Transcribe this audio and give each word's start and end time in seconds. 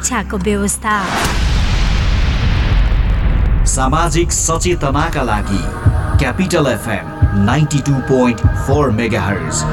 शिक्षाको 0.00 0.38
व्यवस्था 0.48 0.94
सामाजिक 3.74 4.32
सचेतनाका 4.32 5.22
लागि 5.22 5.62
capital 6.18 6.66
FM 6.72 7.44
ninety 7.46 7.80
two 7.86 8.00
point 8.10 8.40
four 8.66 8.90
megahertz 9.22 9.64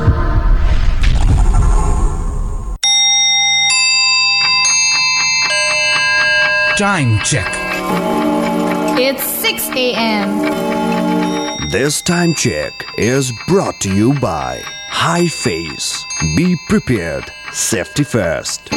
Time 6.78 7.20
check. 7.24 7.52
It's 9.00 9.24
6 9.24 9.70
a.m. 9.76 11.70
This 11.70 12.02
time 12.02 12.34
check 12.34 12.74
is 12.98 13.32
brought 13.48 13.80
to 13.82 13.94
you 13.94 14.14
by 14.20 14.62
High 14.90 15.28
Face. 15.28 16.04
Be 16.36 16.56
prepared. 16.68 17.32
Safety 17.52 18.04
first. 18.04 18.77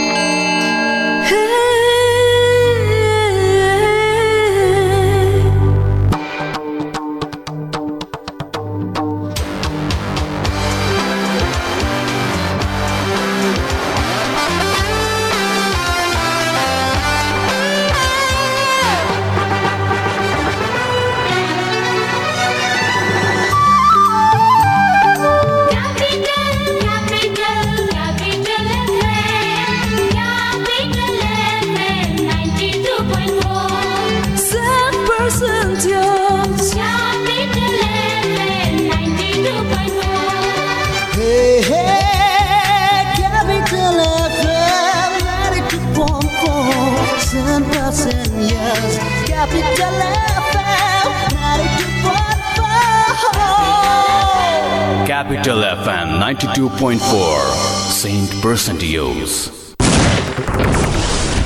92.4 56.62 57.90
Saint 57.90 58.30
Percentios. 58.42 59.50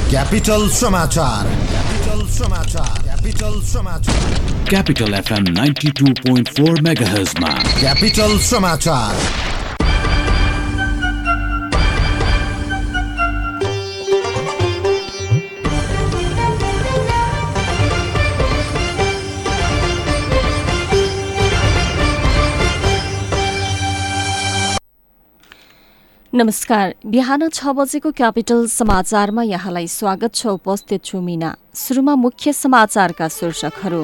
Capital 0.09 0.67
समाचार 0.79 1.47
Capital 1.71 2.25
समाचार 2.37 3.01
Capital 3.03 3.59
समाचार 3.71 4.33
Capital 4.73 5.15
FM 5.21 5.47
92.4 5.59 6.81
MHz 6.85 7.39
मा 7.41 7.53
Capital 7.79 8.37
नमस्कार। 26.35 26.93
बिहान 27.05 27.47
छ 27.49 27.71
बजेको 27.71 28.11
capital 28.11 28.65
समाचारमा 28.67 29.43
यहाँलाई 29.43 29.87
स्वागत 29.87 30.33
छ। 30.35 30.47
उपस्थित 30.47 31.03
छु 31.05 31.19
मिना। 31.21 31.55
सुरुमा 31.73 32.15
मुख्य 32.15 32.53
समाचारका 32.53 33.27
शीर्षकहरू। 33.27 34.01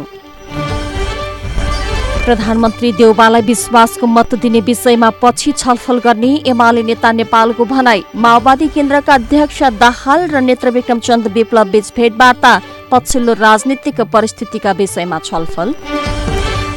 प्रधानमन्त्री 2.25 2.91
देउबालाई 2.93 3.41
विश्वासको 3.41 4.08
मत 4.08 4.36
दिने 4.36 4.61
विषयमा 4.61 5.09
पछि 5.21 5.52
छलफल 5.52 5.99
गर्ने 5.99 6.31
एमाले 6.47 6.83
नेता 6.83 7.11
नेपालको 7.11 7.65
भनाई। 7.65 8.03
माओवादी 8.15 8.67
केन्द्रका 8.67 9.14
अध्यक्ष 9.14 9.64
दाहाल 9.83 10.27
र 10.30 10.41
नेत्रविक्रम 10.41 10.99
चन्द 10.99 11.27
विप्लव 11.27 11.71
बीच 11.71 11.91
भेटवार्ता 11.95 12.53
पछिल्लो 12.91 13.33
राजनीतिक 13.43 14.02
परिस्थितिका 14.08 14.71
विषयमा 14.71 15.20
छलफल। 15.20 15.75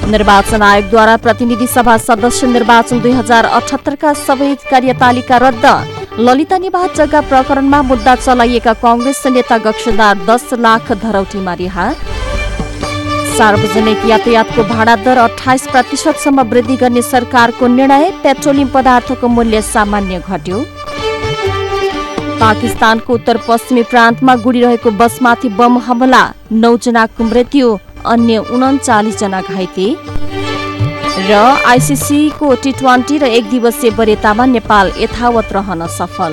निर्वाचन 0.07 0.63
आयोगद्वारा 0.63 1.17
प्रतिनिधि 1.17 1.67
सभा 1.67 1.97
सदस्य 1.99 2.47
निर्वाचन 2.47 3.01
दुई 3.01 3.13
हजार 3.13 3.45
अठहत्तरका 3.49 4.13
सबै 4.17 4.55
कार्यतालिका 4.71 5.37
रद्द। 5.39 5.67
ललिता 6.21 6.59
निवास 6.59 6.91
जग्गा 6.97 7.21
प्रकरणमा 7.31 7.81
मुद्दा 7.83 8.15
चलाइएका 8.17 8.73
कंग्रेस 8.83 9.23
नेता 9.27 9.57
गक्षदार 9.67 10.19
दस 10.27 10.49
लाख 10.61 10.93
धरौटीमा 11.05 11.55
रिहा। 11.55 11.87
सार्वजनिक 13.37 14.05
यातायातको 14.07 14.63
भाडा 14.65 14.97
दर 15.05 15.19
अठाइस 15.19 15.67
प्रतिशतसम्म 15.69 16.43
वृद्धि 16.51 16.77
गर्ने 16.77 17.03
सरकारको 17.05 17.67
निर्णय 17.71 18.11
पेट्रोलियम 18.23 18.69
पदार्थको 18.75 19.29
मूल्य 19.29 19.63
सामान्य 19.65 20.23
घट्यो। 20.29 20.59
पाकिस्तानको 22.41 23.15
उत्तर 23.15 23.37
पश्चिमी 23.49 23.83
प्रान्तमा 23.91 24.35
गुडिरहेको 24.45 24.91
बसमाथि 25.01 25.49
बम 25.59 25.79
हमला 25.79 26.23
नौजनाको 26.53 27.25
मृत्यु 27.25 27.77
अन्य 28.07 28.39
उन्चालिसजना 28.55 29.41
घाइते। 29.41 29.87
र 31.29 31.33
आइसिसीको 31.67 32.55
टी 32.63 32.73
ट्वेन्टी 32.73 33.19
र 33.19 33.25
एक 33.37 33.45
दिवसीय 33.51 33.91
वरियतामा 33.91 34.45
नेपाल 34.47 34.93
यथावत 34.99 35.53
रहन 35.53 35.87
सफल। 35.99 36.33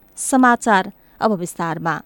समाचार 0.17 0.91
अब 1.21 1.31
विस्तारमा। 1.33 1.99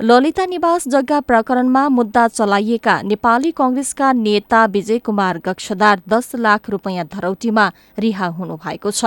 ललिता 0.00 0.44
निवास 0.46 0.86
जग्गा 0.88 1.20
प्रकरणमा 1.20 1.88
मुद्दा 1.88 2.26
चलाइएका 2.28 3.00
नेपाली 3.02 3.50
कंग्रेसका 3.50 4.12
नेता 4.14 4.64
विजय 4.66 4.98
कुमार 4.98 5.38
गक्षदार 5.38 6.02
दस 6.08 6.34
लाख 6.36 6.70
रूपियाँ 6.70 7.06
धरौटीमा 7.06 7.70
रिहा 7.98 8.26
हुनुभएको 8.28 8.90
छ। 8.90 9.04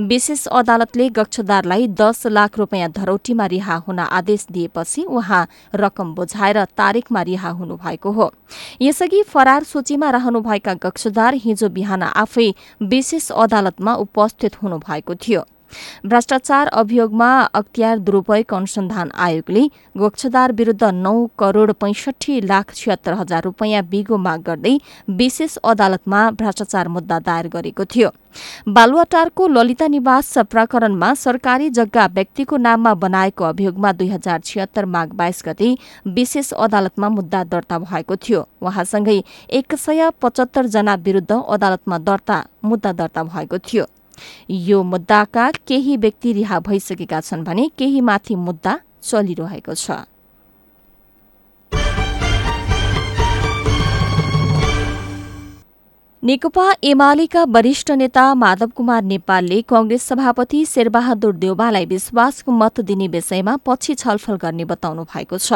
विशेष 0.00 0.46
अदालतले 0.48 1.08
गक्षदारलाई 1.08 1.86
दस 2.00 2.26
लाख 2.26 2.58
रूपियाँ 2.58 2.90
धरौटीमा 2.90 3.46
रिहा 3.46 3.74
हुन 3.86 3.98
आदेश 3.98 4.46
दिएपछि 4.50 5.02
उहाँ 5.02 5.46
रकम 5.74 6.14
बुझाएर 6.14 6.64
तारिकमा 6.76 7.22
रिहा 7.22 7.50
हुनुभएको 7.50 8.10
हो। 8.12 8.32
यसअघि 8.82 9.22
फरार 9.22 9.64
सूचीमा 9.64 10.10
रहनुभएका 10.10 10.74
गक्षदार 10.82 11.34
हिजो 11.34 11.68
बिहान 11.68 12.02
आफै 12.02 12.52
विशेष 12.82 13.30
अदालतमा 13.32 13.94
उपस्थित 13.96 14.62
हुनुभएको 14.62 15.14
थियो। 15.16 15.46
भ्रष्टाचार 16.06 16.66
अभियोगमा 16.74 17.30
अख्तियार 17.54 17.98
दुरूपयोग 17.98 18.54
अनुसन्धान 18.54 19.10
आयोगले 19.16 19.62
गोक्षदार 19.98 20.52
विरूद्ध 20.52 20.84
नौ 20.84 21.14
करोड़ 21.38 21.70
पैंसठी 21.72 22.40
लाख 22.46 22.74
छिहत्तर 22.74 23.12
हजार 23.14 23.42
रूपियाँ 23.44 23.82
बिगो 23.86 24.16
माग 24.18 24.42
गर्दै 24.42 24.76
विशेष 25.16 25.56
अदालतमा 25.64 26.30
भ्रष्टाचार 26.32 26.88
मुद्दा 26.88 27.18
दायर 27.20 27.48
गरेको 27.48 27.84
थियो। 27.84 28.10
बालुवाटारको 28.68 29.46
ललिता 29.48 29.86
निवास 29.88 30.32
प्रकरणमा 30.50 31.12
सरकारी 31.14 31.70
जग्गा 31.70 32.06
व्यक्तिको 32.06 32.56
नाममा 32.56 32.92
बनाएको 32.94 33.44
अभियोगमा 33.44 33.92
दुई 33.92 34.08
हजार 34.08 34.40
छिहत्तर 34.44 34.84
माघ 34.86 35.08
बाइस 35.12 35.42
गते 35.46 35.74
विशेष 36.06 36.52
अदालतमा 36.54 37.08
मुद्दा 37.08 37.42
दर्ता 37.44 37.78
भएको 37.78 38.16
थियो। 38.16 38.46
उहाँसँगै 38.62 39.22
एक 39.50 39.74
सय 39.76 40.10
पचहत्तर 40.22 40.66
जना 40.66 40.94
विरूद्ध 40.94 41.32
अदालतमा 41.32 41.98
दर्ता 41.98 42.44
मुद्दा 42.64 42.92
दर्ता 42.92 43.22
भएको 43.24 43.58
थियो। 43.58 43.84
यो 44.50 44.82
मुद्दाका 44.82 45.50
केही 45.66 45.96
व्यक्ति 45.96 46.32
रिहा 46.32 46.60
भइसकेका 46.60 47.20
छन् 47.20 47.44
भने 47.44 47.70
केही 47.78 48.00
माथि 48.00 48.34
मुद्दा 48.34 48.78
चलिरहेको 49.02 49.74
छ। 49.74 49.90
नेकपा 56.22 56.72
एमालेका 56.84 57.42
वरिष्ठ 57.46 57.90
नेता 57.92 58.22
माधव 58.34 58.70
कुमार 58.76 59.02
नेपालले 59.02 59.60
कंग्रेस 59.62 60.02
सभापति 60.02 60.64
शेरबहादुर 60.66 61.34
देउबालाई 61.36 61.86
विश्वासको 61.86 62.52
मत 62.52 62.80
दिने 62.80 63.08
विषयमा 63.08 63.56
पछि 63.66 63.94
छलफल 63.94 64.36
गर्ने 64.36 64.64
बताउनु 64.64 65.04
भएको 65.04 65.38
छ। 65.38 65.52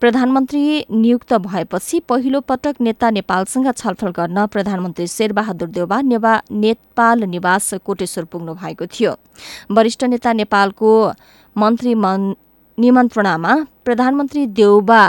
प्रधानमन्त्री 0.00 0.62
नियुक्त 0.90 1.32
भएपछि 1.46 2.00
पहिलो 2.00 2.40
पटक 2.40 2.80
नेता 2.80 3.10
नेपालसँग 3.10 3.72
छलफल 3.72 4.10
गर्न 4.10 4.46
प्रधानमन्त्री 4.46 5.06
शेरबहादुर 5.06 5.68
नेवा 6.04 6.40
नेपाल 6.52 7.24
निवास 7.24 7.72
कोटेश्वर 7.84 8.24
पुग्नु 8.24 8.54
भएको 8.54 8.86
थियो। 8.86 9.12
वरिष्ठ 9.70 10.04
नेता 10.04 10.32
नेपालको 10.32 10.90
मन्त्री 11.56 11.94
निमन्त्रणामा 12.78 13.54
प्रधानमन्त्री 13.84 14.46
देउबा 14.46 15.02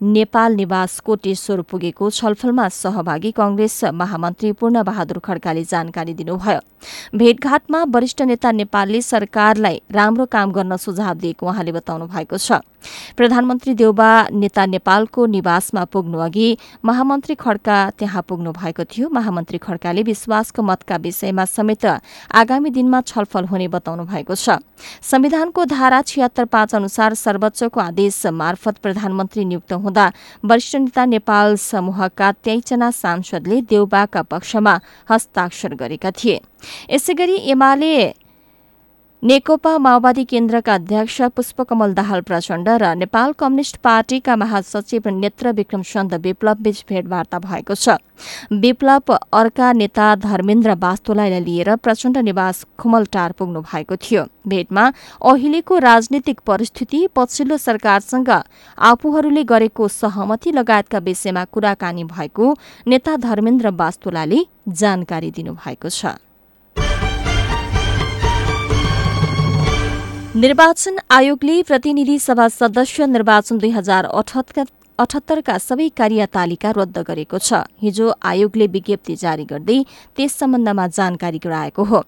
नेपाल 0.00 0.54
निवास 0.54 0.98
कोटेश्वर 1.00 1.60
पुगेको 1.62 2.10
छलफलमा 2.10 2.68
सहभागी 2.68 3.30
कंग्रेस 3.32 3.84
महामन्त्री 3.94 4.52
पूर्णबहादुर 4.52 5.18
खड्काले 5.18 5.64
जानकारी 5.64 6.14
दिनुभयो। 6.14 6.60
भेटघाटमा 7.16 7.82
वरिष्ठ 7.84 8.22
नेता 8.22 8.50
नेपालले 8.52 9.00
सरकारलाई 9.02 9.80
राम्रो 9.90 10.26
काम 10.26 10.52
गर्न 10.52 10.76
सुझाव 10.76 11.14
दिएको 11.16 11.46
उहाँले 11.46 11.72
बताउनु 11.72 12.06
भएको 12.06 12.36
छ। 12.36 12.60
प्रधानमन्त्री 13.16 13.74
देउबा 13.74 14.10
नेता 14.32 14.64
नेपालको 14.66 15.26
निवासमा 15.26 15.84
पुग्नु 15.84 16.18
अघि 16.18 16.56
महामन्त्री 16.84 17.34
खड्का 17.34 17.78
त्यहाँ 17.98 18.22
पुग्नु 18.28 18.52
भएको 18.52 18.84
थियो। 18.84 19.08
महामन्त्री 19.10 19.58
खड्काले 19.58 20.02
विश्वासको 20.02 20.62
मतका 20.62 20.96
विषयमा 20.96 21.44
समेत 21.46 21.86
आगामी 22.36 22.70
दिनमा 22.70 23.00
छलफल 23.00 23.44
हुने 23.48 23.68
बताउनु 23.68 24.04
भएको 24.04 24.34
छ। 24.36 24.60
संविधानको 25.02 25.64
धारा 25.64 26.02
छिहत्तर 26.02 26.44
पाँच 26.44 26.74
अनुसार 26.74 27.14
सर्वोच्चको 27.16 27.80
आदेश 27.80 28.26
मार्फत 28.28 28.78
प्रधानमन्त्री 28.78 29.44
नियुक्त 29.44 29.72
हुँदा 29.86 30.10
वरिष्ठ 30.44 30.76
नेता 30.76 31.04
नेपाल 31.06 31.54
समूहका 31.54 32.32
तेइसजना 32.44 32.90
सांसदले 32.90 33.60
देउबाका 33.70 34.22
पक्षमा 34.22 34.74
हस्ताक्षर 35.10 35.74
गरेका 35.74 36.10
थिए। 36.10 36.40
यसैगरी 36.90 37.36
एमाले 37.50 37.94
नेकपा 39.26 39.70
माओवादी 39.78 40.22
केन्द्रका 40.30 40.74
अध्यक्ष 40.74 41.20
पुष्पकमल 41.36 41.92
दाहाल 41.94 42.20
प्रचण्ड 42.22 42.68
र 42.80 42.92
नेपाल 42.94 43.32
कम्युनिष्ट 43.38 43.76
पार्टीका 43.82 44.34
महासचिव 44.36 45.08
नेत्र 45.12 45.52
विक्रम 45.52 45.82
चन्द 45.82 46.14
विप्लव 46.24 46.60
बीच 46.62 46.84
भेटवार्ता 46.88 47.38
भएको 47.42 47.74
छ। 47.74 47.96
विप्लव 48.54 49.12
अर्का 49.34 49.72
नेता 49.72 50.14
धर्मेन्द्र 50.22 50.74
बास्तोलाई 50.78 51.40
लिएर 51.42 51.74
प्रचण्ड 51.76 52.18
निवास 52.18 52.64
खुमलटार 52.78 53.32
पुग्नु 53.32 53.60
भएको 53.62 53.96
थियो। 53.98 54.22
भेटमा 54.46 54.84
अहिलेको 55.22 55.78
राजनीतिक 55.78 56.40
परिस्थिति 56.46 57.00
पछिल्लो 57.16 57.56
सरकारसँग 57.58 58.30
आफूहरूले 58.30 59.44
गरेको 59.44 59.88
सहमति 59.96 60.52
लगायतका 60.52 60.98
विषयमा 61.08 61.44
कुराकानी 61.50 62.04
भएको 62.14 62.54
नेता 62.86 63.16
धर्मेन्द्र 63.26 63.70
बास्तोलाले 63.74 64.44
जानकारी 64.70 65.30
दिनुभएको 65.32 65.90
छ। 65.90 66.14
निर्वाचन 70.36 70.96
आयोगले 71.10 71.62
प्रतिनिधि 71.62 72.18
सभा 72.18 72.46
सदस्य 72.50 73.06
निर्वाचन 73.06 73.58
दुई 73.58 73.70
हजार 73.72 74.04
अठहत्तरका 74.98 75.56
सबै 75.58 75.88
कार्यतालिका 75.96 76.70
रद्द 76.76 76.98
गरेको 77.00 77.38
छ। 77.38 77.60
हिजो 77.80 78.06
आयोगले 78.22 78.66
विज्ञप्ति 78.74 79.14
जारी 79.16 79.44
गर्दै 79.48 79.78
त्यस 80.16 80.32
सम्बन्धमा 80.40 80.86
जानकारी 80.98 81.40
गराएको 81.40 81.84
हो। 81.84 82.00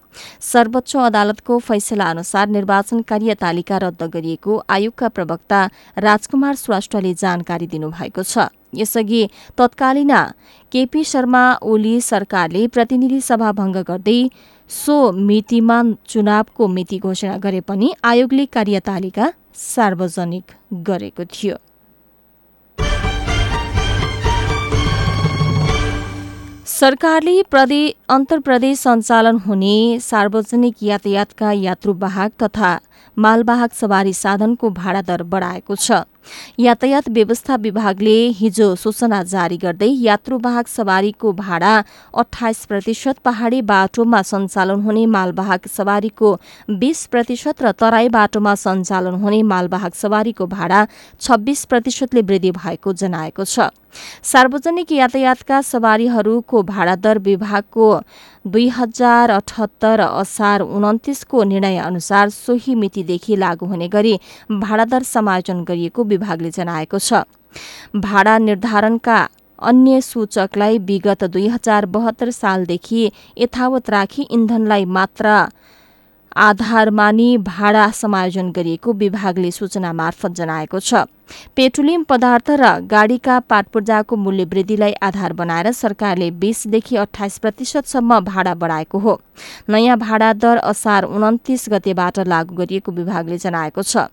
सर्वोच्च 0.45 0.97
अदालतको 0.99 1.59
फैसला 1.69 2.11
अनुसार 2.11 2.49
निर्वाचन 2.49 3.01
कार्यतालिका 3.09 3.77
रद्द 3.85 4.03
गरिएको 4.15 4.53
आयोगका 4.69 5.09
प्रवक्ता 5.09 5.61
राजकुमार 5.99 6.55
श्रेष्ठले 6.57 7.15
जानकारी 7.15 7.67
दिनुभएको 7.67 8.23
छ। 8.25 8.53
यसअघि 8.77 9.23
तत्कालीन 9.57 10.13
केपी 10.73 11.05
शर्मा 11.05 11.43
ओली 11.65 11.95
सरकारले 12.03 12.67
प्रतिनिधि 12.69 13.21
सभा 13.23 13.53
भंग 13.57 13.77
गर्दै 13.89 14.21
सो 14.71 14.95
मितिमा 15.13 15.83
चुनावको 16.09 16.67
मिति 16.69 16.99
घोषणा 16.99 17.37
गरे 17.37 17.61
पनि 17.61 17.93
आयोगले 18.05 18.45
कार्यतालिका 18.47 19.33
सार्वजनिक 19.55 20.53
गरेको 20.89 21.25
थियो। 21.25 21.57
सरकारले 26.69 27.43
प्रदे 27.51 27.81
अन्तर्प्रदेश 28.09 28.79
सञ्चालन 28.79 29.39
हुने 29.39 29.77
सार्वजनिक 30.01 30.83
यातायातका 30.83 31.53
यात्रुवाहक 31.53 32.33
तथा 32.43 32.79
मालवाहक 33.17 33.73
सवारी 33.75 34.13
साधनको 34.13 34.71
भाडा 34.71 35.03
दर 35.03 35.23
बढाएको 35.33 35.77
छ। 35.77 36.05
यातायात 36.59 37.09
व्यवस्था 37.09 37.57
विभागले 37.57 38.17
हिजो 38.39 38.75
सूचना 38.75 39.23
जारी 39.23 39.57
गर्दै 39.57 39.91
यात्रुवाहक 40.03 40.69
सवारीको 40.69 41.33
भाडा 41.33 41.75
अठाइस 42.15 42.65
प्रतिशत 42.67 43.19
पहाड़ी 43.25 43.61
बाटोमा 43.63 44.23
सञ्चालन 44.23 44.81
हुने 44.83 45.07
मालवाहक 45.07 45.69
सवारीको 45.69 46.35
बीस 46.79 47.07
प्रतिशत 47.07 47.63
र 47.63 47.73
तराई 47.81 48.09
बाटोमा 48.09 48.55
सञ्चालन 48.55 49.21
हुने 49.23 49.43
मालवाहक 49.43 49.95
सवारीको 49.95 50.47
भाडा 50.47 50.87
छब्बीस 51.21 51.65
प्रतिशतले 51.65 52.23
वृद्धि 52.23 52.51
भएको 52.51 52.93
जनाएको 52.95 53.45
छ। 53.45 53.71
सार्वजनिक 54.23 54.91
यातायातका 54.93 55.61
सवारीहरूको 55.65 56.63
भाडा 56.63 56.95
दर 56.97 57.19
विभागको 57.19 57.87
दुई 58.47 58.67
हजार 58.69 59.31
अठहत्तर 59.31 60.01
असार 60.01 60.61
उन्तिसको 60.61 61.43
निर्णय 61.45 61.79
अनुसार 61.79 62.29
सोही 62.29 62.75
मितिदेखि 62.75 63.37
लागू 63.37 63.67
हुने 63.67 63.89
गरी 63.89 64.15
भाडादर 64.51 65.03
समायोजन 65.05 65.65
गरिएको 65.65 66.05
विभागले 66.19 66.51
जनाएको 66.51 66.99
छ। 66.99 67.25
भाडा 67.97 68.39
निर्धारणका 68.39 69.19
अन्य 69.63 70.01
सूचकलाई 70.01 70.79
विगत 70.79 71.25
दुई 71.25 71.47
हजार 71.49 71.87
बहत्तर 71.87 72.31
सालदेखि 72.31 73.11
यथावत 73.39 73.91
राखी 73.91 74.23
इन्धनलाई 74.31 74.85
मात्र 74.85 75.27
आधार 76.37 76.91
मानि 76.91 77.37
भाडा 77.43 77.91
समायोजन 77.91 78.51
गरिएको 78.53 78.93
विभागले 78.95 79.51
सूचना 79.51 79.93
मार्फत 79.93 80.33
जनाएको 80.33 80.81
छ। 80.81 80.95
पेट्रोलियम 81.57 82.03
पदार्थ 82.05 82.51
र 82.51 82.75
गाड़ीका 82.87 83.39
पाटपूर्जाको 83.41 84.17
मूल्य 84.17 84.45
वृद्धिलाई 84.45 84.93
आधार 85.03 85.33
बनाएर 85.33 85.73
सरकारले 85.75 86.31
बीसदेखि 86.41 86.97
अठाइस 86.97 87.39
प्रतिशतसम्म 87.39 88.21
भाडा 88.25 88.55
बढाएको 88.55 88.99
हो। 88.99 89.21
नयाँ 89.69 89.97
भाडा 89.99 90.33
दर 90.35 90.57
असार 90.59 91.05
उन्तिस 91.07 91.69
गतेबाट 91.71 92.19
लागू 92.29 92.55
गरिएको 92.55 92.93
विभागले 92.93 93.39
जनाएको 93.39 93.83
छ। 93.83 94.09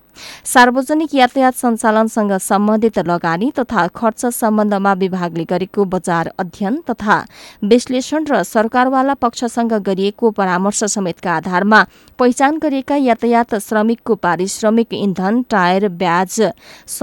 सार्वजनिक 0.46 1.14
यातायात 1.16 1.56
सञ्चालनसँग 1.56 2.32
सम्बन्धित 2.40 3.00
लगानी 3.00 3.52
तथा 3.52 3.86
खर्च 3.96 4.26
सम्बन्धमा 4.26 4.94
विभागले 4.96 5.44
गरेको 5.44 5.84
बजार 5.86 6.32
अध्ययन 6.40 6.80
तथा 6.90 7.18
विश्लेषण 7.64 8.26
र 8.30 8.42
सरकारवाला 8.46 9.14
पक्षसँग 9.20 9.74
गरिएको 9.84 10.30
परामर्श 10.32 10.84
समेतका 10.86 11.32
आधारमा 11.34 11.84
पहिचान 12.20 12.58
गरिएका 12.64 12.96
यातायात 12.96 13.56
श्रमिकको 13.60 14.16
पारिश्रमिक 14.16 14.94
इन्धन 14.94 15.42
टायर 15.50 15.88
ब्याज 16.00 16.42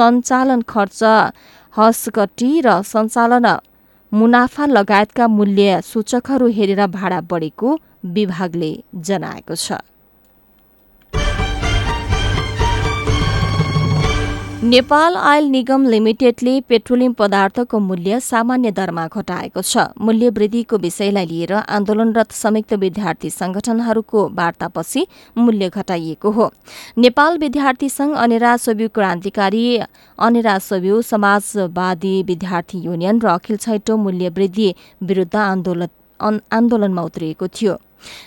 सञ्चालन 0.03 0.63
खर्च 0.69 1.03
हसकटी 1.75 2.51
र 2.67 2.81
सञ्चालन 2.93 3.47
मुनाफा 4.13 4.67
लगायतका 4.67 5.27
मूल्य 5.29 5.81
सूचकहरू 5.85 6.49
हेरेर 6.57 6.87
भाडा 6.97 7.21
बढेको 7.31 7.79
विभागले 8.17 8.73
जनाएको 9.09 9.55
छ। 9.57 9.81
नेपाल 14.65 15.17
आयल 15.17 15.45
निगम 15.51 15.87
लिमिटेडले 15.91 16.53
पेट्रोलियम 16.69 17.13
पदार्थको 17.13 17.79
मूल्य 17.79 18.19
सामान्य 18.21 18.71
दरमा 18.73 19.07
घटाएको 19.09 19.63
छ। 19.63 19.87
मूल्य 20.01 20.29
वृद्धिको 20.31 20.77
विषयलाई 20.79 21.27
लिएर 21.27 21.53
आन्दोलनरत 21.53 22.33
संयुक्त 22.33 22.73
विद्यार्थी 22.79 23.31
संगठनहरूको 23.31 24.23
वार्तापछि 24.35 25.07
मूल्य 25.37 25.69
घटाइएको 25.69 26.31
हो। 26.31 26.47
नेपाल 26.97 27.39
विद्यार्थी 27.39 27.89
संघ 27.89 28.15
अनेरा 28.17 28.57
सोभ्यू 28.57 28.89
क्रान्तिकारी 28.95 29.65
अनेरा 30.19 30.59
सोभ्यू 30.61 31.01
समाजवादी 31.03 32.15
विद्यार्थी 32.23 32.79
युनियन 32.85 33.21
र 33.21 33.35
अखिल 33.35 33.57
छैटौं 33.57 33.99
मूल्य 33.99 34.29
वृद्धि 34.39 34.75
विरूद्ध 35.03 35.35
आन्दोलन 35.37 35.89
आन्दोलनमा 36.23 37.03
उत्रिएको 37.03 37.47
थियो। 37.49 37.77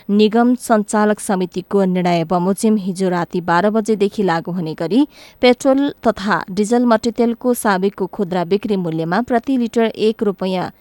निगम 0.10 0.54
सञ्चालक 0.56 1.20
समितिको 1.20 1.84
निर्णय 1.86 2.24
बमोजिम 2.24 2.76
हिजो 2.78 3.10
राति 3.10 3.42
बाह्र 3.42 3.70
बजेदेखि 3.70 4.24
लागू 4.24 4.52
हुने 4.52 4.74
गरी 4.74 5.08
पेट्रोल 5.42 5.90
तथा 6.08 6.44
डिजल 6.52 6.86
मट्टीतेलको 6.86 7.54
साबिकको 7.54 8.06
खुद्रा 8.16 8.44
बिक्री 8.52 8.76
मूल्यमा 8.78 9.22
प्रति 9.22 9.58
लिटर 9.58 9.92
एक 10.08 10.24
रूपियाँ 10.24 10.72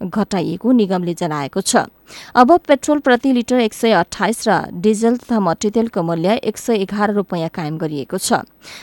घटाइएको 0.00 0.72
निगमले 0.72 1.14
जनाएको 1.14 1.60
छ। 1.60 1.76
अब 2.34 2.52
पेट्रोल 2.68 2.98
प्रति 3.00 3.32
लिटर 3.32 3.60
एक 3.60 3.74
सय 3.74 3.92
अठाइस 3.94 4.48
र 4.48 4.58
डिजल 4.76 5.16
तथा 5.16 5.40
मट्टीतेलको 5.40 6.02
मूल्य 6.02 6.34
एक 6.44 6.56
सय 6.58 6.82
एघार 6.82 7.12
रूपियाँ 7.14 7.48
कायम 7.48 7.78
गरिएको 7.78 8.18
छ। 8.18 8.42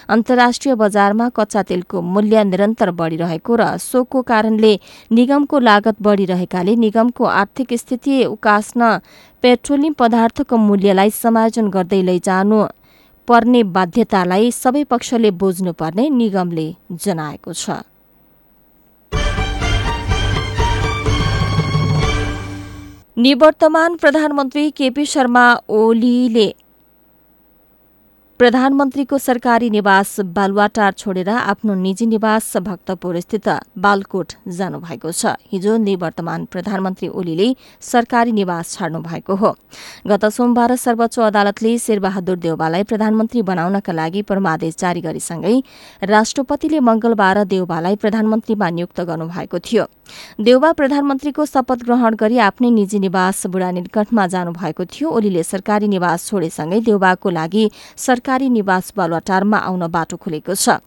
अन्तर्राष्ट्रिय 0.10 0.76
बजारमा 0.76 1.30
कच्चा 1.30 1.64
तेलको 1.64 2.02
मूल्य 2.02 2.44
निरन्तर 2.44 2.92
बढ़िरहेको 2.92 3.56
र 3.56 3.78
सोको 3.80 4.22
कारणले 4.24 4.74
निगमको 5.12 5.60
लागत 5.60 6.02
बढ़िरहेकाले 6.02 6.76
निगमको 6.76 7.26
आर्थिक 7.26 7.74
स्थिति 7.78 8.24
उकास्न 8.26 8.98
पेट्रोलियम 9.44 9.94
पदार्थको 9.94 10.58
मूल्यलाई 10.58 11.10
समायोजन 11.12 11.70
गर्दै 11.70 12.02
लैजानु 12.02 12.66
पर्ने 13.28 13.64
बाध्यतालाई 13.70 14.52
सबै 14.52 14.84
पक्षले 14.84 15.32
बुझ्नुपर्ने 15.32 16.10
निगमले 16.12 16.68
जनाएको 16.98 17.54
छ। 17.54 17.70
निवर्तमान 23.18 23.96
प्रधानमन्त्री 23.96 24.70
केपी 24.70 25.06
शर्मा 25.06 25.44
ओलीले 25.70 26.52
प्रधानमन्त्रीको 28.42 29.18
सरकारी 29.18 29.70
निवास 29.70 30.20
बालुवाटार 30.36 30.92
छोडेर 30.92 31.30
आफ्नो 31.30 31.74
निजी 31.78 32.06
निवास 32.06 32.46
भक्तपुर 32.60 33.20
स्थित 33.20 33.50
बालकोट 33.78 34.34
जानुभएको 34.50 35.12
छ। 35.12 35.34
हिजो 35.52 35.76
निवर्तमान 35.78 36.46
प्रधानमन्त्री 36.46 37.08
ओलीले 37.12 37.48
सरकारी 37.82 38.32
निवास 38.32 38.72
छाड्नु 38.74 39.00
भएको 39.00 39.36
हो। 39.36 39.52
गत 40.08 40.26
सोमबार 40.34 40.76
सर्वोच्च 40.76 41.20
अदालतले 41.22 41.78
शेरबहादुर 41.78 42.38
देउबालाई 42.40 42.84
प्रधानमन्त्री 42.84 43.42
बनाउनका 43.46 43.94
लागि 43.94 44.22
परमादेश 44.26 44.76
जारी 44.80 45.02
गरेसँगै 45.02 45.54
राष्ट्रपतिले 46.10 46.80
मंगलबार 46.82 47.44
देउबालाई 47.46 47.96
प्रधानमन्त्रीमा 48.02 48.70
नियुक्त 48.72 49.02
गर्नुभएको 49.02 49.60
थियो। 49.62 49.86
देउबा 50.42 50.72
प्रधानमन्त्रीको 50.74 51.46
शपथ 51.46 51.86
ग्रहण 51.86 52.16
गरी 52.18 52.38
आफ्नै 52.50 52.70
निजी 52.72 53.00
निवास 53.06 53.46
बुढा 53.54 53.70
निकटमा 53.78 54.28
जानुभएको 54.34 54.86
थियो। 54.88 55.10
ओलीले 55.12 55.44
सरकारी 55.46 55.88
निवास 55.88 56.28
छोडेसँगै 56.28 56.82
देउबाको 56.82 57.30
लागि 57.30 57.70
सरकारी 57.98 58.30
निवास 58.40 58.94
बालुवाटारमा 58.98 59.58
आउन 59.58 59.88
बाटो 59.88 60.18
खुलेको 60.18 60.54
छ। 60.56 60.80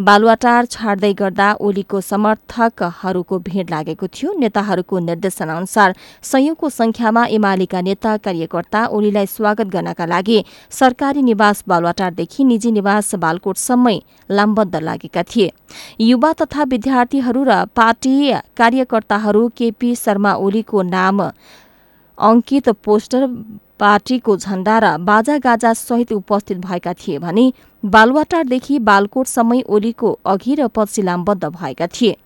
बालुवाटार 0.00 0.66
छाड्दै 0.66 1.12
गर्दा 1.12 1.48
ओलीको 1.60 2.00
समर्थकहरूको 2.00 3.38
भीड़ 3.38 3.68
लागेको 3.70 4.06
थियो। 4.08 4.32
नेताहरूको 4.38 4.98
निर्देशन 4.98 5.48
अनुसार 5.48 5.94
संयौंको 6.22 6.68
संख्यामा 6.70 7.24
एमालेका 7.28 7.80
नेता 7.80 8.16
कार्यकर्ता 8.16 8.86
ओलीलाई 8.86 9.26
स्वागत 9.26 9.66
गर्नका 9.66 10.06
लागि 10.06 10.44
सरकारी 10.70 11.22
निवास 11.22 11.64
बालुवाटारदेखि 11.68 12.44
निजी 12.44 12.70
निवास 12.72 13.14
बालकोटसम्मै 13.14 13.98
लामबद्ध 14.30 14.76
लागेका 14.76 15.22
थिए। 15.22 15.52
युवा 16.00 16.32
तथा 16.32 16.62
विद्यार्थीहरू 16.64 17.44
र 17.44 17.64
पार्टी 17.76 18.32
कार्यकर्ताहरू 18.56 19.48
केपी 19.56 19.94
शर्मा 19.94 20.34
ओलीको 20.34 20.82
नाम 20.82 21.20
अंकित 22.18 22.68
पोस्टर 22.84 23.26
पार्टीको 23.80 24.36
झण्डा 24.36 24.78
र 24.78 24.96
बाजागाजा 25.00 25.72
सहित 25.72 26.12
उपस्थित 26.12 26.58
भएका 26.58 26.92
थिए 26.92 27.18
भने 27.18 27.52
बालुवाटारदेखि 27.82 28.78
बालकोटसम्मै 28.78 29.60
ओलीको 29.68 30.10
अघि 30.26 30.54
र 30.54 30.66
पछि 30.74 31.02
लामबद्ध 31.02 31.44
भएका 31.44 31.86
थिए। 31.86 32.16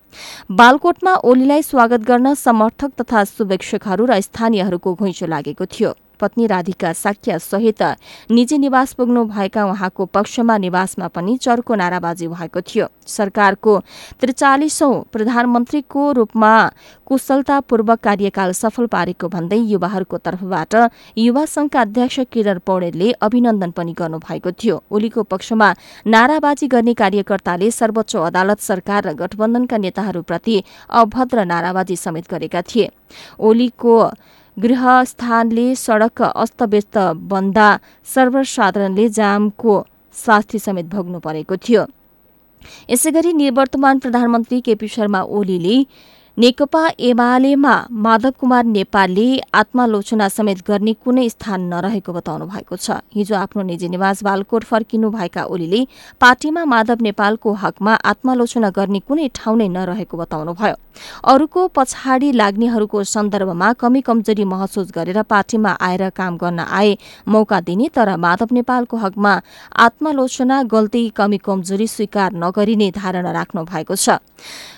बालकोटमा 0.50 1.14
ओलीलाई 1.25 1.62
स्वागत 1.62 2.00
गर्न 2.09 2.35
समर्थक 2.37 2.90
तथा 3.00 3.25
शुभेच्छकहरू 3.26 4.06
र 4.06 4.21
स्थानीयहरूको 4.21 4.94
घुइँचो 4.94 5.26
लागेको 5.26 5.66
थियो। 5.66 5.92
पत्नी 6.23 6.47
राधिका 6.47 6.93
साक्या 6.95 7.38
सहित 7.41 7.83
निजी 8.31 8.59
निवास 8.59 8.93
पुग्नु 8.95 9.25
भएका 9.26 9.64
उहाँको 9.67 10.05
पक्षमा 10.14 10.57
निवासमा 10.59 11.09
पनि 11.09 11.37
चर्को 11.43 11.75
नाराबाजी 11.75 12.29
भएको 12.29 12.61
थियो। 12.62 12.87
सरकारको 13.09 13.79
त्रिचालिसौं 14.21 14.93
प्रधानमन्त्रीको 15.12 16.11
रूपमा 16.12 16.52
कुशलतापूर्वक 17.07 17.99
कार्यकाल 18.00 18.52
सफल 18.52 18.87
पारेको 18.87 19.29
भन्दै 19.29 19.59
युवाहरूको 19.69 20.19
तर्फबाट 20.19 20.75
युवा 21.19 21.45
संघका 21.47 21.81
अध्यक्ष 21.81 22.21
किरण 22.33 22.59
पौडेलले 22.67 23.11
अभिनन्दन 23.21 23.71
पनि 23.71 23.93
गर्नुभएको 23.93 24.50
थियो। 24.52 24.83
ओलीको 24.91 25.23
पक्षमा 25.23 25.69
नाराबाजी 26.07 26.67
गर्ने 26.69 26.95
कार्यकर्ताले 26.95 27.71
सर्वोच्च 27.71 28.17
अदालत 28.19 28.61
सरकार 28.61 29.09
र 29.09 29.14
गठबन्धनका 29.14 29.76
नेताहरूप्रति 29.76 30.57
अभद्र 30.91 31.45
नाराबाजी 31.45 31.97
समेत 31.97 32.31
गरेका 32.31 32.62
थिए। 32.62 32.91
ओलीको 33.41 33.97
गृहस्थानले 34.59 35.75
सड़क 35.75 36.23
अस्तव्यस्त 36.23 36.99
बन्दा 37.30 37.68
सर्वसाधारणले 38.04 39.09
जामको 39.09 39.75
शास्ति 40.14 40.59
समेत 40.59 40.87
भोग्नु 40.87 41.18
परेको 41.18 41.56
थियो। 41.56 41.87
यसैगरी 42.90 43.32
निवर्तमान 43.32 43.99
प्रधानमन्त्री 43.99 44.61
केपी 44.61 44.88
शर्मा 44.88 45.23
ओलीले 45.23 45.76
नेकपा 46.39 46.87
एमालेमा 46.99 47.75
माधव 47.93 48.31
कुमार 48.41 48.65
नेपालले 48.65 49.25
आत्मालोचना 49.55 50.29
समेत 50.29 50.59
गर्ने 50.69 50.93
कुनै 51.05 51.29
स्थान 51.29 51.61
नरहेको 51.69 52.12
बताउनु 52.12 52.47
भएको 52.49 52.77
छ। 52.77 52.97
हिजो 53.12 53.35
आफ्नो 53.37 53.62
निजी 53.62 53.89
निवास 53.89 54.23
बालकोट 54.25 54.65
फर्किनु 54.65 55.11
भएका 55.12 55.45
ओलीले 55.45 55.81
पार्टीमा 56.21 56.65
माधव 56.65 57.03
नेपालको 57.03 57.53
हकमा 57.55 57.95
आत्मालोचना 58.12 58.71
गर्ने 58.73 59.01
कुनै 59.05 59.29
ठाउँ 59.35 59.57
नै 59.59 59.69
नरहेको 59.69 60.17
बताउनुभयो 60.17 60.75
अरूको 61.25 61.67
पछाडि 61.77 62.33
लाग्नेहरूको 62.33 63.05
सन्दर्भमा 63.12 63.73
कमी 63.77 64.01
कमजोरी 64.01 64.45
महसुस 64.47 64.89
गरेर 64.97 65.23
पार्टीमा 65.29 65.77
आएर 65.81 66.09
काम 66.17 66.37
गर्न 66.39 66.61
आए 66.65 66.97
मौका 67.29 67.61
दिने 67.61 67.89
तर 67.93 68.17
माधव 68.17 68.57
नेपालको 68.57 68.97
हकमा 69.05 69.33
आत्मालोचना 69.85 70.62
गल्ती 70.73 71.09
कमी 71.17 71.39
कमजोरी 71.45 71.87
स्वीकार 71.89 72.33
नगरिने 72.45 72.91
धारणा 72.97 73.33
राख्नु 73.33 73.65
भएको 73.65 73.97
छ। 73.97 74.17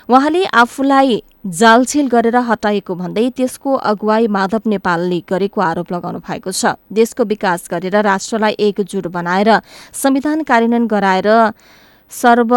उहाँले 0.09 0.45
आफूलाई 0.55 1.23
जालछेल 1.59 2.07
गरेर 2.09 2.37
हटाएको 2.49 2.95
भन्दै 2.95 3.29
त्यसको 3.37 3.75
अगुवाई 3.91 4.27
माधव 4.29 4.63
नेपालले 4.69 5.19
गरेको 5.29 5.61
आरोप 5.61 5.93
लगाउनु 5.93 6.19
भएको 6.21 6.53
छ। 6.53 6.77
देशको 6.93 7.25
विकास 7.25 7.69
गरेर 7.71 7.97
राष्ट्रलाई 8.05 8.55
एकजुट 8.61 9.07
बनाएर 9.09 9.51
संविधान 9.95 10.43
कार्यान्वयन 10.45 10.87
गराएर 10.87 11.29
सर्व 12.13 12.53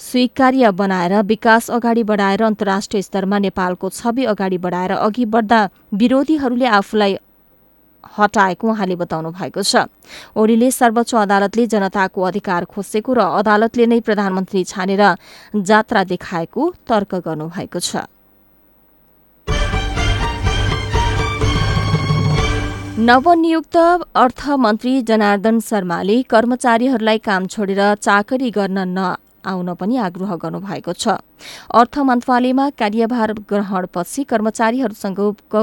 स्वीकार्य 0.00 0.70
बनाएर 0.72 1.14
विकास 1.24 1.70
अगाडि 1.70 2.02
बढाएर 2.04 2.42
अन्तर्राष्ट्रिय 2.44 3.02
स्तरमा 3.02 3.38
नेपालको 3.38 3.90
छवि 3.90 4.24
अगाडि 4.26 4.58
बढाएर 4.58 4.92
अघि 4.92 5.24
बढ्दा 5.26 5.60
विरोधीहरूले 5.94 6.66
आफूलाई 6.78 7.16
हटाएको 8.04 8.68
उहाँले 8.68 8.96
बताउनु 8.96 9.30
भएको 9.30 9.62
छ। 9.62 9.86
ओलीले 10.36 10.70
सर्वोच्च 10.70 11.14
अदालतले 11.14 11.66
जनताको 11.66 12.20
अधिकार 12.22 12.64
खोसेको 12.66 13.12
र 13.12 13.20
अदालतले 13.40 13.86
नै 13.86 14.00
प्रधानमन्त्री 14.00 14.64
छानेर 14.64 15.02
जात्रा 15.56 16.04
देखाएको 16.04 16.62
तर्क 16.88 17.14
गर्नुभएको 17.26 17.80
छ। 17.80 18.08
नवनियुक्त 23.00 23.76
अर्थमन्त्री 24.14 24.92
जनार्दन 25.02 25.60
शर्माले 25.60 26.16
कर्मचारीहरूलाई 26.22 27.18
काम 27.18 27.46
छोडेर 27.46 27.80
चाकरी 27.96 28.50
गर्न 28.50 28.78
न 28.98 29.16
आउन 29.40 29.72
पनि 29.74 29.96
आग्रह 29.96 30.34
गर्नुभएको 30.36 30.92
छ। 30.92 31.16
अर्थ 31.72 31.98
मन्त्रालयमा 31.98 32.66
कार्यभार 32.76 33.32
ग्रहणपछि 33.48 34.24
कर्मचारीहरूसँगको 34.24 35.62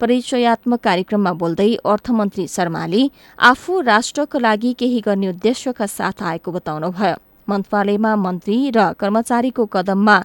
परिचयात्मक 0.00 0.80
कार्यक्रममा 0.80 1.32
बोल्दै 1.40 1.70
अर्थमन्त्री 1.86 2.46
शर्माले 2.48 3.02
आफू 3.38 3.80
राष्ट्रको 3.84 4.38
लागि 4.38 4.72
केही 4.78 5.00
गर्ने 5.06 5.28
उद्देश्यका 5.28 5.86
साथ 5.88 6.22
आएको 6.22 6.50
बताउनुभयो। 6.52 7.16
मन्त्रालयमा 7.48 8.14
मन्त्री 8.16 8.56
र 8.70 8.80
कर्मचारीको 8.94 9.64
कदममा 9.66 10.16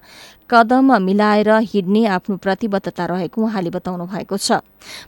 कदम 0.50 0.88
मिलाएर 1.02 1.50
हिँड्ने 1.72 2.06
आफ्नो 2.08 2.36
प्रतिबद्धता 2.38 3.06
रहेको 3.06 3.42
उहाँले 3.42 3.70
बताउनु 3.70 4.06
भएको 4.06 4.38
छ। 4.38 4.62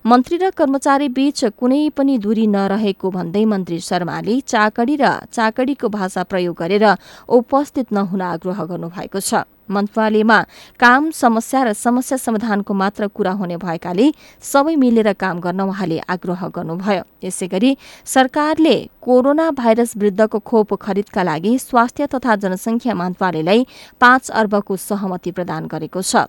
मन्त्री 0.06 0.38
र 0.38 0.50
कर्मचारी 0.58 1.10
बीच 1.14 1.44
कुनै 1.54 1.90
पनि 1.94 2.18
दूरी 2.18 2.46
नरहेको 2.48 3.12
भन्दै 3.12 3.44
मन्त्री 3.46 3.80
शर्माले 3.80 4.40
चाकडी 4.42 4.96
र 4.98 5.06
चाकडीको 5.30 5.88
भाषा 5.90 6.24
प्रयोग 6.26 6.56
गरेर 6.58 6.86
उपस्थित 7.30 7.94
नहुन 7.94 8.22
आग्रह 8.34 8.64
गर्नुभएको 8.66 9.20
छ। 9.22 9.46
मन्त्रालयमा 9.70 10.40
काम 10.80 11.10
समस्या 11.12 11.64
र 11.64 11.74
समस्या 11.76 12.18
समाधानको 12.18 12.74
मात्र 12.74 13.08
कुरा 13.10 13.32
हुने 13.32 13.58
भएकाले 13.58 14.12
सबै 14.44 14.76
मिलेर 14.76 15.14
काम 15.14 15.40
गर्न 15.40 15.62
उहाँले 15.62 15.98
आग्रह 16.10 16.48
गर्नुभयो। 16.56 17.04
यसै 17.24 17.48
गरी 17.48 17.78
सरकारले 18.06 18.76
कोरोना 19.02 19.50
भाइरस 19.52 19.94
विरुद्धको 19.98 20.40
खोप 20.40 20.74
खरिदका 20.76 21.24
लागि 21.24 21.58
स्वास्थ्य 21.60 22.08
तथा 22.08 22.36
जनसंख्या 22.36 22.94
मन्त्रालयलाई 22.96 23.66
पाँच 24.02 24.30
अर्बको 24.32 24.76
सहमति 24.78 25.32
प्रदान 25.32 25.68
गरेको 25.68 26.02
छ। 26.02 26.28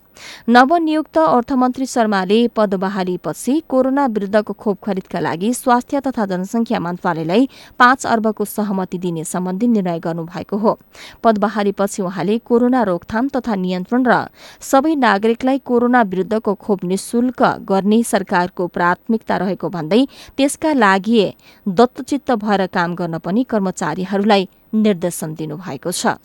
नवनियुक्त 0.49 1.19
अर्थमन्त्री 1.19 1.87
शर्माले 1.87 2.39
पद 2.57 2.75
बहालीपछि 2.77 3.63
कोरोना 3.69 4.07
विरुद्धको 4.09 4.53
खोप 4.55 4.79
खरिदका 4.85 5.21
लागि 5.21 5.53
स्वास्थ्य 5.55 6.01
तथा 6.01 6.27
जनसंख्या 6.27 6.81
मन्त्रालयलाई 6.81 7.49
पाँच 7.79 8.07
अर्बको 8.07 8.45
सहमति 8.47 8.99
दिने 8.99 9.25
सम्बन्धी 9.25 9.67
निर्णय 9.69 9.99
गर्नुभएको 9.99 10.57
हो। 10.57 10.79
पद 11.25 11.39
बहालीपछि 11.39 12.03
उहाँले 12.03 12.39
कोरोना 12.39 12.83
रोकथाम 12.83 13.28
तथा 13.29 13.55
नियन्त्रण 13.65 14.03
र 14.07 14.15
सबै 14.63 14.95
नागरिकलाई 15.07 15.59
कोरोना 15.69 16.03
विरुद्धको 16.13 16.55
खोप 16.55 16.85
निशुल्क 16.85 17.43
गर्ने 17.71 18.03
सरकारको 18.13 18.67
प्राथमिकता 18.77 19.37
रहेको 19.43 19.69
भन्दै 19.69 20.03
त्यसका 20.37 20.73
लागि 20.85 21.21
दत्तचित्त 21.67 22.31
भएर 22.45 22.67
काम 22.77 22.95
गर्न 22.95 23.19
पनि 23.19 23.45
कर्मचारीहरूलाई 23.51 24.49
निर्देशन 24.75 25.35
दिनुभएको 25.35 25.93
छ। 25.93 26.19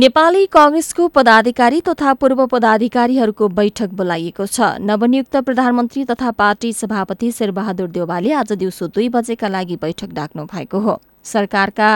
नेपाली 0.00 0.44
कांग्रेसको 0.46 1.06
पदाधिकारी 1.08 1.80
तथा 1.88 2.12
पूर्व 2.16 2.46
पदाधिकारीहरूको 2.46 3.48
बैठक 3.50 3.90
बोलाइएको 3.92 4.46
छ। 4.46 4.80
नवनियुक्त 4.80 5.36
प्रधानमन्त्री 5.38 6.04
तथा 6.04 6.30
पार्टी 6.32 6.72
सभापति 6.72 7.30
शेरबहादुर 7.32 7.88
देवालले 7.90 8.32
आज 8.32 8.52
दिउँसो 8.54 8.86
दुई 8.88 9.08
बजेका 9.10 9.48
लागि 9.50 9.76
बैठक 9.76 10.12
डाक्नु 10.14 10.44
भएको 10.46 10.78
हो। 10.80 10.96
सरकारका 11.24 11.90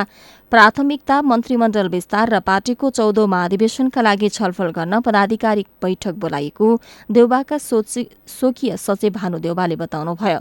प्राथमिकता 0.52 1.20
मन्त्रीमण्डल 1.22 1.88
विस्तार 1.88 2.28
र 2.28 2.40
पार्टीको 2.42 2.90
चौधौं 2.92 3.26
महाधिवेशनका 3.26 4.00
लागि 4.02 4.28
छलफल 4.30 4.70
गर्न 4.76 5.00
पदाधिकारी 5.00 5.66
बैठक 5.82 6.14
बोलाइएको 6.20 6.66
देउबाका 7.10 7.58
स्वकीय 7.58 8.76
सचिव 8.76 9.12
भानु 9.12 9.38
देउबाले 9.40 9.76
बताउनुभयो। 9.78 10.40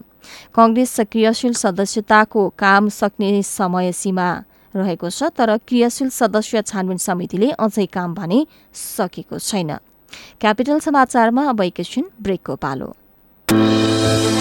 कंग्रेस 0.55 0.99
क्रियाशील 1.11 1.53
सदस्यताको 1.55 2.49
काम 2.59 2.89
सक्ने 2.91 3.31
समय 3.49 3.91
सीमा 3.93 4.33
रहेको 4.75 5.09
छ 5.09 5.29
तर 5.37 5.57
क्रियाशील 5.67 6.09
सदस्य 6.09 6.61
छानबिन 6.61 6.97
समितिले 6.97 7.49
अझै 7.59 7.85
काम 7.93 8.13
भने 8.15 8.45
सकेको 8.73 9.39
छैन। 9.39 9.71
क्यापिटल 10.41 10.79
समाचारमा 10.79 11.43
अब 11.49 11.61
एकैछिन 11.61 12.05
ब्रेकको 12.21 12.55
पालो। 12.55 12.93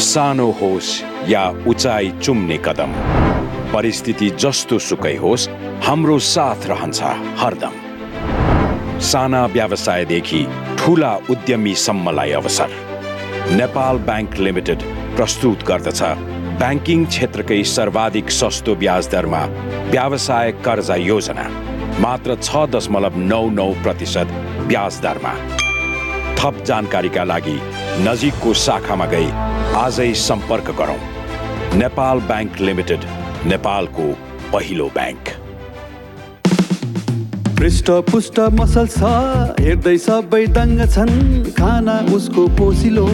सानो 0.03 0.51
होस् 0.61 0.91
या 1.29 1.45
उचाइ 1.69 2.11
चुम्ने 2.23 2.59
कदम 2.65 2.93
परिस्थिति 3.73 4.29
जस्तो 4.37 4.79
सुकै 4.79 5.17
होस् 5.17 5.49
हाम्रो 5.87 6.19
साथ 6.27 6.67
रहन्छ 6.67 7.01
हरदम। 7.41 7.75
साना 9.03 9.45
व्यवसायदेखि 9.55 10.43
ठुला 10.79 11.13
उद्यमीसम्मलाई 11.31 12.31
अवसर। 12.33 12.71
नेपाल 13.53 13.99
ब्याङ्क 14.09 14.37
लिमिटेड 14.39 14.83
प्रस्तुत 15.17 15.65
गर्दछ 15.69 16.03
ब्याङ्किङ 16.63 17.05
क्षेत्रकै 17.05 17.57
सर्वाधिक 17.67 18.29
सस्तो 18.31 18.75
ब्याज 18.81 19.07
दरमा 19.13 19.41
व्यवसाय 19.95 20.51
कर्जा 20.67 20.97
योजना 20.97 21.47
मात्र 22.05 22.37
छ 22.43 22.61
दशमलव 22.75 23.17
नौ 23.33 23.41
नौ 23.57 23.67
प्रतिशत 23.83 24.37
ब्याज 24.71 25.01
दरमा। 25.07 25.33
थप 26.39 26.63
जानकारीका 26.71 27.25
लागि 27.33 27.57
नजिकको 28.07 28.55
शाखामा 28.67 29.07
गई 29.15 29.29
आजै 29.83 30.11
सम्पर्क 30.29 30.71
गरौँ। 30.81 31.01
नेपाल 31.83 32.27
ब्याङ्क 32.31 32.61
लिमिटेड 32.69 33.11
नेपालको 33.53 34.07
पहिलो 34.53 34.91
ब्याङ्क। 34.99 35.42
पृष्ठ 37.63 37.91
पुष्ट 38.11 38.39
मसल 38.59 38.87
छ। 38.93 39.09
हेर्दै 39.63 39.99
सबै 40.05 40.39
दङ्ग 40.55 40.81
छन्। 40.95 41.13
खाना 41.55 41.93
उसको 42.11 42.47
पोसिलो 42.59 43.05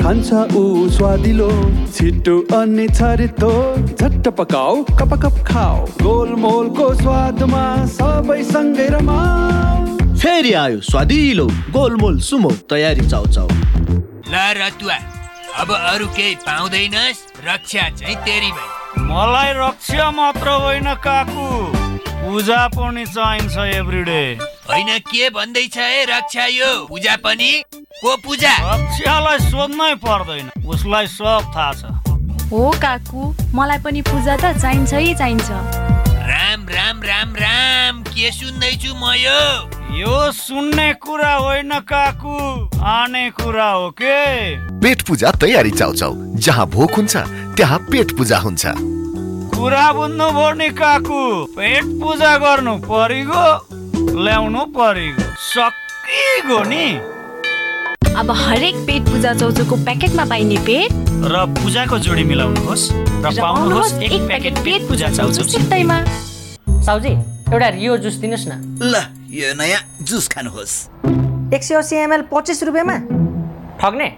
खान्छ 0.00 0.28
ऊ 0.52 0.64
स्वादिलो। 0.96 1.46
छिटो 1.88 2.34
अनि 2.52 2.86
छरितो 2.98 3.52
झट्ट 3.96 4.28
पकाऊ 4.40 4.82
कप 5.00 5.14
कप 5.22 5.38
खाऊ। 5.48 5.86
गोलमोलको 6.02 6.88
स्वादमा 7.00 7.64
सबै 7.94 8.42
सँगै 8.50 8.88
रमाऊ। 8.92 10.12
फेरि 10.20 10.52
आयो 10.64 10.80
स्वादिलो 10.90 11.46
गोलमोल 11.72 12.20
सुमो 12.28 12.50
तयारी 12.70 13.08
चाउ 13.08 13.26
चाउ 13.36 13.48
ल 13.48 14.44
रतुवा 14.60 14.98
अब 15.64 15.72
अरू 15.72 16.06
केही 16.18 16.34
पाउँदैनस्। 16.44 17.24
रक्षा 17.48 17.88
चाहिँ 17.96 18.16
तेरी 18.28 18.52
भाइ 18.52 19.08
मलाई 19.08 19.56
रक्षा 19.62 20.10
मात्र 20.20 20.60
होइन 20.66 20.92
काकु। 21.08 21.48
पूजा 22.34 22.66
पनि 22.74 23.04
चाहिन्छ 23.06 23.56
एभ्रिडे 23.78 24.22
होइन 24.68 24.88
के 25.06 25.28
भन्दैछ 25.30 25.76
है 25.78 26.04
रक्षा 26.04 26.46
यो? 26.46 26.70
पूजा 26.86 27.14
पनि? 27.22 27.50
को 27.70 28.16
पूजा? 28.24 28.54
रक्षालाई 28.74 29.38
सोध्नै 29.38 29.94
पर्दैन 30.02 30.50
उसलाई 30.66 31.06
सब 31.06 31.52
थाहा 31.54 31.72
छ। 31.72 32.50
हो 32.50 32.70
काकु 32.82 33.22
मलाई 33.54 33.78
पनि 33.78 34.02
पूजा 34.10 34.36
त 34.36 34.50
चाहिन्छ 34.58 34.92
है 34.94 35.14
चाहिन्छ। 35.14 35.50
राम 36.26 36.66
राम 36.74 37.02
राम 37.06 37.34
राम 37.38 38.02
के 38.10 38.32
सुन्दैछु 38.32 38.94
म 38.98 39.14
यो? 39.14 39.38
यो 39.94 40.32
सुन्ने 40.34 40.92
कुरा 41.06 41.34
होइन 41.36 41.78
काकु 41.86 42.34
आने 42.82 43.30
कुरा 43.30 43.70
हो 43.70 43.90
के? 44.02 44.18
पेट 44.82 45.06
पूजा 45.06 45.30
तयारी 45.38 45.70
चाउचाउ। 45.70 46.12
जहाँ 46.42 46.66
भोक 46.66 46.94
हुन्छ 46.98 47.16
त्यहाँ 47.54 47.78
पेट 47.90 48.16
पूजा 48.18 48.38
हुन्छ। 48.38 48.66
कुरा 49.54 49.86
बुझ्नु 49.92 50.26
पर्ने 50.34 50.68
काकु। 50.74 51.20
पेट 51.56 51.84
पूजा 52.00 52.36
गर्नु 52.38 52.74
परिगो 52.84 53.44
ल्याउनु 54.18 54.62
परिगो। 54.74 55.22
सकिगो 55.48 56.58
नि। 56.70 56.86
अब 58.14 58.30
हरेक 58.30 58.76
पेट 58.86 59.02
पूजा 59.08 59.32
चौचोको 59.34 59.76
प्याकेटमा 59.84 60.24
पाइने 60.24 60.58
पेट। 60.66 60.90
र 61.24 61.44
पूजाको 61.54 61.98
जोडी 61.98 62.24
मिलाउनुहोस् 62.24 62.84
र 63.24 63.30
पाउनुहोस् 63.40 63.92
एक 64.02 64.26
प्याकेट 64.26 64.58
पेट 64.66 64.88
पूजा 64.88 65.08
चाउचाउ 65.10 65.46
सित्तैमा 65.48 65.98
साउजी 66.82 67.12
एउटा 67.54 67.68
रियो 67.78 67.96
जुस 68.02 68.14
दिनुहोस् 68.20 68.46
न। 68.48 68.52
ल 68.82 68.94
यो 69.30 69.54
नयाँ 69.54 69.80
जुस 70.02 70.28
खानुहोस्। 70.34 70.74
एक 71.54 71.62
सय 71.62 71.74
अस्सी 71.74 71.96
एमएल 71.96 72.22
पच्चिस 72.30 72.62
रुपियाँमा। 72.62 72.96
ठग्ने? 73.80 74.08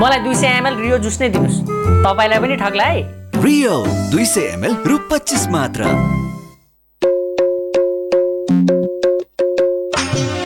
मलाई 0.00 0.20
दुई 0.24 0.34
सय 0.34 0.58
एमएल 0.58 0.74
रियो 0.80 0.98
जुस 0.98 1.20
नै 1.20 1.28
दिनुहोस्। 1.28 1.58
तपाईँलाई 2.04 2.38
पनि 2.40 2.56
ठग्ला 2.56 2.84
है। 2.84 3.19
रियल 3.42 3.84
दुई 4.10 4.24
सय 4.26 4.40
एमएल 4.44 4.74
रु 4.86 4.96
पच्चिस 5.10 5.46
मात्र। 5.48 5.84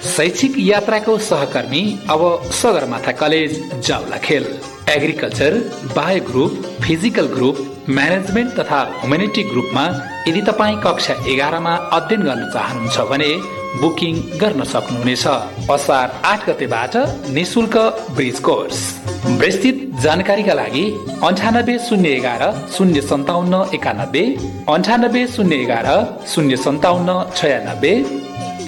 शैक्षिक 0.08 0.54
यात्राको 0.58 1.16
सहकर्मी 1.28 1.82
अब 2.10 2.22
सगरमाथा 2.60 3.12
कलेज 3.22 3.56
जाउला 3.86 4.18
खेल। 4.26 4.46
Agriculture 4.90 5.58
bio 5.96 6.24
group 6.24 6.62
physical 6.82 7.26
group 7.34 7.64
management 7.88 8.52
तथा 8.60 8.80
ह्युमेनिटी 9.00 9.42
ग्रुपमा 9.50 9.84
यदि 10.28 10.42
तपाईँ 10.50 10.80
कक्षा 10.84 11.14
एघारमा 11.32 11.74
अध्ययन 11.98 12.22
गर्न 12.22 12.50
चाहनुहुन्छ 12.54 13.08
भने 13.10 13.32
बुकिङ 13.80 14.20
गर्न 14.40 14.64
सक्नुहुनेछ। 14.74 15.26
असार 15.70 16.20
आठ 16.24 16.48
गतेबाट 16.50 16.96
निशुल्क 17.34 17.76
ब्रिज 18.14 18.38
कोर्स। 18.40 18.80
विस्तृत 19.24 19.76
जानकारीका 20.02 20.54
लागि 20.54 20.84
अन्ठानब्बे 21.26 21.76
शून्य 21.88 22.08
एघार 22.16 22.42
शून्य 22.76 23.00
सन्ताउन्न 23.00 23.62
एकानब्बे 23.74 24.24
अन्ठानब्बे 24.68 25.26
शून्य 25.34 25.56
एघार 25.62 25.88
शून्य 26.32 26.56
सन्ताउन्न 26.64 27.10
छयानब्बे 27.36 27.94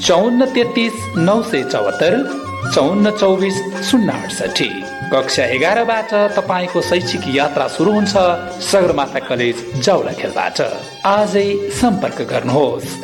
चौन्न 0.06 0.44
तेत्तिस 0.54 0.94
नौ 1.26 1.40
सय 1.50 1.62
चौहत्तर 1.72 2.16
चौन्न 2.74 3.10
चौबिस 3.20 3.60
शून्य 3.90 4.12
अडसठी 4.22 4.68
कक्षा 5.12 5.44
एघारबाट 5.56 6.14
तपाईँको 6.36 6.80
शैक्षिक 6.88 7.28
यात्रा 7.36 7.68
सुरु 7.76 7.92
हुन्छ 7.92 8.14
सगरमाथा 8.70 9.18
कलेज 9.28 9.56
जाउला 9.84 10.12
खेलबाट 10.20 10.60
आजै 11.16 11.48
सम्पर्क 11.80 12.22
गर्नुहोस्। 12.32 12.96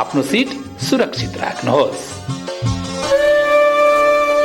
आफ्नो 0.00 0.22
सिट 0.30 0.48
सुरक्षित 0.88 1.36
राख्नुहोस्। 1.42 2.04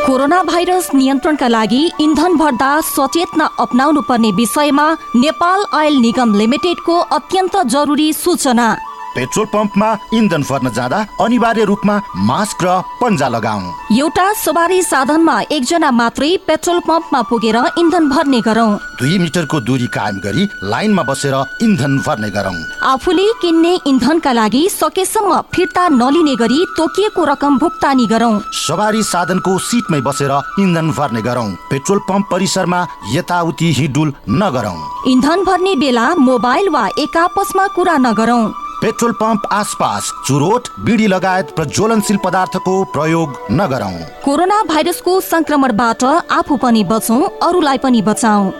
कोरोना 0.06 0.42
भाइरस 0.44 0.89
नियन्त्रणका 0.94 1.48
लागि 1.48 1.82
इन्धन 2.02 2.36
भर्दा 2.38 2.70
सचेतना 2.86 3.46
अप्नाउनु 3.60 4.02
पर्ने 4.02 4.32
विषयमा 4.32 4.88
नेपाल 5.16 5.63
आयल 5.80 5.96
निगम 5.98 6.34
लिमिटेडको 6.36 6.96
अत्यन्त 7.18 7.56
जरुरी 7.66 8.12
सूचना। 8.13 8.68
पेट्रोल 9.15 9.45
पम्पमा 9.54 9.89
इन्धन 10.13 10.43
भर्न 10.43 10.69
जाँदा 10.73 10.99
अनिवार्य 11.21 11.63
रूपमा 11.65 11.95
मास्क 12.28 12.63
र 12.63 12.82
पन्जा 13.02 13.28
लगाऊ। 13.28 13.62
एउटा 13.93 14.32
सवारी 14.36 14.82
साधनमा 14.84 15.39
एकजना 15.52 15.91
मात्रै 15.93 16.36
पेट्रोल 16.47 16.80
पम्पमा 16.88 17.21
पुगेर 17.30 17.58
इन्धन 17.80 18.10
भर्ने 18.10 18.41
गरौँ। 18.41 18.71
दुई 18.99 19.17
मिटरको 19.19 19.60
दूरी 19.62 19.88
कायम 19.88 20.17
गरी 20.19 20.47
लाइनमा 20.63 21.04
बसेर 21.04 21.36
इन्धन 21.62 21.97
भर्ने 21.99 22.30
गरौँ। 22.30 22.56
आफूले 22.84 23.28
किन्ने 23.41 23.73
इन्धनका 23.88 24.32
लागि 24.32 24.67
सकेसम्म 24.71 25.41
फिर्ता 25.54 25.88
नलिने 25.91 26.36
गरी 26.36 26.65
तोकिएको 26.78 27.26
रकम 27.26 27.58
भुक्तानी 27.60 28.08
गरौँ। 28.08 28.39
सवारी 28.58 29.04
साधनको 29.04 29.58
सिटमै 29.60 30.02
बसेर 30.02 30.32
इन्धन 30.60 30.91
भर्ने 30.91 31.21
गरौँ। 31.21 31.49
पेट्रोल 31.69 31.99
पम्प 32.10 32.28
परिसरमा 32.32 32.86
यताउति 33.13 33.71
हिडुल 33.73 34.13
नगरौँ। 34.32 34.78
इन्धन 35.12 35.43
भर्ने 35.43 35.76
बेला 35.76 36.13
मोबाइल 36.17 36.69
वा 36.69 36.88
एक 36.99 37.17
आपसमा 37.19 37.67
कुरा 37.76 37.97
नगरौँ। 37.99 38.43
पेट्रोल 38.84 39.12
पम्प 39.12 39.41
आसपास 39.54 40.12
चुरोट 40.28 40.67
बिडी 40.86 41.06
लगायत 41.08 41.52
प्रज्वलनशील 41.56 42.17
पदार्थको 42.24 42.74
प्रयोग 42.93 43.38
नगरौँ। 43.52 44.00
कोरोना 44.24 44.58
भाइरसको 44.63 45.19
संक्रमणबाट 45.22 46.04
आफू 46.04 46.58
पनि 46.58 46.84
बचौँ 46.84 47.22
अरूलाई 47.43 47.78
पनि 47.80 48.02
बचाऊ 48.02 48.52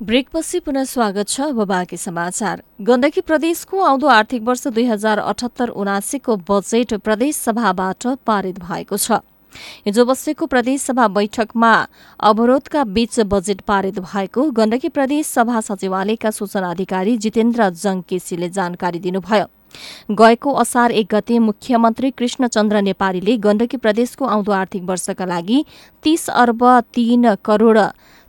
ब्रेकपछि 0.00 0.60
पुनः 0.60 0.84
स्वागत 0.84 1.28
छ 1.28 1.40
अब 1.42 1.64
बाँकी 1.64 1.96
समाचार। 1.96 2.62
गण्डकी 2.82 3.20
प्रदेशको 3.22 3.80
आउँदो 3.82 4.06
आर्थिक 4.12 4.42
वर्ष 4.42 4.66
दुई 4.68 4.84
हजार 4.86 5.18
अठहत्तर 5.20 5.68
उनासीको 5.70 6.36
बजेट 6.50 6.94
प्रदेश 7.00 7.36
सभाबाट 7.38 8.06
पारित 8.26 8.58
भएको 8.60 8.96
छ। 8.98 9.24
हिजो 9.86 10.04
बसेको 10.04 10.46
प्रदेश 10.46 10.80
सभा 10.82 11.08
बैठकमा 11.10 11.72
अवरोधका 12.20 12.84
बीच 12.86 13.20
बजेट 13.26 13.60
पारित 13.60 13.98
भएको 14.00 14.50
गण्डकी 14.52 14.88
प्रदेश 14.90 15.26
सभा 15.26 15.60
सचिवालयका 15.62 16.30
सूचना 16.30 16.70
अधिकारी 16.70 17.16
जितेन्द्र 17.18 17.70
जङ 17.72 18.02
जानकारी 18.48 18.98
दिनुभयो। 19.00 19.46
गएको 20.10 20.52
असार 20.54 20.90
एक 20.92 21.06
गते 21.10 21.38
मुख्यमन्त्री 21.40 22.10
कृष्णचन्द्र 22.10 22.80
नेपालीले 22.80 23.36
गण्डकी 23.36 23.76
प्रदेशको 23.76 24.24
आउँदो 24.24 24.52
आर्थिक 24.52 24.82
वर्षका 24.82 25.24
लागि 25.24 25.64
तीस 26.02 26.28
अर्ब 26.30 26.62
तीन 26.94 27.34
करोड़ 27.44 27.78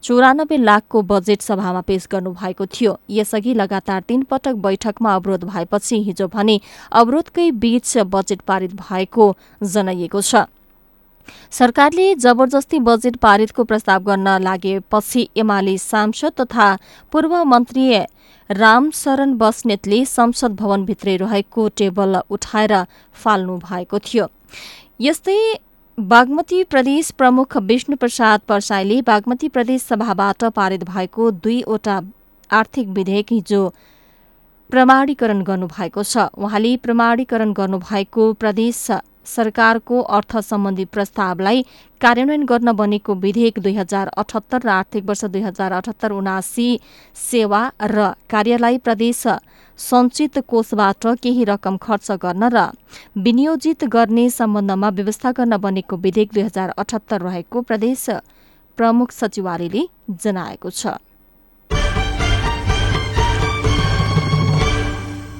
चौरानब्बे 0.04 0.58
लाखको 0.58 1.02
बजेट 1.02 1.42
सभामा 1.42 1.82
पेश 1.82 2.08
गर्नुभएको 2.12 2.66
थियो। 2.66 2.98
यसअघि 3.10 3.54
लगातार 3.54 4.02
तीन 4.08 4.24
पटक 4.24 4.56
बैठकमा 4.66 5.14
अवरोध 5.16 5.44
भएपछि 5.44 6.02
हिजो 6.04 6.28
भने 6.28 6.60
अवरोधकै 6.92 7.50
बीच 7.54 7.98
बजेट 8.10 8.42
पारित 8.42 8.74
भएको 8.82 9.36
जनाइएको 9.62 10.22
छ। 10.22 10.46
सरकारले 11.52 12.14
जबरजस्ती 12.16 12.80
बजेट 12.82 13.16
पारितको 13.18 13.64
प्रस्ताव 13.64 14.04
गर्न 14.04 14.38
लागेपछि 14.42 15.28
एमाले 15.38 15.78
सांसद 15.80 16.42
तथा 16.42 16.68
पूर्व 17.12 17.44
मन्त्री 17.46 17.88
रामशरण 18.50 19.34
बस्नेतले 19.38 20.04
संसद 20.06 20.56
भवनभित्रै 20.56 21.16
रहेको 21.18 21.68
टेबल 21.78 22.16
उठाएर 22.30 22.74
फाल्नु 23.24 23.58
भएको 23.60 24.00
थियो। 24.00 24.28
यस्तै 25.02 25.40
बागमती 25.98 26.64
प्रदेश 26.64 27.10
प्रमुख 27.12 27.58
विष्णु 27.64 27.96
प्रसाद 27.96 28.42
परसाईले 28.48 29.02
बागमती 29.02 29.48
प्रदेश 29.50 29.82
सभाबाट 29.82 30.44
पारित 30.56 30.84
भएको 30.84 31.32
दुईवटा 31.44 32.00
आर्थिक 32.50 32.88
विधेयक 32.90 33.32
हिजो 33.32 33.62
प्रमाणीकरण 34.70 35.42
गर्नुभएको 35.44 36.04
छ। 36.04 36.28
उहाँले 36.38 36.76
प्रमाणीकरण 36.78 37.54
गर्नुभएको 37.54 38.32
प्रदेश 38.34 38.88
सरकारको 39.26 40.02
अर्थ 40.18 40.38
सम्बन्धी 40.42 40.86
प्रस्तावलाई 40.86 41.66
कार्यान्वयन 42.02 42.44
गर्न 42.46 42.72
बनेको 42.74 43.16
विधेयक 43.24 43.60
दुई 43.60 43.74
हजार 43.76 44.08
अठहत्तर 44.18 44.62
र 44.66 44.70
आर्थिक 44.70 45.06
वर्ष 45.06 45.26
दुई 45.26 45.42
हजार 45.42 45.72
अठहत्तर 45.72 46.12
उनासी 46.12 46.68
सेवा 47.16 47.62
र 47.84 48.12
कार्यलाई 48.30 48.78
प्रदेश 48.86 49.24
सञ्चित 49.80 50.40
कोषबाट 50.48 51.08
केही 51.24 51.44
रकम 51.46 51.78
खर्च 51.78 52.12
गर्न 52.22 52.50
र 52.54 52.70
विनियोजित 53.18 53.84
गर्ने 53.96 54.30
सम्बन्धमा 54.30 54.90
व्यवस्था 55.00 55.32
गर्न 55.32 55.58
बनेको 55.58 55.98
विधेयक 55.98 56.34
दुई 56.34 56.44
हजार 56.44 56.70
अठहत्तर 56.78 57.22
रहेको 57.22 57.62
प्रदेश 57.62 58.06
प्रमुख 58.78 59.12
सचिवालयले 59.12 59.84
जनाएको 60.24 60.70
छ। 60.70 60.88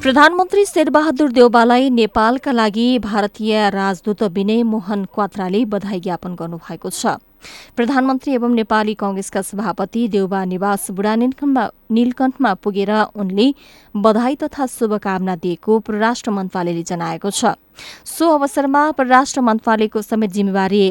प्रधानमन्त्री 0.06 0.64
शेरबहादुर 0.66 1.32
देउबालाई 1.34 1.90
नेपालका 1.90 2.52
लागि 2.52 2.88
भारतीय 3.02 3.70
राजदूत 3.74 4.22
विनय 4.34 4.62
मोहन 4.64 5.06
क्वात्राले 5.14 5.64
बधाई 5.66 6.00
ज्ञापन 6.00 6.36
गर्नुभएको 6.36 6.90
छ। 6.90 7.14
प्रधानमन्त्री 7.74 8.34
एवं 8.34 8.54
नेपाली 8.54 8.94
कंग्रेसका 8.94 9.42
सभापति 9.42 10.08
देउबा 10.08 10.44
निवास 10.46 10.92
बुढा 10.92 11.16
नीलकण्ठमा 11.16 12.54
पुगेर 12.62 12.92
उनले 13.16 13.48
बधाई 13.96 14.36
तथा 14.44 14.66
शुभकामना 14.68 15.36
दिएको 15.42 15.80
परराष्ट्र 15.90 16.32
मन्त्रालयले 16.38 16.84
जनाएको 16.84 17.30
छ। 17.32 17.58
सो 18.06 18.30
अवसरमा 18.36 18.84
परराष्ट्र 19.02 19.42
मन्त्रालयको 19.42 20.02
समेत 20.04 20.32
जिम्मेवारी 20.38 20.86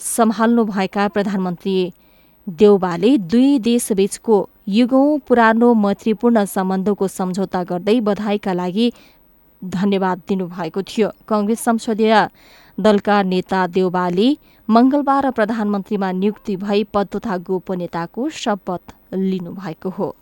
सम्हाल्नुभएका 0.00 1.08
प्रधानमन्त्री 1.14 1.78
देउबाले 2.46 3.16
दुई 3.30 3.58
देशबीचको 3.62 4.42
युगौं 4.66 5.18
पुरानो 5.18 5.72
मैत्रीपूर्ण 5.74 6.44
सम्बन्धको 6.44 7.06
सम्झौता 7.08 7.62
गर्दै 7.64 8.00
बधाईका 8.00 8.52
लागि 8.52 8.86
धन्यवाद 9.62 10.22
दिनुभएको 10.28 10.82
थियो। 10.82 11.10
कंग्रेस 11.28 11.60
संसदीय 11.60 12.14
दलका 12.78 13.22
नेता 13.22 13.66
देउबाले 13.66 14.28
मंगलबार 14.68 15.30
प्रधानमन्त्रीमा 15.30 16.10
नियुक्ति 16.12 16.56
भई 16.56 16.84
पद 16.84 17.06
तथा 17.14 17.36
गोपनीयताको 17.46 18.28
शपथ 18.42 18.94
लिनुभएको 19.14 19.88
हो। 19.88 20.14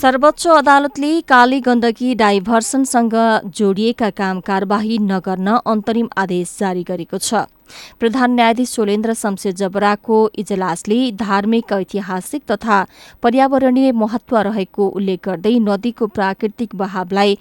सर्वोच्च 0.00 0.46
अदालतले 0.48 1.08
काली 1.28 1.58
गण्डकी 1.60 2.14
डाइभर्सनसँग 2.16 3.14
जोडिएका 3.56 4.08
काम 4.16 4.38
कारवाही 4.40 4.96
नगर्न 5.00 5.48
अन्तरिम 5.72 6.08
आदेश 6.16 6.56
जारी 6.60 6.84
गरेको 6.88 7.18
छ। 7.18 7.42
प्रधान 8.00 8.30
न्यायाधीश 8.34 8.68
सोलेन्द्र 8.70 9.14
शमशेर 9.14 9.52
जबराको 9.60 10.16
इजलासले 10.40 11.00
धार्मिक 11.20 11.72
ऐतिहासिक 11.72 12.42
तथा 12.50 12.78
पर्यावरणीय 13.22 13.92
महत्व 14.00 14.36
रहेको 14.48 14.88
उल्लेख 14.96 15.20
गर्दै 15.28 15.54
नदीको 15.68 16.06
प्राकृतिक 16.16 16.74
बहावलाई 16.80 17.36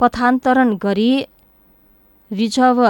पथान्तरण 0.00 0.74
गरी 0.82 1.10
रिजर्भ 2.30 2.80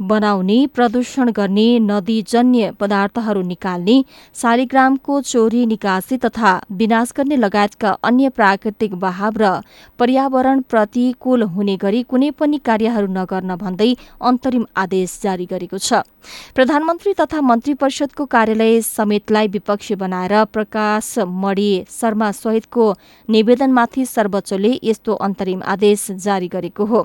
बनाउने 0.00 0.66
प्रदूषण 0.74 1.30
गर्ने 1.30 1.78
नदीजन्य 1.80 2.70
पदार्थहरू 2.80 3.42
निकाल्ने 3.42 4.04
शालिग्रामको 4.36 5.20
चोरी 5.20 5.64
निकासी 5.66 6.16
तथा 6.16 6.52
विनाश 6.72 7.12
गर्ने 7.16 7.36
लगायतका 7.36 7.90
अन्य 8.02 8.28
प्राकृतिक 8.28 8.94
बहाव 8.96 9.36
र 9.36 9.50
पर्यावरण 9.98 10.60
प्रतिकूल 10.70 11.42
हुने 11.54 11.76
गरी 11.76 12.02
कुनै 12.02 12.30
पनि 12.30 12.58
कार्यहरू 12.64 13.06
नगर्न 13.12 13.56
भन्दै 13.56 13.90
अन्तरिम 14.22 14.66
आदेश 14.76 15.18
जारी 15.22 15.46
गरेको 15.46 15.78
छ। 15.78 16.02
प्रधानमन्त्री 16.54 17.12
तथा 17.14 17.40
मन्त्री 17.40 17.74
परिषदको 17.74 18.24
कार्यालय 18.26 18.80
समेतलाई 18.82 19.48
विपक्षी 19.48 19.94
बनाएर 19.94 20.34
प्रकाश 20.52 21.18
मणि 21.42 21.70
शर्मा 21.90 22.30
सहितको 22.34 22.86
निवेदनमाथि 23.28 24.04
सर्वोच्चले 24.06 24.72
यस्तो 24.84 25.14
अन्तरिम 25.26 25.62
आदेश 25.66 26.06
जारी 26.12 26.48
गरेको 26.48 26.84
हो। 26.84 27.02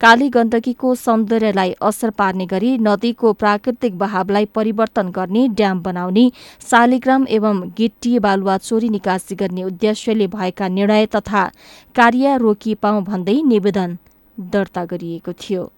काली 0.00 0.28
गण्डकीको 0.28 0.94
सौन्दर्यलाई 0.94 1.74
असर 1.82 2.10
पार्ने 2.10 2.32
गरी 2.34 2.78
नदीको 2.78 3.32
प्राकृतिक 3.32 3.98
बहावलाई 3.98 4.44
परिवर्तन 4.54 5.10
गर्ने 5.10 5.46
ड्याम 5.48 5.82
बनाउने 5.82 6.30
शालिग्राम 6.70 7.26
एवं 7.28 7.60
गिट्टी 7.78 8.18
बालुवा 8.18 8.56
चोरी 8.58 8.88
निकासी 8.88 9.34
गर्ने 9.34 9.62
उद्देश्यले 9.64 10.26
भएका 10.26 10.68
निर्णय 10.68 11.06
तथा 11.06 11.50
कार्य 11.94 12.36
रोकी 12.36 12.74
पाउँ 12.74 13.04
भन्दै 13.04 13.40
निवेदन 13.42 13.98
दर्ता 14.38 14.84
गरिएको 14.84 15.32
थियो। 15.32 15.70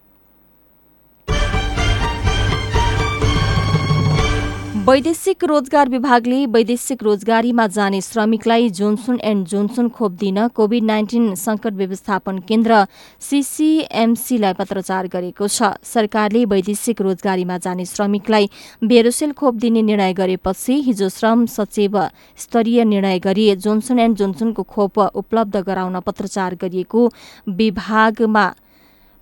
वैदेशिक 4.87 5.44
रोजगार 5.44 5.88
विभागले 5.88 6.37
वैदेशिक 6.46 7.03
रोजगारीमा 7.03 7.66
जाने 7.66 8.01
श्रमिकलाई 8.01 8.68
जोन्सन 8.70 9.18
एण्ड 9.25 9.46
जोन्सन 9.49 9.88
खोप 9.88 10.12
दिन 10.14 10.46
कोविड 10.55 10.85
नाइन्टिन 10.85 11.35
संकट 11.37 11.72
व्यवस्थापन 11.75 12.38
केन्द्र 12.49 12.85
सीसीएमसीलाई 13.22 14.53
पत्रचार 14.53 15.07
गरेको 15.09 15.49
छ। 15.49 15.72
सरकारले 15.85 16.44
वैदेशिक 16.44 17.03
रोजगारीमा 17.03 17.59
जाने 17.59 17.85
श्रमिकलाई 17.87 18.49
बेरोसेल 18.85 19.33
खोप 19.35 19.55
दिने 19.59 19.83
निर्णय 19.83 20.12
गरेपछि 20.14 20.81
हिजो 20.83 21.09
श्रम 21.09 21.44
सचिव 21.51 22.01
स्तरीय 22.38 22.85
निर्णय 22.87 23.18
गरी 23.27 23.51
जोन्सन 23.59 23.99
एण्ड 23.99 24.16
जोन्सनको 24.16 24.62
खोप 24.62 24.99
उपलब्ध 24.99 25.57
गराउन 25.66 26.01
पत्रचार 26.07 26.55
गरिएको 26.62 27.11
विभागमा 27.59 28.49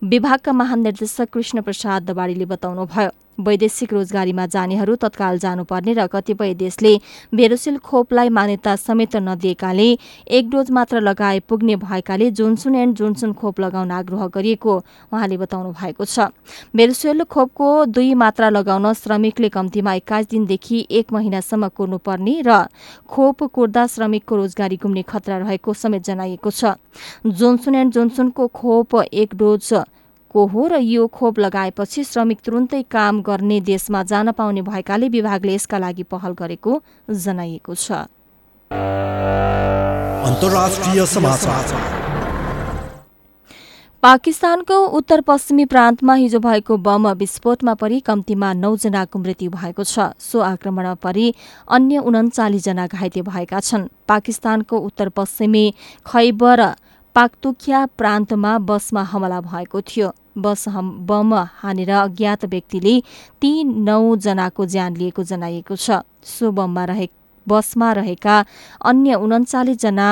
विभागका 0.03 0.53
महानिर्देशक 0.55 1.33
कृष्ण 1.33 1.63
प्रसाद 1.63 2.11
दवाड़ीले 2.11 2.47
बताउनुभयो। 2.47 3.11
वैदेशिक 3.39 3.93
रोजगारीमा 3.93 4.47
जानेहरू 4.47 4.95
तत्काल 4.97 5.39
जानुपर्ने 5.39 5.93
र 5.95 6.07
कतिपय 6.07 6.55
देशले 6.55 6.93
बेरोसिल 7.35 7.79
खोपलाई 7.81 8.29
मान्यता 8.31 8.75
समेत 8.77 9.17
नदिएकाले 9.19 9.89
एक 10.31 10.51
डोज 10.51 10.71
मात्र 10.71 11.01
लगाए 11.01 11.41
पुग्ने 11.49 11.77
भएकाले 11.77 12.31
जोन्सन 12.33 12.75
एन्ड 12.75 12.97
जोन्सन 12.97 13.33
खोप 13.35 13.61
लगाउन 13.61 13.91
आग्रह 13.93 14.27
गरिएको 14.35 14.75
उहाँले 15.13 15.37
बताउनु 15.37 15.71
भएको 15.73 16.05
छ। 16.05 16.31
बेरोसिल 16.77 17.25
खोपको 17.25 17.69
दुई 17.87 18.15
मात्रा 18.15 18.49
लगाउन 18.51 18.93
श्रमिकले 18.95 19.49
कम्तीमा 19.49 19.95
एक्काइस 19.95 20.29
दिनदेखि 20.31 20.87
एक 20.91 21.13
महिनासम्म 21.13 21.69
कुर्नुपर्ने 21.69 22.41
र 22.47 22.67
खोप 23.09 23.43
कुर्दा 23.51 23.87
श्रमिकको 23.87 24.37
रोजगारी 24.37 24.77
गुम्ने 24.77 25.03
खतरा 25.03 25.39
रहेको 25.39 25.75
समेत 25.75 26.03
जनाइएको 26.05 26.51
छ। 26.51 26.79
जोन्सन 27.27 27.75
एन्ड 27.75 27.93
जोन्सनको 27.93 28.47
खोप 28.55 28.95
एक 29.13 29.35
डोज 29.35 29.73
को 30.35 30.47
हो 30.47 30.67
र 30.67 30.79
यो 30.83 31.07
खोप 31.07 31.39
लगाएपछि 31.39 32.05
श्रमिक 32.05 32.39
तुरुन्तै 32.45 32.83
काम 32.91 33.23
गर्ने 33.23 33.61
देशमा 33.63 34.03
जान 34.03 34.33
पाउने 34.33 34.63
भएकाले 34.63 35.09
विभागले 35.09 35.55
यसका 35.55 35.79
लागि 35.79 36.03
पहल 36.11 36.33
गरेको 36.35 36.83
जनाइएको 37.09 37.75
छ। 37.75 38.11
पाकिस्तानको 44.03 44.77
उत्तर 44.99 45.21
पश्चिमी 45.21 45.65
प्रान्तमा 45.65 46.15
हिजो 46.15 46.39
भएको 46.41 46.77
बम 46.77 47.09
विस्फोटमा 47.15 47.75
परि 47.75 48.01
कम्तीमा 48.01 48.53
नौजनाको 48.55 49.19
मृत्यु 49.19 49.51
भएको 49.51 49.85
छ। 49.85 50.13
सो 50.19 50.41
आक्रमणमा 50.41 50.95
परि 51.01 51.27
अन्य 51.69 51.99
उन्चालिसजना 51.99 52.87
घाइते 52.87 53.23
भएका 53.23 53.61
छन्। 53.61 53.89
पाकिस्तानको 54.09 54.79
उत्तर 54.79 55.09
पश्चिमी 55.09 55.65
खैबर 56.07 56.61
पाक्तुख्या 57.17 57.87
प्रान्तमा 57.99 58.59
बसमा 58.69 59.03
हमला 59.03 59.41
भएको 59.41 59.81
थियो। 59.81 60.13
बस 60.37 60.65
बम 61.09 61.35
हानेर 61.35 61.91
अज्ञात 61.91 62.45
व्यक्तिले 62.45 62.95
ती 63.41 63.53
नौजनाको 63.65 64.67
ज्यान 64.67 64.97
लिएको 64.97 65.23
जनाइएको 65.25 65.77
छ। 65.77 66.03
सो 66.25 66.51
बममा 66.51 66.85
रहे 66.85 67.09
बसमा 67.47 67.93
रहेका 67.93 68.45
अन्य 68.85 69.15
उन्चालिसजना 69.15 70.09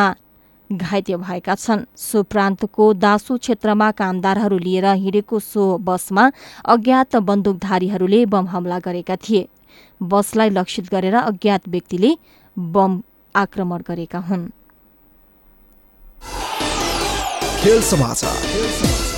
घाइते 0.71 1.17
भएका 1.17 1.55
छन्। 1.55 1.85
सो 1.97 2.23
प्रान्तको 2.23 2.93
दासु 2.95 3.37
क्षेत्रमा 3.39 3.91
कामदारहरू 3.91 4.59
लिएर 4.59 4.87
हिँडेको 4.87 5.39
सो 5.41 5.79
बसमा 5.79 6.31
अज्ञात 6.65 7.17
बन्दुकधारीहरूले 7.19 8.25
बम 8.27 8.47
हमला 8.49 8.79
गरेका 8.79 9.17
थिए। 9.17 9.49
बसलाई 10.01 10.51
लक्षित 10.51 10.89
गरेर 10.91 11.15
अज्ञात 11.17 11.69
व्यक्तिले 11.69 12.11
बम 12.57 13.03
आक्रमण 13.35 13.83
गरेका 13.89 14.19
हुन्। 14.19 14.49
खेल 17.61 17.81
समाचार। 17.83 19.12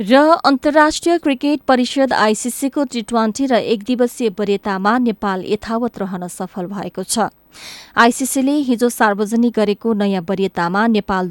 र 0.00 0.16
अन्तर्राष्ट्रिय 0.44 1.18
क्रिकेट 1.18 1.60
परिषद 1.68 2.12
आइसिसीको 2.12 2.84
टी 2.84 3.00
ट्वेन्टी 3.02 3.46
र 3.46 3.54
एक 3.72 3.82
दिवसीय 3.82 4.28
वरियतामा 4.38 4.96
नेपाल 4.98 5.44
यथावत 5.46 5.98
रहन 5.98 6.26
सफल 6.28 6.66
भएको 6.66 7.02
छ। 7.04 7.28
आइसिसीले 7.96 8.52
हिजो 8.64 8.88
सार्वजनिक 8.88 9.52
गरेको 9.52 9.92
नयाँ 9.92 10.24
वरियतामा 10.28 10.86
नेपाल 10.86 11.28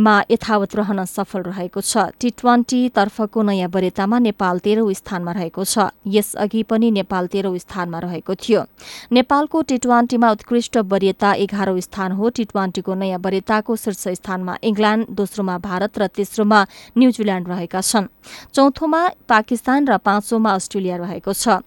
दुवैमा 0.00 0.24
यथावत 0.30 0.74
रहन 0.76 1.04
सफल 1.04 1.42
रहेको 1.44 1.80
छ। 1.80 2.08
टी 2.16 2.30
ट्वेन्टी 2.32 2.88
तर्फको 2.96 3.42
नयाँ 3.42 3.68
वरियतामा 3.68 4.18
नेपाल 4.18 4.58
तेह्रौं 4.64 4.92
स्थानमा 4.96 5.32
रहेको 5.32 5.64
छ। 5.64 5.92
यसअघि 6.08 6.62
पनि 6.64 6.90
नेपाल 6.90 7.26
तेह्रौं 7.28 7.56
स्थानमा 7.60 7.98
रहेको 8.00 8.34
थियो। 8.34 8.60
नेपालको 9.12 9.62
टी 9.62 9.76
ट्वेन्टीमा 9.76 10.30
उत्कृष्ट 10.30 10.76
वरियता 10.88 11.32
एघारौं 11.44 11.80
स्थान 11.80 12.12
हो। 12.16 12.28
टी 12.32 12.44
ट्वेन्टीको 12.48 12.94
नयाँ 12.94 13.20
वरियताको 13.20 13.76
शीर्ष 13.76 14.24
स्थानमा 14.24 14.56
इङ्ल्याण्ड 14.64 15.12
दोस्रोमा 15.12 15.58
भारत 15.68 15.92
र 15.98 16.06
तेस्रोमा 16.08 16.60
न्यूजील्याण्ड 16.96 17.48
रहेका 17.48 17.80
छन्। 17.80 18.08
चौथोमा 18.56 19.02
पाकिस्तान 19.28 19.80
र 19.84 19.96
पाँचौंमा 20.00 20.50
अस्ट्रेलिया 20.50 20.96
रहेको 20.96 21.32
छ। 21.36 21.60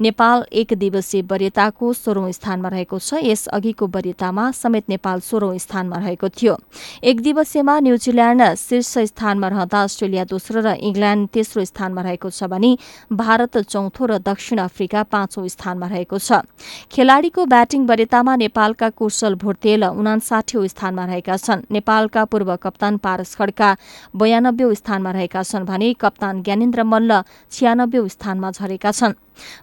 नेपाल 0.00 0.44
एक 0.52 0.72
दिवसीय 0.78 1.22
वरियताको 1.22 1.92
सोह्रौं 1.92 2.30
स्थानमा 2.32 2.68
रहेको 2.68 2.98
छ। 2.98 3.20
यस 3.22 3.46
अघिको 3.48 3.86
वरियतामा 3.86 4.50
समेत 4.52 4.84
नेपाल 4.88 5.20
सोह्रौं 5.20 5.58
स्थानमा 5.58 5.96
रहेको 5.96 6.28
थियो। 6.28 6.54
एक 7.02 7.20
दिवसीयमा 7.20 7.78
न्यूजील्याण्ड 7.80 8.42
शीर्ष 8.54 8.92
स्थानमा 9.10 9.48
रहँदा 9.48 9.82
अस्ट्रेलिया 9.82 10.24
दोस्रो 10.24 10.60
र 10.60 10.74
इङ्ल्याण्ड 10.80 11.28
तेस्रो 11.30 11.64
स्थानमा 11.64 12.02
रहेको 12.02 12.30
छ 12.30 12.50
भने 12.50 12.70
भारत 13.12 13.58
चौथो 13.64 14.04
र 14.06 14.18
दक्षिण 14.20 14.58
अफ्रिका 14.58 15.02
पाँचौं 15.08 15.46
स्थानमा 15.48 15.86
रहेको 15.86 16.18
छ। 16.18 16.44
खेलाड़ीको 16.92 17.44
ब्याटिङ 17.46 17.86
वरियतामा 17.86 18.36
नेपालका 18.36 18.88
कुशल 18.98 19.34
भोटेल 19.34 19.84
उनासाठी 19.84 20.68
स्थानमा 20.68 21.04
रहेका 21.04 21.36
छन्। 21.36 21.66
नेपालका 21.70 22.24
पूर्व 22.24 22.56
कप्तान 22.56 22.96
पारस 22.98 23.34
खड्का 23.34 23.68
बयानब्बे 24.16 24.74
स्थानमा 24.74 25.10
रहेका 25.10 25.42
छन् 25.42 25.64
भने 25.64 25.92
कप्तान 25.94 26.42
ज्ञानेन्द्र 26.42 26.82
मल्ल 26.84 27.22
छियानब्बे 27.50 28.08
स्थानमा 28.08 28.50
झरेका 28.50 28.90
छन्। 28.90 29.14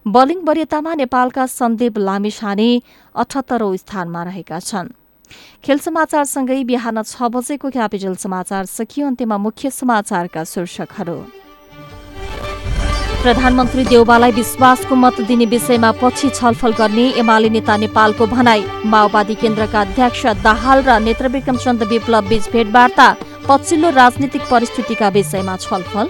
बलिङ 0.06 0.38
वरियतामा 0.44 0.94
नेपालका 0.94 1.46
सन्दीप 1.48 1.98
लामिछाने 1.98 2.70
अठहत्तरौं 3.14 3.76
स्थानमा 3.76 4.22
रहेका 4.22 4.58
छन्। 4.60 4.88
खेल 5.64 5.78
समाचारसँगै 5.80 6.62
बिहान 6.64 7.02
छ 7.02 7.28
बजेको 7.34 7.70
क्यापिटल 7.70 8.14
समाचार 8.16 8.64
सकियो। 8.68 9.06
अन्त्यमा 9.06 9.36
मुख्य 9.38 9.70
समाचारका 9.72 10.42
शीर्षकहरू। 10.44 11.16
प्रधानमन्त्री 13.22 13.84
देउबालाई 13.84 14.32
विश्वासको 14.32 14.94
मत 14.94 15.20
दिने 15.26 15.46
विषयमा 15.46 15.90
पछि 16.02 16.28
छलफल 16.30 16.72
गर्ने 16.74 17.06
एमाले 17.22 17.48
नेता 17.54 17.76
नेपालको 17.76 18.26
भनाई। 18.26 18.62
माओवादी 18.84 19.34
केन्द्रका 19.38 19.80
अध्यक्ष 19.80 20.26
दाहाल 20.42 20.82
र 20.82 20.98
नेत्रविक्रम 21.00 21.56
चन्द 21.56 21.82
विप्लव 21.86 22.28
बीच 22.28 22.50
भेटवार्ता 22.52 23.08
पछिल्लो 23.48 23.90
राजनीतिक 23.94 24.42
परिस्थितिका 24.50 25.08
विषयमा 25.16 25.56
छलफल। 25.56 26.06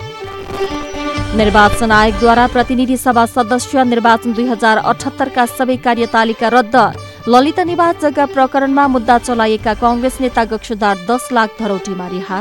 निर्वाचन 1.35 1.91
आयोगद्वारा 1.93 2.47
प्रतिनिधि 2.47 2.97
सभा 2.97 3.25
सदस्य 3.27 3.85
निर्वाचन 3.85 4.33
दुई 4.33 4.45
हजार 4.47 4.77
अठहत्तरका 4.79 5.45
सबै 5.49 5.77
कार्यतालिका 5.85 6.49
रद्द। 6.55 6.77
ललित 7.29 7.61
निवास 7.67 8.01
जग्गा 8.03 8.25
प्रकरणमा 8.29 8.87
मुद्दा 8.95 9.17
चलाइएका 9.19 9.73
कंग्रेस 9.81 10.19
नेता 10.21 10.45
गक्षदार 10.45 10.99
दस 11.09 11.29
लाख 11.33 11.49
धरौटीमा 11.61 12.07
रिहा। 12.09 12.41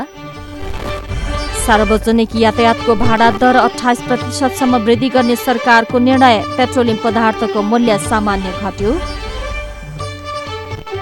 सार्वजनिक 1.66 2.34
यातायातको 2.36 2.94
भाडा 2.94 3.30
दर 3.42 3.56
अठाइस 3.58 4.00
प्रतिशतसम्म 4.08 4.76
वृद्धि 4.84 5.08
गर्ने 5.08 5.36
सरकारको 5.38 5.98
निर्णय 6.00 6.36
पेट्रोलियम 6.56 6.98
पदार्थको 7.04 7.62
मूल्य 7.62 7.98
सामान्य 8.08 8.52
घट्यो। 8.62 8.92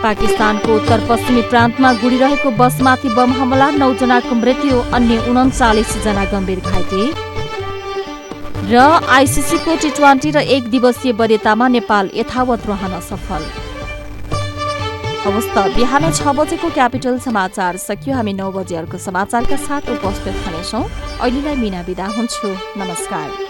पाकिस्तानको 0.03 0.77
उत्तर 0.77 1.01
पश्चिमी 1.09 1.43
प्रान्तमा 1.51 1.93
गुडिरहेको 2.03 2.51
बसमाथि 2.61 3.09
बम 3.17 3.33
हमला 3.41 3.71
नौजनाको 3.83 4.35
मृत्यु 4.37 4.79
अन्य 4.95 5.19
उन्चालिस 5.31 5.97
जना 6.05 6.25
गम्भीर 6.33 6.61
घाइते। 6.71 7.03
र 8.61 8.77
आइसिसीको 9.09 9.75
टी 9.83 9.91
ट्वेन्टी 9.91 10.31
र 10.31 10.41
एक 10.55 10.69
दिवसीय 10.71 11.13
वरियतामा 11.13 11.69
नेपाल 11.69 12.11
यथावत 12.15 12.67
रहन 12.67 13.01
सफल। 13.01 13.43
हवस् 15.25 15.49
त 15.55 15.65
बिहान 15.77 16.11
छ 16.13 16.35
बजेको 16.37 16.69
क्यापिटल 16.71 17.19
समाचार 17.19 17.77
सकियो। 17.79 18.17
हामी 18.17 18.33
नौ 18.33 18.51
बजे 18.53 18.77
अर्को 18.77 18.99
समाचारका 19.01 19.57
साथ 19.67 19.91
उपस्थित 19.91 20.35
हुनेछौँ। 20.47 20.85
अहिलेलाई 21.21 21.57
मिना 21.57 21.83
बिदा 21.83 22.07
हुन्छु। 22.17 22.49
नमस्कार। 22.77 23.50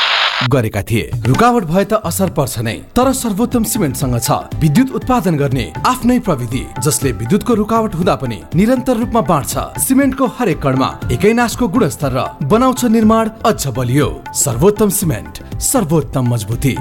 गरेका 0.49 0.81
थिए। 0.81 1.09
रुकावट 1.25 1.63
भए 1.63 1.83
त 1.85 1.93
असर 2.03 2.29
पर्छ 2.33 2.59
नै 2.59 2.73
तर 2.97 3.11
सर्वोत्तम 3.13 3.63
सिमेन्टसँग 3.63 4.17
छ। 4.19 4.31
विद्युत 4.57 4.91
उत्पादन 4.91 5.35
गर्ने 5.37 5.65
आफ्नै 5.85 6.19
प्रविधि 6.19 6.63
जसले 6.81 7.11
विद्युतको 7.11 7.53
रुकावट 7.53 7.95
हुँदा 7.95 8.15
पनि 8.15 8.39
निरन्तर 8.55 8.97
रूपमा 8.97 9.21
बाँड्छ। 9.21 9.53
सिमेन्टको 9.85 10.25
हरेक 10.37 10.59
कणमा 10.61 10.89
एकै 11.11 11.33
नासको 11.33 11.67
गुणस्तर 11.67 12.11
र 12.11 12.19
बनाउँछ 12.47 12.85
निर्माण 12.85 13.29
अझ 13.45 13.67
बलियो। 13.67 14.09
सर्वोत्तम 14.35 14.89
सिमेन्ट 14.89 15.33
सर्वोत्तम 15.61 16.33
मजबुती। 16.33 16.75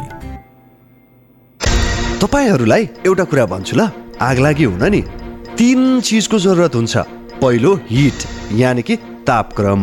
तपाईँहरूलाई 2.21 2.89
एउटा 3.07 3.25
कुरा 3.25 3.45
भन्छु 3.47 3.77
ल। 3.77 3.89
आग 4.21 4.39
लागि 4.39 4.65
हुन 4.65 4.85
नि। 4.85 5.03
तिन 5.57 6.01
चिजको 6.01 6.39
जरुरत 6.39 6.75
हुन्छ। 6.75 6.97
पहिलो 7.41 7.73
हिट 7.89 8.19
यानि 8.55 8.83
कि 8.83 8.97
तापक्रम। 9.25 9.83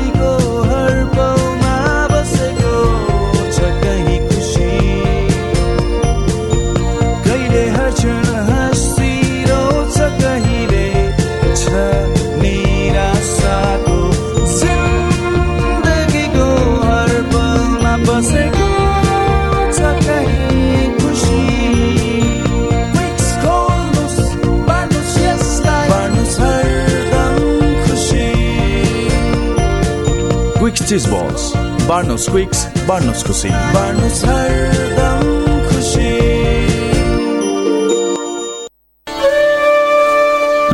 चिज 30.91 31.05
बल्स 31.07 31.43
बार्नुहोस् 31.87 32.27
क्विक्स 32.29 32.59
बार्नुहोस् 32.87 33.23
खुसी 33.25 33.49
बाँड्नुहोस् 33.49 34.23
हरदम 34.25 35.27
खुसी 35.67 36.07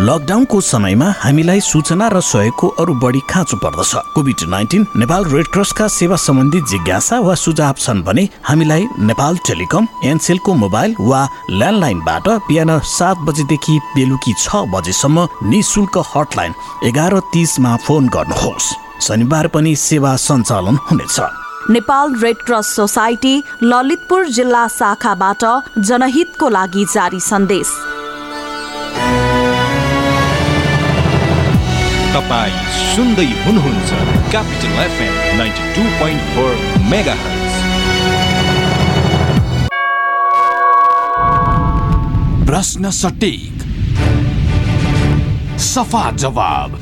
लकडाउनको 0.08 0.62
समयमा 0.62 1.10
हामीलाई 1.19 1.60
सूचना 1.62 2.08
र 2.10 2.21
सहयोगको 2.21 2.67
अरू 2.82 2.93
बढी 3.03 3.21
खाँचो 3.30 3.58
पर्दछ। 3.58 3.93
कोभिड 4.15 4.41
नाइन्टिन 4.49 4.88
नेपाल 4.97 5.25
रेड 5.36 5.47
क्रसका 5.53 5.88
सेवा 5.97 6.17
सम्बन्धी 6.25 6.62
जिज्ञासा 6.71 7.19
वा 7.19 7.36
सुझाव 7.36 7.75
छन् 7.77 8.03
भने 8.10 8.27
हामीलाई 8.49 8.88
नेपाल 8.99 9.38
टेलिकम 9.45 9.88
एनसेलको 10.06 10.53
मोबाइल 10.63 10.95
वा 10.99 11.21
ल्यान्डलाइनबाट 11.51 12.30
बिहान 12.49 12.80
सात 12.95 13.17
बजेदेखि 13.30 13.80
बेलुकी 13.95 14.34
छ 14.39 14.65
बजेसम्म 14.73 15.27
निशुल्क 15.45 16.03
हटलाइन। 16.15 16.53
एघार 16.89 17.19
तिसमा 17.34 17.75
फोन 17.86 18.10
गर्नुहोस्। 18.17 18.73
शनिबार 19.02 19.48
पनि 19.48 19.76
सेवा 19.78 20.16
सञ्चालन 20.18 20.78
हुनेछ। 20.86 21.20
Nepal 21.70 22.16
red 22.22 22.38
cross 22.46 22.68
society 22.76 23.36
Lalitpur 23.64 24.28
जिल्ला 24.30 24.68
शाखाबाट 24.70 25.44
जनहितको 25.80 26.50
लागि 26.50 26.86
जारी 26.94 27.20
सन्देश। 27.22 27.70
तपाईँ 32.14 32.56
सुन्दै 32.96 33.30
हुनुहुन्छ 33.44 33.90
Capital 34.32 34.80
FM 34.84 35.38
ninety 35.38 35.74
two 35.76 35.84
point 36.00 36.22
four 36.36 36.52
mega 36.92 37.16
प्रश्न 42.48 42.90
सटिक। 42.96 43.54
सफा 45.62 46.10
जवाब। 46.16 46.80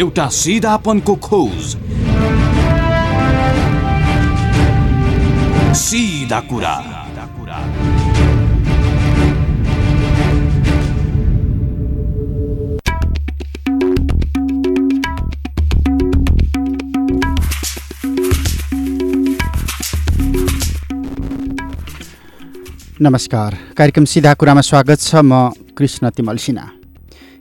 एउटा 0.00 0.28
सिधापनको 0.28 1.14
खोज। 1.16 1.76
सिधा 5.76 6.40
कुरा। 6.40 6.74
नमस्कार। 23.00 23.58
कार्यक्रम 23.76 24.04
सिधा 24.04 24.34
कुरामा 24.34 24.60
स्वागत 24.60 25.00
छ। 25.00 25.14
म 25.14 25.50
Krishna 25.78 26.10
Timal 26.10 26.36
Sinha. 26.36 26.75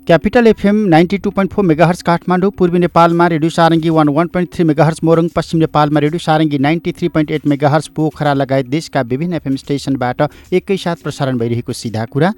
Capital 0.08 0.48
FM 0.48 0.76
ninety 0.88 1.18
two 1.18 1.30
point 1.32 1.52
four 1.52 1.66
megahertz 1.66 2.02
Kathmandu 2.08 2.50
पूर्वी 2.58 2.80
नेपालमा 2.80 3.28
radio 3.28 3.50
Sarangi 3.50 3.90
one 3.90 4.10
one 4.16 4.28
point 4.34 4.52
three 4.54 4.64
megahertz 4.64 5.00
Morang 5.04 5.28
पश्चिम 5.36 5.60
नेपालमा 5.60 6.00
radio 6.00 6.20
Sarangi 6.20 6.58
ninety 6.66 6.92
three 6.92 7.08
point 7.16 7.32
eight 7.32 7.48
megahertz 7.48 7.88
Pokhara 7.96 8.34
लगायत 8.34 8.66
देशका 8.68 9.02
विभिन्न 9.04 9.34
एफएम 9.34 9.56
स्टेसनबाट 9.56 10.22
एकैसाथ 10.54 11.02
प्रसारण 11.04 11.38
भइरहेको 11.38 11.74
सिधा 11.74 12.06
कुरा। 12.06 12.32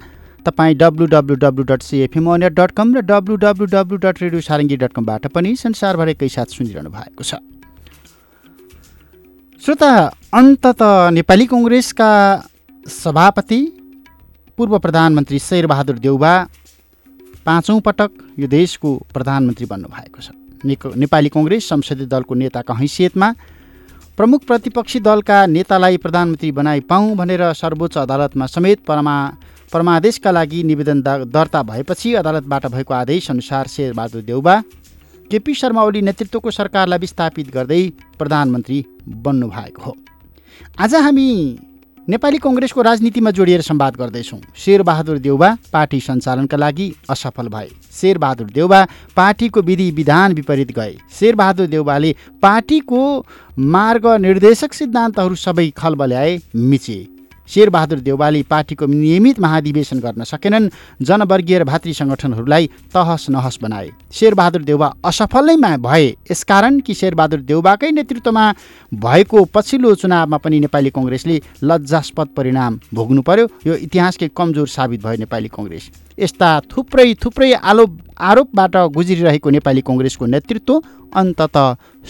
तपाईँ 0.46 0.74
W 0.80 1.06
W 1.12 1.36
W 1.36 1.64
dot 1.68 1.82
CFM 1.82 2.34
dot 2.48 2.70
com 2.72 2.94
र 2.96 3.00
W 3.04 3.36
W 3.44 3.66
W 3.76 3.96
dot 3.98 4.22
radio 4.22 4.40
Sarangi 4.48 4.76
dot 4.78 4.92
कमबाट 4.96 5.26
पनि 5.34 5.54
संसारभर 5.58 6.08
एकैसाथ 6.08 6.56
सुनिरहनु 6.56 6.90
भएको 6.90 7.24
छ। 7.24 7.34
श्रोता 9.62 9.90
अन्तत 10.40 10.82
नेपाली 11.20 11.46
कङ्ग्रेसका 11.52 12.12
सभापति 12.86 13.60
पूर्व 14.58 14.78
प्रधानमन्त्री 14.78 15.38
शेरबहादुर 15.40 15.98
देउबा 16.06 16.32
पाँचौँ 17.48 17.80
पटक 17.80 18.10
यो 18.38 18.46
देशको 18.48 18.88
प्रधानमन्त्री 19.14 19.66
बन्नुभएको 19.66 20.20
छ। 20.20 20.28
नेपाली 20.96 21.28
कङ्ग्रेस 21.28 21.68
संसदीय 21.68 22.06
दलको 22.06 22.34
नेताका 22.34 22.74
हैसियतमा 22.74 23.28
प्रमुख 24.18 24.44
प्रतिपक्षी 24.44 25.00
दलका 25.00 25.36
नेतालाई 25.48 25.96
प्रधानमन्त्री 25.96 26.50
बनाइ 26.52 26.80
पाऊँ 26.90 27.14
भनेर 27.16 27.42
सर्वोच्च 27.54 27.96
अदालतमा 27.98 28.46
समेत 28.48 28.84
परमा 28.84 29.14
परमादेशका 29.72 30.30
लागि 30.30 30.62
निवेदन 30.64 31.00
दर्ता 31.28 31.62
भएपछि 31.62 32.14
अदालतबाट 32.14 32.66
भएको 32.66 32.94
आदेश 32.94 33.30
अनुसार 33.30 33.66
शेरबहादुर 33.68 34.22
देउबा 34.22 34.54
केपी 35.30 35.54
शर्मा 35.54 35.82
ओली 35.84 36.02
नेतृत्वको 36.02 36.50
सरकारलाई 36.50 36.98
विस्थापित 36.98 37.50
गर्दै 37.54 37.82
प्रधानमन्त्री 38.18 38.84
बन्नुभएको 39.24 39.82
हो। 39.82 39.96
आज 40.80 40.94
हामी 40.96 41.28
नेपाली 42.08 42.38
कङ्ग्रेसको 42.38 42.82
राजनीतिमा 42.82 43.30
जोडिएर 43.30 43.60
संवाद 43.60 43.96
गर्दैछौँ। 43.96 44.40
शेरबहादुर 44.56 45.18
देउबा 45.18 45.48
पार्टी 45.72 45.98
सञ्चालनका 46.00 46.56
लागि 46.56 46.86
असफल 47.10 47.48
भए। 47.48 47.68
शेरबहादुर 47.92 48.46
देउबा 48.48 48.80
पार्टीको 49.16 49.62
विधि 49.62 49.90
विधान 49.90 50.32
विपरीत 50.32 50.72
गए। 50.72 50.96
शेरबहादुर 51.12 51.66
देउबाले 51.66 52.14
पार्टीको 52.42 53.02
मार्ग 53.58 54.06
निर्देशक 54.24 54.72
सिद्धान्तहरू 54.72 55.34
सबै 55.36 55.68
खलबल्याए 55.76 56.38
मिचे। 56.56 56.98
शेरबहादुर 57.48 57.98
देउबाले 58.00 58.42
पार्टीको 58.44 58.86
नियमित 58.86 59.40
महाधिवेशन 59.40 59.98
गर्न 60.00 60.24
सकेनन्। 60.24 60.68
जनवर्गीय 61.00 61.58
र 61.58 61.64
भातृ 61.64 61.92
सङ्गठनहरूलाई 61.92 62.66
तहस 62.94 63.26
नहस 63.30 63.58
बनाए। 63.62 63.90
शेरबहादुर 64.12 64.62
देउबा 64.62 64.88
असफल 65.04 65.50
नै 65.56 65.76
भए 65.78 66.06
यसकारण 66.30 66.80
कि 66.80 66.94
शेरबहादुर 66.94 67.40
देउबाकै 67.48 67.90
नेतृत्वमा 67.90 68.44
भएको 68.92 69.44
पछिल्लो 69.54 69.94
चुनावमा 69.94 70.36
पनि 70.38 70.60
नेपाली 70.60 70.90
कङ्ग्रेसले 70.90 71.36
लज्जास्पद 71.64 72.28
परिणाम 72.36 72.78
भोग्नु 72.94 73.22
पर्यो 73.22 73.46
यो 73.66 73.74
इतिहासकै 73.86 74.28
कमजोर 74.36 74.68
साबित 74.68 75.00
भयो 75.02 75.18
नेपाली 75.24 75.48
कङ्ग्रेस। 75.48 75.84
यस्ता 76.18 76.48
थुप्रै 76.70 77.14
थुप्रै 77.14 77.52
आरोप 77.52 77.92
आरोपबाट 78.18 78.76
गुज्रिरहेको 78.96 79.50
नेपाली 79.50 79.82
कङ्ग्रेसको 79.88 80.26
नेतृत्व 80.26 80.74
अन्तत 81.14 81.56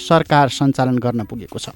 सरकार 0.09 0.49
सञ्चालन 0.49 0.97
गर्न 0.99 1.25
पुगेको 1.25 1.59
छ। 1.59 1.69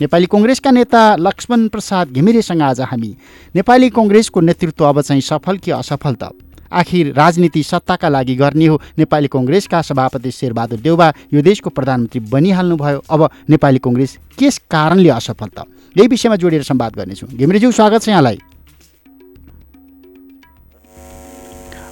नेपाली 0.00 0.26
कङ्ग्रेसका 0.30 0.70
नेता 0.70 1.00
लक्ष्मण 1.18 1.68
प्रसाद 1.68 2.12
घिमिरेसँग 2.14 2.62
आज 2.62 2.80
हामी। 2.80 3.10
नेपाली 3.54 3.88
कङ्ग्रेसको 3.90 4.40
नेतृत्व 4.40 4.84
अब 4.84 5.00
चाहिँ 5.02 5.20
सफल 5.20 5.56
कि 5.58 5.70
असफल 5.74 6.14
त? 6.14 6.30
आखिर 6.70 7.12
राजनीति 7.16 7.62
सत्ताका 7.62 8.08
लागि 8.08 8.34
गर्ने 8.36 8.66
हो 8.66 8.80
नेपाली 8.98 9.28
कङ्ग्रेसका 9.28 9.80
सभापति 9.82 10.30
शेरबहादुर 10.30 10.78
देउबा 10.78 11.08
यो 11.34 11.42
देशको 11.42 11.70
प्रधानमन्त्री 11.70 12.20
बनिहाल्नुभयो। 12.30 13.02
अब 13.10 13.30
नेपाली 13.50 13.78
कङ्ग्रेस 13.78 14.18
केस 14.38 14.58
कारणले 14.70 15.08
असफल 15.10 15.48
त? 15.48 15.66
यही 15.96 16.06
विषयमा 16.06 16.36
जोडिएर 16.36 16.62
संवाद 16.62 16.92
गर्नेछौँ। 16.94 17.28
घिमिरेज्यू 17.34 17.70
स्वागत 17.72 18.02
छ 18.02 18.08
यहाँलाई। 18.08 18.38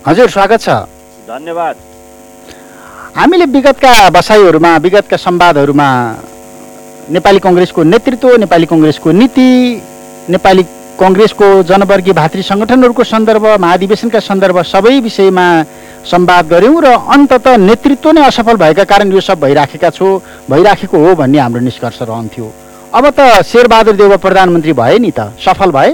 हजुर 0.07 0.29
स्वागत 0.31 0.61
छ। 0.61 0.69
धन्यवाद। 1.27 1.77
हामीले 3.17 3.47
विगतका 3.51 4.11
बसाइहरूमा 4.15 4.77
विगतका 4.77 5.17
संवादहरूमा 5.17 5.89
नेपाली 7.15 7.39
कङ्ग्रेसको 7.39 7.83
नेतृत्व 7.93 8.37
नेपाली 8.43 8.67
कङ्ग्रेसको 8.67 9.11
नीति 9.13 9.49
नेपाली 10.35 10.63
कङ्ग्रेसको 11.01 11.47
जनवर्गीय 11.71 12.15
भातृ 12.19 12.43
सङ्गठनहरूको 12.43 13.05
सन्दर्भ 13.05 13.45
महाधिवेशनका 13.65 14.21
सन्दर्भ 14.29 14.59
सबै 14.73 14.95
विषयमा 15.07 15.47
संवाद 16.13 16.45
गऱ्यौँ 16.53 16.83
र 16.83 16.87
अन्तत 17.15 17.47
नेतृत्व 17.69 18.11
नै 18.17 18.23
असफल 18.27 18.57
भएका 18.63 18.85
कारण 18.93 19.13
यो 19.13 19.21
सब 19.29 19.41
भइराखेका 19.41 19.91
छु 19.99 20.07
भइराखेको 20.51 20.97
हो 21.05 21.15
भन्ने 21.21 21.39
हाम्रो 21.39 21.61
निष्कर्ष 21.69 22.03
रहन्थ्यो। 22.03 22.47
अब 22.95 23.05
त 23.19 23.43
शेरबहादुर 23.47 23.95
देउवा 23.97 24.17
प्रधानमन्त्री 24.27 24.73
भए 24.81 24.99
नि 24.99 25.11
त 25.11 25.31
सफल 25.47 25.71
भए? 25.79 25.91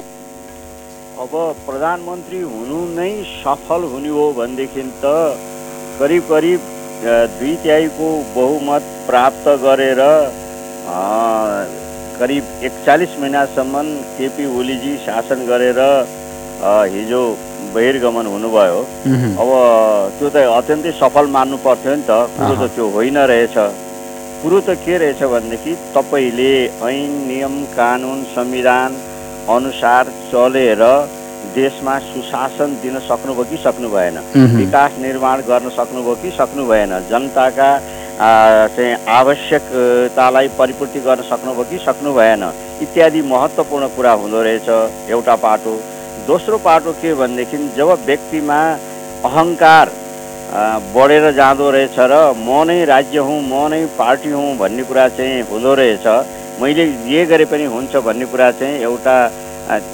अब 1.25 1.33
प्रधानमन्त्री 1.67 2.41
हुनु 2.53 2.79
नै 2.97 3.13
सफल 3.43 3.83
हुने 3.93 4.09
हो 4.17 4.25
भनेदेखि 4.39 4.83
त 5.05 5.05
करिब 5.99 6.23
करिब 6.31 6.61
दुई 7.37 7.55
तिहाईको 7.63 8.09
बहुमत 8.37 8.83
प्राप्त 9.09 9.49
गरेर 9.65 10.01
करिब 12.19 12.45
एकचालिस 12.63 13.13
महिनासम्म 13.21 13.83
केपी 14.17 14.45
ओलीजी 14.59 14.97
शासन 15.07 15.47
गरेर 15.47 15.81
हिजो 16.93 17.23
बहिर्गमन 17.75 18.27
हुनुभयो। 18.27 18.81
अब 19.43 19.51
त्यो 20.19 20.29
त 20.29 20.37
अत्यन्तै 20.59 20.93
सफल 20.99 21.27
मान्नु 21.37 21.57
पर्थ्यो 21.65 21.95
नि 21.95 22.05
त। 22.09 22.11
कुरो 22.35 22.55
त 22.61 22.71
त्यो 22.75 22.87
होइन 22.97 23.19
रहेछ। 23.31 23.57
कुरो 24.43 24.61
त 24.61 24.77
के 24.85 24.99
रहेछ 24.99 25.23
भनेदेखि 25.33 25.73
तपाईँले 25.95 26.53
ऐन 26.83 27.11
नियम 27.31 27.55
कानुन 27.79 28.23
संविधान 28.35 28.91
अनुसार 29.49 30.05
चलेर 30.31 30.83
देशमा 31.55 31.99
सुशासन 32.11 32.71
दिन 32.83 32.99
सक्नुभयो 33.09 33.45
कि 33.51 33.57
सक्नु 33.65 33.89
भएन। 33.95 34.17
विकास 34.59 34.93
निर्माण 35.01 35.41
गर्न 35.49 35.69
सक्नुभयो 35.79 36.15
कि 36.23 36.31
सक्नु 36.39 36.63
भएन 36.67 36.93
जनताका 37.11 37.71
चाहिँ 38.19 38.95
आवश्यकतालाई 39.09 40.49
परिपूर्ति 40.59 41.01
गर्न 41.01 41.23
सक्नुभयो 41.31 41.65
कि 41.71 41.79
सक्नु 41.85 42.13
भएन 42.15 42.43
इत्यादि 42.83 43.23
महत्त्वपूर्ण 43.31 43.89
कुरा 43.97 44.13
हुँदो 44.21 44.43
रहेछ 44.43 44.69
एउटा 45.11 45.35
पाटो। 45.45 45.75
दोस्रो 46.27 46.59
पाटो 46.65 46.93
के 47.03 47.15
भनेदेखि 47.15 47.59
जब 47.77 47.89
व्यक्तिमा 48.07 48.59
अहङ्कार 49.25 49.91
बढेर 50.95 51.31
जाँदो 51.33 51.71
रहेछ 51.71 51.99
र 51.99 52.15
म 52.39 52.63
नै 52.69 52.85
राज्य 52.85 53.19
हुँ 53.27 53.41
म 53.43 53.69
नै 53.73 53.85
पार्टी 53.99 54.31
हुँ 54.31 54.57
भन्ने 54.59 54.83
कुरा 54.85 55.09
चाहिँ 55.17 55.43
हुँदो 55.51 55.75
रहेछ 55.75 56.07
मैले 56.61 56.87
जे 57.09 57.25
गरे 57.27 57.45
पनि 57.49 57.65
हुन्छ 57.75 57.97
भन्ने 58.07 58.27
कुरा 58.29 58.51
चाहिँ 58.61 58.81
एउटा 58.89 59.17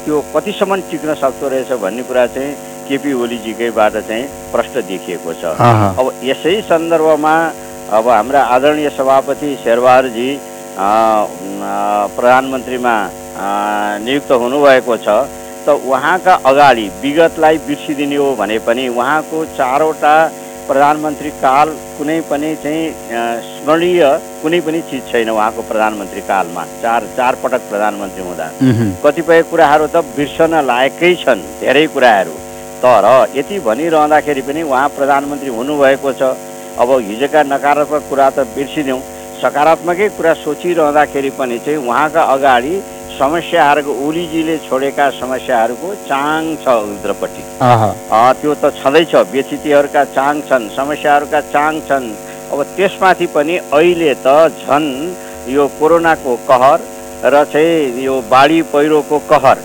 त्यो 0.05 0.21
कतिसम्म 0.35 0.77
टिक्न 0.91 1.15
सक्दो 1.23 1.49
रहेछ 1.49 1.73
भन्ने 1.81 2.03
कुरा 2.03 2.27
चाहिँ 2.35 2.57
केपी 2.89 3.13
ओलीजीकैबाट 3.13 3.97
चाहिँ 4.09 4.25
प्रश्न 4.53 4.83
देखिएको 4.89 5.33
छ। 5.41 5.55
अब 5.55 6.07
यसै 6.25 6.61
सन्दर्भमा 6.69 7.35
अब 7.89 8.09
हाम्रा 8.09 8.41
आदरणीय 8.55 8.89
सभापति 8.97 9.49
शेरबहादुरजी 9.65 10.29
प्रधानमन्त्रीमा 12.17 12.95
नियुक्त 14.05 14.31
हुनुभएको 14.43 14.97
छ। 14.97 15.09
त 15.67 15.69
उहाँका 15.89 16.35
अगाडि 16.51 16.87
विगतलाई 17.03 17.57
बिर्सिदिने 17.67 18.17
हो 18.17 18.29
भने 18.37 18.59
पनि 18.67 18.85
उहाँको 18.89 19.45
चारवटा 19.57 20.15
प्रधानमन्त्री 20.69 21.31
काल 21.41 21.69
कुनै 21.99 22.21
पनि 22.31 22.51
चाहिँ 22.63 22.85
स्मरणीय 23.49 24.03
कुनै 24.43 24.61
पनि 24.67 24.81
चिज 24.91 25.03
छैन 25.11 25.31
उहाँको 25.31 25.63
प्रधानमन्त्री 25.71 26.21
कालमा। 26.29 26.65
चार 26.83 27.09
चार 27.17 27.35
पटक 27.43 27.63
प्रधानमन्त्री 27.71 28.23
हुँदा। 28.29 28.47
कतिपय 29.05 29.43
कुराहरू 29.51 29.87
त 29.87 30.05
बिर्सन 30.17 30.61
लायकै 30.69 31.15
छन् 31.25 31.47
धेरै 31.61 31.87
कुराहरू। 31.97 32.37
तर 32.85 33.05
यति 33.37 33.59
भनिरहँदाखेरि 33.65 34.43
पनि 34.45 34.63
उहाँ 34.63 34.89
प्रधानमन्त्री 34.99 35.51
हुनुभएको 35.57 36.13
छ। 36.13 36.23
अब 36.79 36.91
हिजोका 37.09 37.43
नकारात्मक 37.53 38.03
कुरा 38.11 38.29
त 38.31 38.47
बिर्सिदिउँ 38.55 39.01
सकारात्मकै 39.41 40.09
कुरा 40.19 40.33
सोचिरहँदाखेरि 40.45 41.31
पनि 41.39 41.59
चाहिँ 41.65 41.79
उहाँका 41.79 42.23
अगाडि 42.35 42.75
समस्याहरूको 43.19 43.93
ओलीजीले 44.07 44.57
छोडेका 44.67 45.07
समस्याहरूको 45.19 45.89
चाङ 46.09 46.41
छ 46.63 46.75
उत्रपट्टि 46.87 47.43
त्यो 48.41 48.55
त 48.63 48.71
छँदैछ 48.79 49.15
व्यथितिहरूका 49.33 50.05
चाङ 50.17 50.41
छन् 50.49 50.69
समस्याहरूका 50.77 51.41
चाङ 51.55 51.81
छन्। 51.89 52.07
अब 52.53 52.63
त्यसमाथि 52.77 53.27
पनि 53.35 53.57
अहिले 53.79 54.15
त 54.27 54.27
झन् 54.63 54.89
यो 55.55 55.67
कोरोनाको 55.79 56.37
कहर 56.51 56.79
र 57.25 57.45
चाहिँ 57.53 58.05
यो 58.05 58.15
बाढी 58.31 58.61
पहिरोको 58.75 59.19
कहर। 59.31 59.59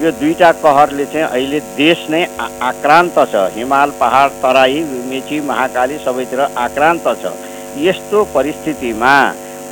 यो 0.00 0.10
दुईटा 0.16 0.50
कहरले 0.64 1.04
चाहिँ 1.12 1.26
अहिले 1.26 1.58
देश 1.76 2.06
नै 2.10 2.22
आक्रान्त 2.40 3.18
छ। 3.32 3.52
हिमाल 3.52 3.90
पहाड 4.00 4.30
तराई 4.42 4.80
मेची 5.08 5.40
महाकाली 5.44 5.96
सबैतिर 6.04 6.40
आक्रान्त 6.40 7.08
छ। 7.22 7.32
यस्तो 7.78 8.24
परिस्थितिमा 8.34 9.14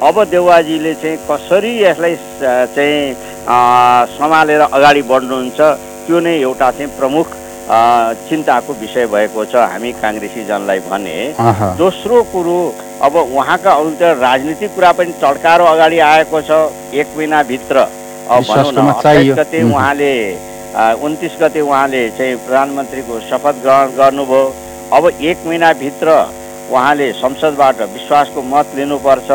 अब 0.05 0.16
देउवाजीले 0.31 0.95
चाहिँ 0.95 1.16
कसरी 1.31 1.72
यसलाई 1.83 2.16
चाहिँ 2.76 3.14
सम्हालेर 4.18 4.61
अगाडि 4.68 5.03
बढ्नुहुन्छ 5.09 5.61
त्यो 6.07 6.20
नै 6.20 6.35
एउटा 6.41 6.70
चाहिँ 6.70 6.91
प्रमुख 6.99 7.26
चिन्ताको 8.29 8.72
विषय 8.81 9.07
भएको 9.09 9.45
छ 9.45 9.64
हामी 9.72 9.93
काङ्ग्रेसी 10.03 10.45
जनलाई 10.45 10.81
भने। 10.91 11.16
दोस्रो 11.81 12.22
कुरो 12.33 12.59
अब 13.03 13.16
उहाँका 13.16 13.72
अरू 13.72 13.91
राजनीतिक 14.20 14.74
कुरा 14.74 14.93
पनि 14.93 15.12
चड्कारो 15.22 15.64
अगाडि 15.64 15.99
आएको 16.12 16.41
छ 16.43 16.51
एक 17.01 17.16
महिनाभित्र। 17.16 17.87
भनौँ 18.29 18.72
न 18.74 18.93
चाहियो। 19.03 19.35
गते। 19.35 19.62
उहाँले 19.64 20.14
उन्तिस 21.03 21.35
गते 21.41 21.61
उहाँले 21.61 22.03
चाहिँ 22.18 22.37
प्रधानमन्त्रीको 22.47 23.20
शपथ 23.29 23.62
ग्रहण 23.62 23.89
गर्नुभयो 23.97 24.43
अब 24.93 25.05
एक 25.09 25.39
महिनाभित्र 25.47 26.09
उहाँले 26.70 27.12
संसदबाट 27.14 27.81
विश्वासको 27.95 28.43
मत 28.45 28.66
लिनुपर्छ 28.76 29.31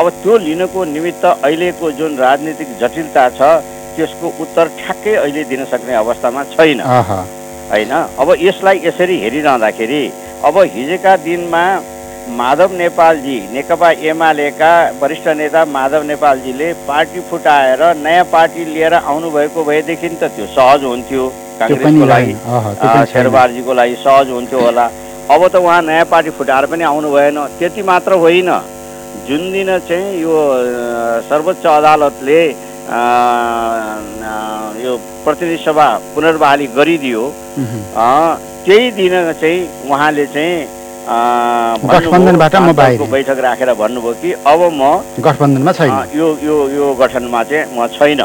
अब 0.00 0.08
त्यो 0.22 0.36
लिनको 0.38 0.84
निमित्त 0.86 1.24
अहिलेको 1.24 1.90
जुन 1.92 2.16
राजनीतिक 2.18 2.68
जटिलता 2.80 3.28
छ 3.38 3.40
त्यसको 3.96 4.26
उत्तर 4.40 4.68
ठ्याक्कै 4.78 5.14
अहिले 5.14 5.44
दिन 5.44 5.64
सक्ने 5.70 5.94
अवस्थामा 5.94 6.44
छैन। 6.52 6.80
होइन 7.70 7.92
अब 7.92 8.34
यसलाई 8.40 8.80
यसरी 8.84 9.16
हेरिरहँदाखेरि 9.20 10.02
अब 10.44 10.58
हिजोका 10.74 11.16
दिनमा 11.24 11.64
माधव 12.28 12.72
नेपालजी 12.76 13.38
नेकपा 13.52 13.90
एमालेका 14.10 14.72
वरिष्ठ 15.00 15.26
नेता 15.36 15.64
माधव 15.66 16.02
नेपालजीले 16.06 16.72
पार्टी 16.88 17.20
फुटाएर 17.30 17.82
नयाँ 17.98 18.24
पार्टी 18.32 18.64
लिएर 18.64 18.94
आउनुभएको 18.94 19.64
भएदेखि 19.64 20.08
त 20.08 20.24
त्यो 20.36 20.46
सहज 20.56 20.84
हुन्थ्यो। 20.84 21.24
काङ्ग्रेसको 21.58 22.06
लागि। 22.06 22.34
शेरबहादुरजीको 23.12 23.72
लागि 23.74 23.96
सहज 24.04 24.30
हुन्थ्यो 24.30 24.60
होला। 24.60 24.86
अब 25.30 25.40
त 25.48 25.54
उहाँ 25.56 25.82
नयाँ 25.82 26.04
पार्टी 26.12 26.30
फुटाएर 26.38 26.66
पनि 26.70 26.84
आउनु 26.84 27.08
भएन। 27.10 27.38
त्यति 27.58 27.82
मात्र 27.82 28.12
होइन। 28.22 28.50
जुन 29.26 29.42
दिन 29.52 29.78
चाहिँ 29.88 30.20
यो 30.22 30.34
सर्वोच्च 31.28 31.66
अदालतले 31.66 32.42
यो 34.82 34.92
प्रतिनिधि 35.24 35.58
सभा 35.64 35.86
पुनर्बहाली 36.14 36.66
गरिदियो 36.76 37.22
त्यही 38.64 38.90
दिन 38.98 39.14
चाहिँ 39.40 39.58
उहाँले 39.90 40.26
चाहिँ 40.34 40.66
गठबन्धनबाट 41.02 42.54
म 42.56 42.72
बाहिर। 42.72 43.02
बैठक 43.10 43.38
राखेर 43.42 43.72
भन्नुभयो 43.74 44.12
कि 44.22 44.30
अब 44.46 44.60
म 44.70 44.82
गठबन्धनमा 45.18 45.72
छैन 45.72 45.92
यो 46.14 46.26
यो 46.42 46.56
यो 46.70 46.94
गठनमा 47.00 47.42
चाहिँ 47.50 47.64
म 47.74 47.86
छैन। 47.90 48.20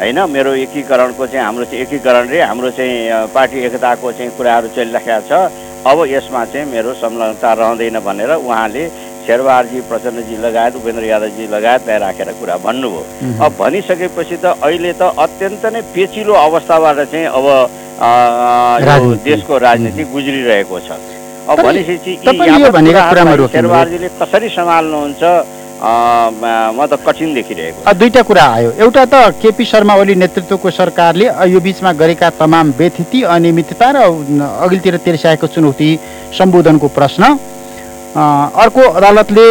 होइन 0.00 0.18
मेरो 0.30 0.52
एकीकरणको 0.64 1.26
चाहिँ 1.26 1.44
हाम्रो 1.44 1.64
चाहिँ 1.64 1.82
एकीकरण 1.84 2.28
रे 2.28 2.40
हाम्रो 2.42 2.70
चाहिँ 2.72 3.28
पार्टी 3.34 3.58
एकताको 3.66 4.12
चाहिँ 4.12 4.30
कुराहरू 4.36 4.68
चलिराखेको 4.76 5.20
छ 5.28 5.30
अब 5.84 5.98
यसमा 6.08 6.44
चाहिँ 6.48 6.66
मेरो 6.72 6.92
संलग्नता 6.96 7.52
रहँदैन 7.52 7.98
भनेर 8.00 8.32
उहाँले 8.40 8.88
शेरबहादुरजी 9.26 9.80
प्रचण्डजी 9.86 10.36
लगायत 10.42 10.74
उपेन्द्र 10.76 11.04
यादवजी 11.04 11.44
लगायतलाई 11.52 11.98
राखेर 11.98 12.28
कुरा 12.40 12.56
भन्नुभयो। 12.66 13.02
अब 13.44 13.52
भनिसकेपछि 13.60 14.36
त 14.42 14.44
अहिले 14.58 14.92
त 14.98 15.02
अत्यन्त 15.14 15.64
नै 15.72 15.80
पेचिलो 15.94 16.32
अवस्थाबाट 16.32 16.98
चाहिँ 17.12 17.26
अब। 17.30 17.46
देशको 19.22 19.54
राजनीति 19.58 20.02
गुज्रिरहेको 20.10 20.78
छ 20.80 20.90
भनेपछि 21.48 22.12
शेरबहादुरजीले 23.52 24.08
कसरी 24.20 24.48
सम्हाल्नुहुन्छ 24.56 25.22
म 25.82 26.86
त 26.86 26.94
कठिन 27.06 27.34
देखिरहेको 27.34 27.92
दुईटा 27.98 28.22
कुरा 28.22 28.44
आयो। 28.56 28.70
एउटा 28.78 29.04
त 29.04 29.14
केपी 29.42 29.64
शर्मा 29.66 29.94
ओली 29.98 30.14
नेतृत्वको 30.14 30.70
सरकारले 30.70 31.26
यो 31.50 31.58
बिचमा 31.60 31.92
गरेका 31.98 32.28
तमाम 32.38 32.66
व्यथिति 32.78 33.22
अनियमितता 33.26 33.88
र 33.90 33.98
अघिल्तिर 34.62 34.96
तेर्स्याएको 35.02 35.46
चुनौती 35.54 35.90
सम्बोधनको 36.38 36.88
प्रश्न। 36.98 37.22
अर्को 38.14 38.82
अदालतले 38.98 39.46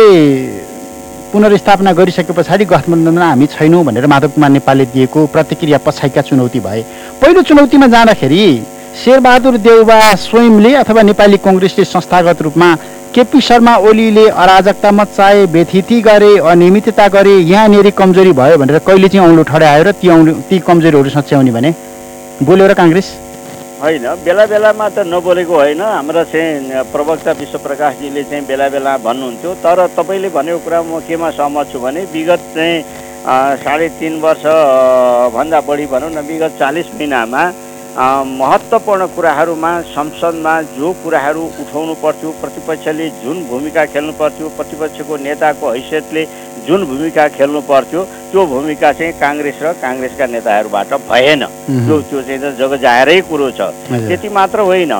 पुनर्स्थापना 1.32 1.92
गरिसके 2.00 2.34
पछाडि 2.34 2.66
गठबन्धनमा 2.72 3.28
हामी 3.28 3.46
छैनौँ 3.52 3.84
भनेर 3.86 4.06
माधव 4.08 4.30
कुमार 4.36 4.52
नेपालले 4.52 4.86
दिएको 4.96 5.20
प्रतिक्रिया 5.36 5.78
पछाडिका 5.86 6.22
चुनौती 6.30 6.60
भए। 6.60 6.82
पहिलो 7.22 7.42
चुनौतीमा 7.44 7.88
जाँदाखेरि 7.88 8.44
शेरबहादुर 8.92 9.58
देउबा 9.66 10.00
स्वयंले 10.20 10.74
अथवा 10.76 11.02
नेपाली 11.02 11.38
कङ्ग्रेसले 11.46 11.84
संस्थागत 11.86 12.42
रूपमा 12.46 12.70
केपी 13.16 13.40
शर्मा 13.42 13.76
ओलीले 13.88 14.26
अराजकता 14.44 14.92
मचाए 14.92 15.46
व्यथिति 15.54 16.00
गरे 16.08 16.32
अनियमितता 16.52 17.08
गरे 17.16 17.36
यहाँनिर 17.52 17.90
कमजोरी 18.00 18.32
भयो 18.40 18.58
भनेर 18.62 18.80
कहिले 18.88 19.08
चाहिँ 19.10 19.28
औँलो 19.28 19.44
ठड्यायो 19.52 19.84
र 19.88 19.92
ती 20.02 20.08
औँलो 20.16 20.34
ती 20.50 20.60
कमजोरीहरू 20.68 21.10
सच्याउने 21.16 21.52
भने? 21.56 21.72
बोल्यो 22.44 22.68
र 22.68 22.74
काङ्ग्रेस। 22.82 23.08
होइन 23.82 24.06
बेला 24.28 24.46
बेलामा 24.52 24.88
त 24.92 25.08
नबोलेको 25.08 25.56
होइन। 25.56 25.82
हाम्रा 25.82 26.24
चाहिँ 26.28 26.84
प्रवक्ता 26.92 27.32
विश्वप्रकाशजीले 27.40 28.24
चाहिँ 28.30 28.46
बेला 28.46 28.68
बेला 28.76 28.98
भन्नुहुन्थ्यो। 29.08 29.52
तर 29.64 29.88
तपाईँले 29.98 30.30
भनेको 30.36 30.60
कुरा 30.68 30.82
म 30.84 31.00
केमा 31.08 31.30
सहमत 31.40 31.72
छु 31.72 31.80
भने 31.80 32.02
विगत 32.12 32.42
चाहिँ 32.56 32.84
साढे 33.64 33.88
तिन 34.00 34.14
वर्ष 34.20 34.46
अ, 34.46 34.56
भन्दा 35.36 35.60
बढी 35.68 35.86
भनौँ 35.88 36.12
न 36.12 36.20
विगत 36.28 36.60
चालिस 36.60 36.88
महिनामा 37.00 37.44
महत्त्वपूर्ण 37.92 39.06
कुराहरूमा 39.16 39.70
संसदमा 39.86 40.62
जो 40.76 40.92
कुराहरू 41.04 41.42
उठाउनु 41.62 41.94
पर्थ्यो 42.04 42.30
प्रतिपक्षले 42.42 43.08
जुन 43.24 43.44
भूमिका 43.48 43.86
खेल्नु 43.86 44.14
पर्थ्यो 44.20 44.50
प्रतिपक्षको 44.58 45.18
नेताको 45.24 45.70
हैसियतले 45.70 46.24
जुन 46.68 46.86
भूमिका 46.88 47.28
खेल्नु 47.36 47.62
पर्थ्यो 47.68 48.04
त्यो 48.32 48.46
भूमिका 48.48 48.92
चाहिँ 48.96 49.14
काङ्ग्रेस 49.20 49.60
र 49.64 49.74
काङ्ग्रेसका 49.82 50.26
नेताहरूबाट 50.26 50.94
भएन। 51.10 51.44
त्यो 51.68 51.98
त्यो 52.10 52.22
चाहिँ 52.22 52.40
त 52.40 52.56
जगजाहेरै 52.60 53.20
कुरो 53.30 53.50
छ। 53.60 53.68
त्यति 54.08 54.30
मात्र 54.40 54.60
होइन 54.72 54.94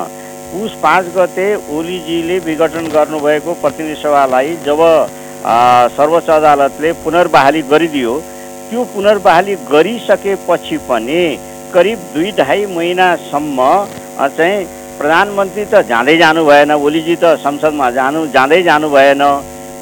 पुस 0.52 0.72
पाँच 0.82 1.06
गते 1.16 1.46
ओलीजीले 1.76 2.38
विघटन 2.46 2.86
गर्नुभएको 2.96 3.54
प्रतिनिधि 3.62 3.96
सभालाई 4.02 4.56
जब 4.66 4.80
सर्वोच्च 5.96 6.28
अदालतले 6.30 6.92
पुनर्बहाली 7.04 7.62
गरिदियो 7.72 8.12
त्यो 8.68 8.84
पुनर्बहाली 8.92 9.54
गरिसकेपछि 9.72 10.76
पनि 10.90 11.22
करिब 11.74 11.98
दुई 12.14 12.30
ढाई 12.38 12.66
महिनासम्म 12.76 13.58
चाहिँ 14.36 14.66
प्रधानमन्त्री 14.98 15.64
त 15.64 15.74
जाँदै 15.88 16.16
जानु 16.16 16.44
भएन 16.44 16.72
ओलीजी 16.72 17.16
त 17.16 17.36
संसदमा 17.44 17.90
जानु 17.90 18.26
जाँदै 18.34 18.62
जानु 18.62 18.88
भएन। 18.90 19.22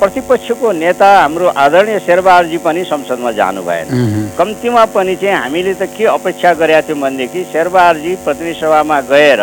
प्रतिपक्षको 0.00 0.70
नेता 0.72 1.08
हाम्रो 1.12 1.46
आदरणीय 1.60 1.98
शेरबहादुरजी 2.00 2.58
पनि 2.64 2.84
संसदमा 2.84 3.30
जानु 3.36 3.62
भएन। 3.62 3.88
कम्तीमा 4.38 4.84
पनि 4.94 5.16
चाहिँ 5.16 5.36
हामीले 5.36 5.74
त 5.74 5.90
के 5.92 6.04
अपेक्षा 6.08 6.52
गरेका 6.56 6.80
थियौँ 6.88 7.00
भनेदेखि 7.00 7.44
शेरबहादुरजी 7.52 8.14
प्रतिनिधि 8.24 8.60
सभामा 8.60 9.00
गएर 9.12 9.42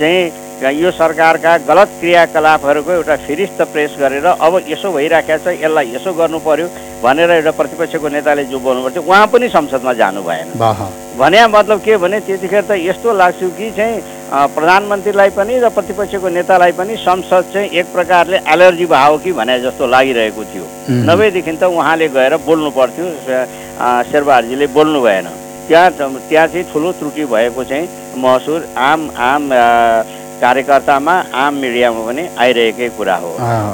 चाहिँ 0.00 0.44
यो 0.56 0.90
सरकारका 0.90 1.56
गलत 1.68 1.88
क्रियाकलापहरूको 2.00 2.92
एउटा 2.92 3.16
फिरिस्त 3.24 3.60
प्रेस 3.72 3.96
गरेर 4.00 4.26
अब 4.26 4.52
यसो 4.68 4.92
भइराखेको 4.92 5.44
छ 5.44 5.52
यसलाई 5.64 5.94
यसो 5.94 6.12
गर्नु 6.12 6.38
पर्यो। 6.44 6.66
भनेर 7.06 7.30
एउटा 7.30 7.50
प्रतिपक्षको 7.54 8.08
नेताले 8.10 8.44
जो 8.50 8.58
बोल्नु 8.58 8.82
पर्थ्यो 8.82 9.02
उहाँ 9.02 9.26
पनि 9.30 9.48
संसदमा 9.48 9.92
जानु 9.94 10.22
भएन। 10.26 10.48
भने 11.18 11.46
मतलब 11.46 11.78
के 11.86 11.96
भने 12.02 12.18
त्यतिखेर 12.26 12.64
त 12.66 12.70
यस्तो 12.82 13.12
लाग्छ 13.14 13.40
कि 13.54 13.70
चाहिँ 13.78 14.02
प्रधानमन्त्रीलाई 14.50 15.30
पनि 15.38 15.58
र 15.62 15.68
प्रतिपक्षको 15.70 16.28
नेतालाई 16.34 16.72
पनि 16.74 16.96
संसद 16.98 17.44
चाहिँ 17.52 17.70
एक 17.70 17.86
प्रकारले 17.94 18.36
एलर्जी 18.42 18.86
भयो 18.90 19.16
कि 19.22 19.32
भने 19.38 19.58
जस्तो 19.62 19.86
लागिरहेको 19.86 20.44
थियो. 20.50 20.66
नभएदेखि 21.06 21.52
त 21.52 21.64
उहाँले 21.70 22.08
गएर 22.10 22.36
बोल्नु 22.42 22.70
पर्थ्यो 22.74 23.06
शेरबहादुरजीले 24.10 24.66
बोल्नु 24.74 25.00
भएन। 25.06 25.26
त्यहाँ 25.68 25.90
त्यहाँ 26.28 26.46
चाहिँ 26.46 26.64
ठुलो 26.72 26.92
त्रुटि 26.98 27.24
भएको 27.26 27.64
चाहिँ 27.70 27.88
महसुर 28.18 28.60
आम 28.90 29.10
आम 29.30 29.42
कार्यकर्तामा 30.40 31.14
आम 31.34 31.54
मिडियामा 31.62 32.00
पनि 32.06 32.22
आइरहेकै 32.38 32.88
कुरा 32.98 33.16
हो। 33.16 33.30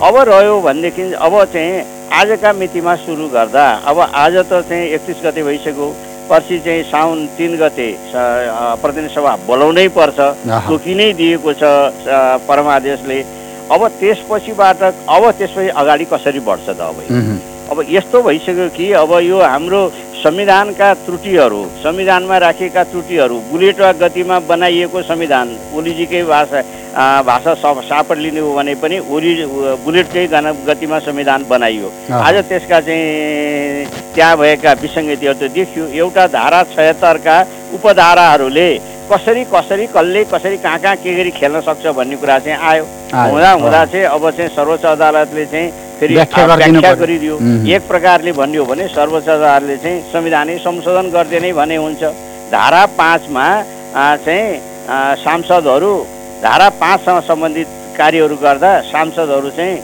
अब 0.07 0.17
रह्यो 0.29 0.61
भनेदेखि 0.61 1.03
अब 1.19 1.35
चाहिँ 1.53 1.85
आजका 2.13 2.53
मितिमा 2.53 2.95
सुरु 3.03 3.27
गर्दा 3.29 3.67
अब 3.91 3.99
आज 4.01 4.37
त 4.51 4.63
चाहिँ 4.69 4.89
एकतिस 4.95 5.19
गते 5.25 5.43
भइसक्यो 5.43 5.87
पर्सि 6.31 6.59
चाहिँ 6.65 6.83
साउन 6.91 7.27
तिन 7.37 7.57
गते 7.59 7.89
प्रतिनिधि 8.83 9.15
सभा 9.15 9.33
बोलाउनै 9.47 9.89
पर्छ 9.97 10.19
आहा। 10.21 10.69
तोकि 10.69 10.95
नै 10.95 11.13
दिएको 11.19 11.53
छ 11.61 11.63
परमादेशले 12.49 13.19
अब 13.73 13.81
त्यसपछिबाट 14.01 14.83
अब 14.83 15.31
त्यसपछि 15.39 15.69
अगाडि 15.83 16.05
कसरी 16.13 16.41
बढ्छ 16.47 16.69
त 16.69 16.81
अब। 16.81 16.97
अब 17.73 17.79
यस्तो 17.91 18.23
भइसक्यो 18.23 18.69
कि 18.77 18.87
अब 19.03 19.13
यो 19.25 19.41
हाम्रो 19.43 19.83
संविधानका 20.23 20.93
त्रुटिहरू 21.05 21.61
संविधानमा 21.83 22.37
राखिएका 22.39 22.83
त्रुटिहरू 22.91 23.39
बुलेट 23.51 23.81
गतिमा 24.01 24.39
बनाइएको 24.47 25.03
संविधान 25.03 25.49
ओलीजीकै 25.75 26.23
भाषा 26.25 26.61
भाषा 27.27 27.55
सापट 27.83 28.19
लिने 28.19 28.41
हो 28.41 28.53
भने 28.55 28.75
पनि 28.79 28.99
ओली 29.11 29.33
बुलेटकै 29.83 30.27
गतिमा 30.67 30.99
संविधान 31.09 31.45
बनाइयो। 31.49 31.91
आज 32.15 32.37
त्यसका 32.49 32.81
चाहिँ 32.87 33.87
त्यहाँ 34.15 34.37
भएका 34.39 34.73
विसङ्गतिहरू 34.83 35.35
त 35.35 35.51
देखियो 35.51 35.87
एउटा 35.91 36.27
धारा 36.31 36.63
छयत्तरका 36.71 37.37
उपधाराहरूले 37.75 38.69
कसरी 39.11 39.45
कसरी 39.51 39.87
कसले 39.91 40.25
कसरी 40.31 40.57
कहाँ 40.57 40.79
कहाँ 40.79 40.97
के 41.03 41.15
गरी 41.15 41.31
खेल्न 41.35 41.61
सक्छ 41.67 41.87
भन्ने 41.99 42.17
कुरा 42.17 42.39
चाहिँ 42.39 42.59
आयो 42.71 42.85
हुँदा 43.11 43.51
हुँदा। 43.53 43.85
चाहिँ 43.91 44.07
अब 44.07 44.31
चाहिँ 44.31 44.51
सर्वोच्च 44.55 44.85
अदालतले 44.87 45.47
चाहिँ 45.47 45.71
फेरि 46.03 46.15
व्याख्या। 46.15 46.95
गरिदियो. 46.99 47.35
एक 47.75 47.83
प्रकारले 47.89 48.33
भनियो 48.35 48.63
भने 48.67 48.85
सर्वोच्च 48.91 49.29
अदालतले 49.29 49.77
चाहिँ 49.83 49.99
संविधानै 50.13 50.55
संशोधन 50.59 51.07
गरिदिने 51.15 51.51
भने 51.55 51.77
हुन्छ 51.79 52.03
धारा 52.51 52.83
पाँचमा 52.99 53.47
चाहिँ 54.27 54.47
सांसदहरू 55.23 55.93
धारा 56.43 56.69
पाँचसँग 56.83 57.21
सम्बन्धित 57.23 57.69
कार्यहरू 57.99 58.37
गर्दा 58.43 58.71
सांसदहरू 58.91 59.51
चाहिँ 59.55 59.75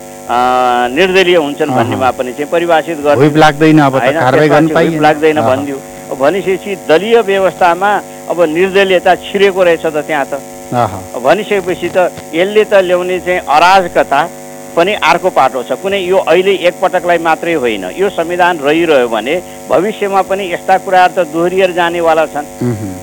निर्दलीय 0.91 1.39
हुन्छन्। 1.39 1.71
भन्नेमा 1.79 2.11
पनि 2.19 2.33
चाहिँ 2.35 2.51
परिभाषित 2.51 2.99
लाग्दैन। 3.39 3.79
भनिदियो 5.39 5.79
भनेपछि 6.19 6.71
दलीय 6.89 7.17
व्यवस्थामा 7.31 7.91
अब 8.31 8.39
निर्दलीयता 8.59 9.13
छिरेको 9.23 9.61
रहेछ 9.63 9.87
त 9.87 9.97
त्यहाँ 10.03 10.27
त। 10.27 10.35
भनिसकेपछि 11.23 11.89
त 11.95 12.11
यसले 12.35 12.65
त 12.65 12.73
ल्याउने 12.89 13.17
चाहिँ 13.23 13.41
अराजकता 13.47 14.21
पनि 14.79 14.93
अर्को 15.03 15.31
पाटो 15.35 15.63
छ। 15.63 15.75
कुनै 15.83 15.99
यो 16.07 16.19
अहिले 16.23 16.55
एकपटकलाई 16.69 17.19
मात्रै 17.19 17.55
होइन। 17.55 17.85
यो 17.99 18.09
संविधान 18.11 18.59
रहिरह्यो 18.63 19.09
भने 19.09 19.35
भविष्यमा 19.69 20.23
पनि 20.31 20.45
यस्ता 20.53 20.77
कुराहरू 20.87 21.15
त 21.15 21.27
दोहोरिएर 21.35 21.71
जानेवाला 21.75 22.27
छन्। 22.31 22.47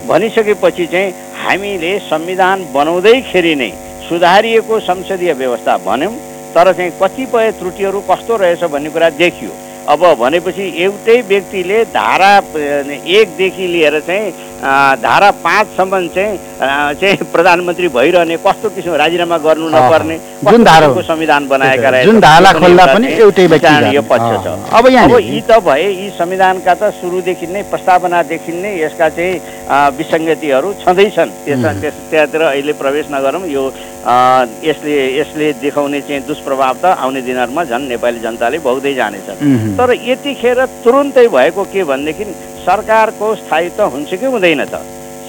भनिसकेपछि 0.07 0.85
चाहिँ 0.87 1.13
हामीले 1.43 1.91
संविधान 2.07 2.57
बनाउँदैखेरि 2.73 3.55
नै 3.55 3.71
सुधारिएको 4.07 4.79
संसदीय 4.79 5.33
व्यवस्था 5.33 5.77
भन्यौँ 5.85 6.15
तर 6.55 6.71
चाहिँ 6.73 6.91
कतिपय 7.01 7.51
त्रुटिहरू 7.59 7.99
कस्तो 8.09 8.33
रहेछ 8.37 8.63
भन्ने 8.71 8.89
कुरा 8.89 9.09
देखियो। 9.19 9.51
अब 9.85 10.01
भनेपछि 10.19 10.65
एउटै 10.81 11.17
व्यक्तिले 11.27 11.83
धारा 11.93 12.31
एकदेखि 13.13 13.65
लिएर 13.67 13.99
चाहिँ 14.07 14.33
धारा 14.55 15.29
पाँचसम्म 15.43 16.07
चाहिँ 16.15 16.37
चाहिँ 16.99 17.17
प्रधानमन्त्री 17.31 17.87
भइरहने 17.91 18.37
कस्तो 18.45 18.69
किसिमको 18.75 18.97
राजीनामा 18.97 19.37
गर्नु 19.45 19.67
नपर्ने 19.69 20.15
जुन 20.15 20.45
कस्तो 20.45 20.63
धारा 20.63 20.87
किसिमको 20.87 21.01
संविधान 21.11 21.47
बनाएका 21.47 21.89
रहेछ। 21.89 22.05
पक्ष 24.09 24.29
छ 24.43 24.47
अब 24.77 24.85
यी 24.87 25.41
त 25.43 25.59
भए 25.59 25.87
यी 25.91 26.07
संविधानका 26.17 26.73
त 26.73 26.83
सुरुदेखि 27.01 27.47
नै 27.53 27.61
प्रस्तावनादेखि 27.71 28.53
नै 28.63 28.71
यसका 28.79 29.07
चाहिँ 29.17 29.33
विसङ्गतिहरू 29.97 30.69
छँदैछन्. 30.83 31.29
त्यस 31.45 31.95
त्यहाँतिर 32.09 32.41
अहिले 32.41 32.73
प्रवेश 32.79 33.05
नगरौँ 33.11 33.45
यो 33.51 33.63
यसले 34.63 34.95
यसले 35.19 35.47
देखाउने 35.61 35.99
चाहिँ 36.07 36.21
दुष्प्रभाव 36.27 36.75
त 36.81 36.85
आउने 37.03 37.21
दिनहरूमा 37.27 37.63
झन् 37.69 37.89
नेपाली 37.91 38.19
जनताले 38.25 38.57
भोग्दै 38.65 38.93
जानेछन् 38.93 39.39
उम्. 39.41 39.77
तर 39.77 39.89
यतिखेर 40.09 40.59
तुरुन्तै 40.83 41.27
भएको 41.27 41.63
के 41.73 41.81
भनेदेखि 41.83 42.25
सरकारको 42.65 43.27
स्थायित्व 43.35 43.83
हुन्छ 43.93 44.09
कि 44.13 44.25
हुँदैन 44.25 44.44
त 44.45 44.75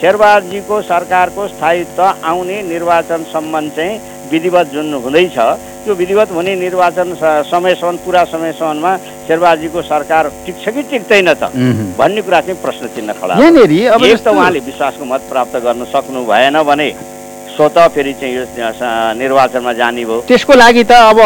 शेरबहादुरजीको 0.00 0.80
सरकारको 0.82 1.46
स्थायित्व 1.48 2.02
आउने 2.02 2.56
निर्वाचनसम्म 2.62 3.60
चाहिँ 3.76 4.00
विधिवत 4.30 4.66
जुन 4.72 4.92
हुँदैछ 5.04 5.38
त्यो 5.84 5.94
विधिवत 5.94 6.30
हुने 6.36 6.54
निर्वाचन 6.60 7.14
समयसम्म 7.50 7.96
पुरा 8.04 8.24
समयसम्ममा 8.32 8.92
शेरबहादुरजीको 9.26 9.82
सरकार 9.82 10.24
टिक्छ 10.46 10.68
कि 10.68 10.82
टिक्दैन 10.92 11.32
त. 11.32 11.42
भन्ने 11.98 12.22
कुरा 12.26 12.40
चाहिँ 12.40 12.60
प्रश्न 12.62 12.86
चिन्ह 12.94 13.12
खडा 13.16 13.34
छ। 13.34 13.38
यहाँनिर 13.40 13.88
अब 13.88 14.04
एक 14.04 14.12
त 14.12 14.16
जस्तो- 14.16 14.34
उहाँले 14.36 14.60
विश्वासको 14.68 15.04
मत 15.04 15.20
प्राप्त 15.30 15.56
गर्न 15.64 15.84
सक्नु 15.94 16.20
भएन 16.28 16.62
भने 16.62 17.15
स्वत 17.56 17.78
फेरि 17.94 18.12
चाहिँ 18.20 18.34
यो 18.36 18.44
निर्वाचनमा 19.18 19.72
जाने 19.72 20.04
भयो 20.04 20.20
त्यसको 20.28 20.54
लागि 20.54 20.84
त 20.84 20.92
अब 20.92 21.18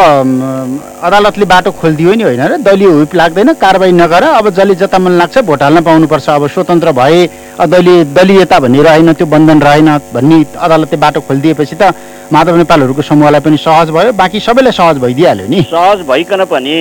अदालतले 1.02 1.46
बाटो 1.52 1.70
खोलिदियो 1.80 2.14
नि 2.14 2.24
होइन 2.24 2.42
र 2.46 2.56
दलीय 2.62 2.90
हुप 2.98 3.14
लाग्दैन 3.14 3.52
कारवाही 3.58 3.92
नगर 3.92 4.22
अब 4.30 4.48
जसले 4.50 4.74
जता 4.78 4.98
मन 4.98 5.12
लाग्छ 5.18 5.38
भोट 5.42 5.62
हाल्न 5.62 5.80
पाउनुपर्छ। 5.82 6.28
अब 6.30 6.46
स्वतन्त्र 6.48 6.92
भए 6.92 7.20
दलीय 7.66 8.04
दलीयता 8.16 8.58
भन्ने 8.60 8.82
रहेन 8.82 9.12
त्यो 9.12 9.26
बन्धन 9.26 9.60
रहेन 9.60 9.88
भन्ने 10.14 10.38
अदालतले 10.56 10.96
बाटो 10.96 11.20
खोलिदिएपछि 11.26 11.76
त 11.76 11.92
माधव 12.32 12.56
नेपालहरूको 12.56 13.02
समूहलाई 13.02 13.40
पनि 13.42 13.56
सहज 13.58 13.90
भयो 13.90 14.12
बाँकी 14.14 14.40
सबैलाई 14.40 14.72
सहज 14.72 14.96
भइदिइहाल्यो 15.02 15.46
नि। 15.50 15.60
सहज 15.70 16.06
भइकन 16.08 16.44
पनि 16.46 16.78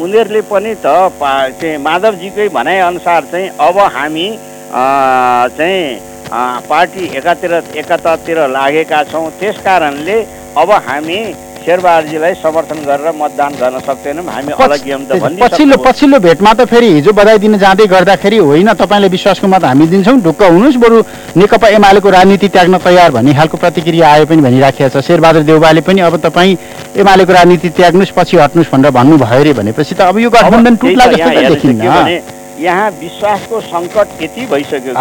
उनीहरूले 0.00 0.40
पनि 0.50 0.74
त 0.76 0.86
पा 1.16 1.30
चाहिँ 1.56 1.78
माधवजीकै 1.80 2.48
भनाइअनुसार 2.52 3.22
चाहिँ 3.32 3.48
अब 3.58 3.78
हामी 3.96 4.28
चाहिँ 4.70 6.13
पार्टी 6.34 7.04
एकातिर 7.16 7.52
एकातर्फतिर 7.78 8.38
लागेका 8.50 9.02
छौँ। 9.06 9.30
त्यस 9.40 9.56
कारणले 9.64 10.16
अब 10.58 10.70
हामी 10.86 11.18
शेरबहादुरजीलाई 11.64 12.34
समर्थन 12.36 12.78
गरेर 12.84 13.12
मतदान 13.16 13.52
गर्न 13.56 13.78
सक्दैनौँ। 13.80 14.24
हामी 14.26 14.52
अलग 14.52 15.40
पछिल्लो 15.40 15.76
पछिल्लो 15.78 16.18
भेटमा 16.20 16.52
त 16.52 16.66
फेरि 16.66 16.88
हिजो 16.92 17.12
बधाई 17.12 17.38
दिन 17.38 17.56
जाँदै 17.56 17.86
गर्दाखेरि 17.86 18.38
होइन 18.38 18.72
तपाईँले 18.74 19.08
विश्वासको 19.08 19.46
मत 19.46 19.64
हामी 19.64 19.86
दिन्छौँ। 19.86 20.20
ढुक्क 20.20 20.42
हुनुहोस् 20.42 20.76
बरु। 20.76 21.02
नेकपा 21.38 21.68
एमालेको 21.78 22.10
राजनीति 22.10 22.48
त्याग्न 22.50 22.78
तयार 22.84 23.10
भन्ने 23.16 23.34
खालको 23.34 23.56
प्रतिक्रिया 23.56 24.12
आयो 24.12 24.26
पनि 24.26 24.42
भनिराखेको 24.42 24.90
छ। 24.90 25.04
शेरबहादुर 25.06 25.42
देउबाले 25.48 25.80
पनि 25.80 26.00
अब 26.02 26.16
तपाईँ 26.20 26.56
एमालेको 26.98 27.32
राजनीति 27.32 27.68
त्याग्नुहोस् 27.78 28.12
पछि 28.12 28.36
हट्नुहोस् 28.36 28.70
भनेर 28.74 28.90
भन्नुभयो 28.90 29.40
अरे 29.40 29.52
भनेपछि 29.54 29.94
त 29.94 30.00
अब 30.04 30.18
यो 30.18 30.30
गठबन्धन 30.30 30.76
टुट्ला 30.76 31.06
जस्तो 31.06 31.30
यहाँ 31.30 31.32
त 31.32 31.48
देखिन्न। 31.54 32.20
यहाँ 32.60 32.90
विश्वासको 33.00 33.60
सङ्कट 33.62 34.22
यति 34.22 34.46
भइसक्यो 34.52 34.92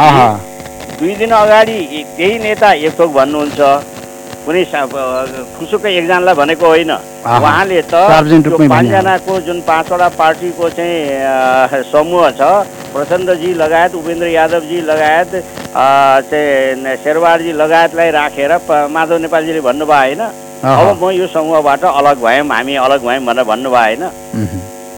दुई 1.00 1.14
दिन 1.22 1.32
अगाडि 1.44 1.78
त्यही 2.18 2.38
नेता 2.46 2.70
एक 2.88 2.94
थोक 3.00 3.10
भन्नुहुन्छ 3.18 3.60
कुनै 4.46 4.64
खुसुकै 5.58 5.92
एकजनालाई 6.00 6.36
भनेको 6.42 6.66
होइन। 6.68 6.92
उहाँले 7.48 7.82
त। 7.92 7.94
पाँचजनाको 8.74 9.34
जुन 9.48 9.60
पाँचवटा 9.68 10.08
पार्टीको 10.20 10.66
चाहिँ 10.78 11.84
समूह 11.92 12.30
छ 12.40 12.42
प्रचण्डजी 12.94 13.50
लगायत 13.64 13.92
उपेन्द्र 14.00 14.28
यादवजी 14.38 14.78
लगायत 14.92 15.32
चाहिँ 16.30 16.96
शेरबहादुरजी 17.04 17.52
लगायतलाई 17.62 18.10
राखेर 18.20 18.52
प- 18.68 18.88
माधव 18.96 19.18
नेपालजीले 19.26 19.62
भन्नुभयो 19.68 19.96
होइन। 20.00 20.22
अब 20.64 21.04
म 21.04 21.10
यो 21.20 21.28
समूहबाट 21.36 21.84
अलग 22.00 22.18
भयौँ 22.24 22.48
हामी 22.52 22.76
अलग 22.88 23.00
भयौँ 23.08 23.24
भनेर 23.28 23.44
भन्नुभयो 23.52 23.80
होइन 23.80 24.04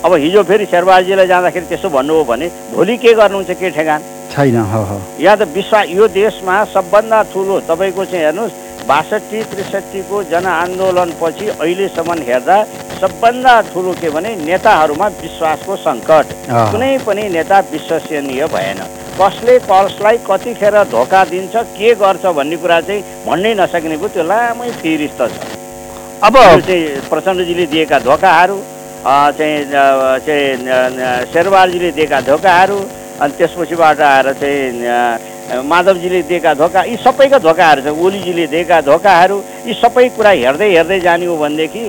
अब 0.04 0.12
हिजो 0.24 0.42
फेरि 0.48 0.66
शेरबहादुरजीलाई 0.70 1.26
जाँदाखेरि 1.32 1.66
त्यसो 1.70 1.88
भन्नुभयो 1.96 2.24
भने 2.30 2.46
भोलि 2.74 2.96
के 3.02 3.12
गर्नुहुन्छ 3.14 3.50
के 3.60 3.70
ठेगान 3.78 4.00
छैन 4.32 4.56
हो 4.72 4.82
हो। 4.90 4.98
यहाँ 5.20 5.36
त 5.36 5.42
विश्व 5.54 5.76
यो 5.90 6.08
देशमा 6.14 6.56
सबभन्दा 6.74 7.22
ठुलो 7.32 7.60
तपाईँको 7.68 8.04
चाहिँ 8.04 8.24
हेर्नुहोस् 8.24 8.64
बासठी 8.88 9.42
त्रिसठीको 9.50 10.16
जनआन्दोलनपछि 10.30 11.46
अहिलेसम्म 11.48 12.18
हेर्दा 12.28 12.56
सबभन्दा 13.00 13.54
ठुलो 13.72 13.92
के 14.00 14.08
भने 14.10 14.30
नेताहरूमा 14.46 15.06
विश्वासको 15.22 15.76
सङ्कट। 15.76 16.26
कुनै 16.72 16.92
पनि 17.06 17.24
नेता 17.28 17.58
विश्वसनीय 17.72 18.46
भएन। 18.54 18.80
कसले 19.18 19.54
कसलाई 19.64 20.16
कतिखेर 20.28 20.76
धोका 20.92 21.20
दिन्छ 21.24 21.54
के 21.76 21.94
गर्छ 21.96 22.24
भन्ने 22.36 22.56
कुरा 22.62 22.80
चाहिँ 22.86 23.02
भन्नै 23.26 23.52
नसक्ने 23.60 23.96
भयो 23.96 24.08
त्यो 24.14 24.22
लामै 24.22 24.70
फिरिस्त 24.80 25.20
छ। 25.22 25.34
अब 26.22 26.34
चाहिँ 26.66 26.84
प्रचण्डजीले 27.10 27.66
दिएका 27.72 27.98
धोकाहरू 28.06 28.58
चाहिँ 29.38 29.58
शेरबहादुरजीले 31.32 31.90
दिएका 31.98 32.20
धोकाहरू 32.28 32.78
अनि 33.22 33.32
त्यसपछिबाट 33.38 34.00
आएर 34.00 34.32
चाहिँ 34.40 35.64
माधवजीले 35.70 36.20
दिएका 36.28 36.52
धोका 36.60 36.82
यी 36.84 36.96
सबैका 37.06 37.38
धोकाहरू 37.38 37.80
छ 37.82 37.88
ओलीजीले 38.04 38.46
दिएका 38.52 38.80
धोकाहरू 38.90 39.36
यी 39.66 39.74
सबै 39.82 40.08
कुरा 40.16 40.30
हेर्दै 40.42 40.68
हेर्दै 40.76 41.00
जाने 41.06 41.26
हो 41.26 41.36
भनेदेखि 41.42 41.82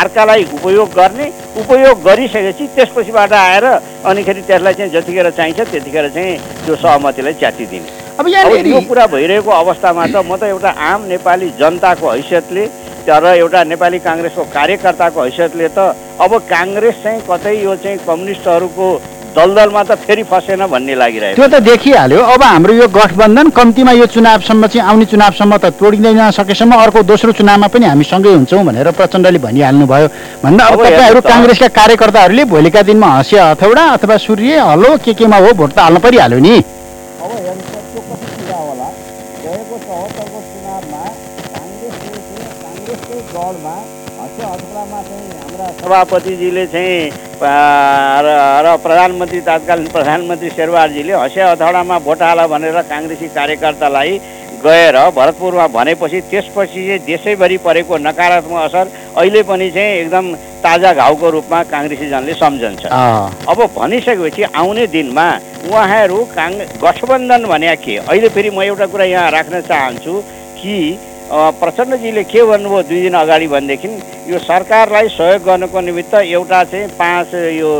अर्कालाई 0.00 0.42
उपयोग 0.56 0.88
गर्ने 0.96 1.26
उपयोग 1.62 2.02
गरिसकेपछि 2.02 2.66
त्यसपछिबाट 2.76 3.32
आएर 3.32 3.64
अनिखेरि 4.10 4.42
त्यसलाई 4.48 4.74
चाहिँ 4.74 4.92
जतिखेर 4.92 5.30
चाहिन्छ 5.38 5.60
त्यतिखेर 5.60 6.08
चाहिँ 6.16 6.38
त्यो 6.64 6.74
सहमतिलाई 6.82 7.34
च्यातिदिने। 7.42 7.88
अब 8.18 8.26
यो 8.28 8.80
कुरा 8.88 9.06
भइरहेको 9.14 9.50
अवस्थामा 9.50 10.06
त 10.06 10.16
म 10.24 10.36
त 10.40 10.42
एउटा 10.50 10.70
आम 10.90 11.00
नेपाली 11.12 11.48
जनताको 11.60 12.06
हैसियतले 12.10 12.66
तर 13.06 13.24
एउटा 13.36 13.60
नेपाली 13.72 13.98
काङ्ग्रेसको 14.08 14.42
कार्यकर्ताको 14.56 15.20
हैसियतले 15.22 15.68
त 15.76 15.78
अब 16.24 16.32
काङ्ग्रेस 16.48 16.96
चाहिँ 17.04 17.20
कतै 17.28 17.54
यो 17.62 17.76
चाहिँ 17.84 17.98
कम्युनिस्टहरूको 18.08 18.88
दलदलमा 19.36 19.82
त 19.82 19.94
फेरि 20.04 20.22
फसेन 20.30 20.66
भन्ने 20.66 20.94
लागिरहेको 20.94 21.36
त्यो 21.38 21.48
त 21.48 21.62
देखिहाल्यो। 21.62 22.20
अब 22.34 22.42
हाम्रो 22.42 22.72
यो 22.74 22.86
गठबन्धन 22.88 23.48
कम्तीमा 23.58 23.92
यो 23.92 24.06
चुनावसम्म 24.14 24.66
चाहिँ 24.66 24.86
आउने 24.88 25.04
चुनावसम्म 25.12 25.56
त 25.56 25.64
तोडिँदै 25.78 26.12
नसकेसम्म 26.18 26.72
अर्को 26.74 27.02
दोस्रो 27.06 27.32
चुनावमा 27.38 27.68
पनि 27.70 27.86
हामी 27.86 28.04
सँगै 28.10 28.32
हुन्छौँ 28.34 28.64
भनेर 28.66 28.90
प्रचण्डले 28.98 29.38
भनिहाल्नुभयो। 29.38 30.08
भन्दा 30.42 30.64
अब 30.66 30.78
तपाईँहरू। 30.82 31.20
काङ्ग्रेसका 31.30 31.68
कार्यकर्ताहरूले 31.78 32.44
भोलिका 32.50 32.82
दिनमा 32.82 33.08
हँसिया 33.16 33.42
हथौडा 33.50 33.84
अथवा 33.96 34.16
सूर्य 34.26 34.58
हलो 34.70 34.90
के 35.04 35.12
केमा 35.14 35.36
हो 35.36 35.52
भोट 35.54 35.70
त 35.72 35.78
हाल्नु 35.78 36.00
परिहाल्यो 36.00 36.38
नि। 36.38 36.79
सभापतिजीले 45.90 46.66
चाहिँ 46.70 47.10
र 47.42 48.26
र 48.64 48.76
प्रधानमन्त्री 48.78 49.40
तत्कालीन 49.42 49.86
प्रधानमन्त्री 49.90 50.50
शेरबहादुरजीले 50.54 51.12
हँसिया 51.12 51.50
हथौडामा 51.50 51.98
भोट 52.06 52.22
हाल 52.22 52.40
भनेर 52.46 52.78
काङ्ग्रेसी 52.86 53.28
कार्यकर्तालाई 53.34 54.12
गएर 54.62 54.96
भरतपुरमा 55.18 55.66
भनेपछि 55.74 56.20
त्यसपछि 56.30 56.80
चाहिँ 56.86 56.98
देशैभरि 57.10 57.56
परेको 57.66 57.96
नकारात्मक 58.06 58.60
असर 58.62 58.86
अहिले 59.18 59.42
पनि 59.50 59.70
चाहिँ 59.74 59.98
एकदम 59.98 60.26
ताजा 60.62 60.92
घाउको 60.94 61.30
रूपमा 61.34 61.62
काङ्ग्रेसीजनले 61.74 62.34
सम्झन्छ। 62.38 62.86
अब 63.50 63.58
भनिसकेपछि 63.74 64.42
आउने 64.62 64.86
दिनमा 64.94 65.26
उहाँहरू 65.66 66.18
काङ 66.36 66.50
गठबन्धन 66.84 67.42
भने 67.50 67.76
के? 67.82 67.96
अहिले 68.06 68.28
फेरि 68.30 68.50
म 68.50 68.62
एउटा 68.62 68.86
कुरा 68.92 69.04
यहाँ 69.10 69.30
राख्न 69.30 69.60
चाहन्छु 69.66 70.14
कि 70.60 70.76
प्रचण्डजीले 71.30 72.22
के 72.26 72.42
भन्नुभयो 72.44 72.82
दुई 72.82 73.00
दिन 73.02 73.14
अगाडि 73.14 73.46
भनेदेखि 73.46 73.88
यो 74.30 74.38
सरकारलाई 74.40 75.08
सहयोग 75.08 75.42
गर्नको 75.46 75.80
निमित्त 75.80 76.14
एउटा 76.14 76.62
चाहिँ 76.64 76.88
पाँच 76.98 77.34
यो 77.54 77.70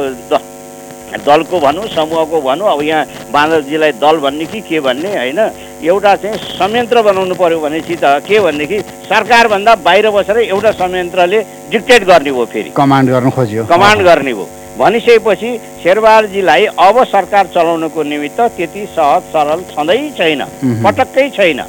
दलको 1.26 1.58
भनौँ 1.60 1.86
समूहको 1.90 2.40
भनौँ 2.40 2.70
अब 2.72 2.82
यहाँ 2.82 3.30
बाँदरजीलाई 3.34 3.92
दल 3.98 4.16
भन्ने 4.22 4.44
कि 4.46 4.60
के 4.62 4.80
भन्ने 4.80 5.10
होइन? 5.16 5.40
एउटा 5.82 6.14
चाहिँ 6.16 6.36
संयन्त्र 6.38 7.02
बनाउनु 7.02 7.34
पर्यो 7.34 7.58
भनेपछि 7.60 7.96
त 7.98 8.22
के 8.22 8.38
भनेदेखि 8.38 8.78
सरकारभन्दा 9.10 9.74
बाहिर 9.82 10.10
बसेर 10.14 10.38
एउटा 10.38 10.70
संयन्त्रले 10.78 11.40
डिक्टेट 11.70 12.04
गर्ने 12.06 12.30
हो 12.30 12.44
फेरि। 12.46 12.70
कमान्ड 12.76 13.10
गर्न 13.10 13.30
खोज्यो। 13.34 13.64
कमान्ड 13.66 14.02
गर्ने 14.06 14.30
हो 14.30 14.46
भनिसकेपछि 14.78 15.50
शेरबहादुरजीलाई 15.82 16.64
अब 16.78 17.04
सरकार 17.10 17.46
चलाउनको 17.54 18.02
निमित्त 18.14 18.40
त्यति 18.56 18.86
सहज 18.94 19.22
सरल 19.34 19.60
छँदै 19.74 19.98
छैन। 20.18 20.42
पटक्कै 20.86 21.28
छैन। 21.36 21.60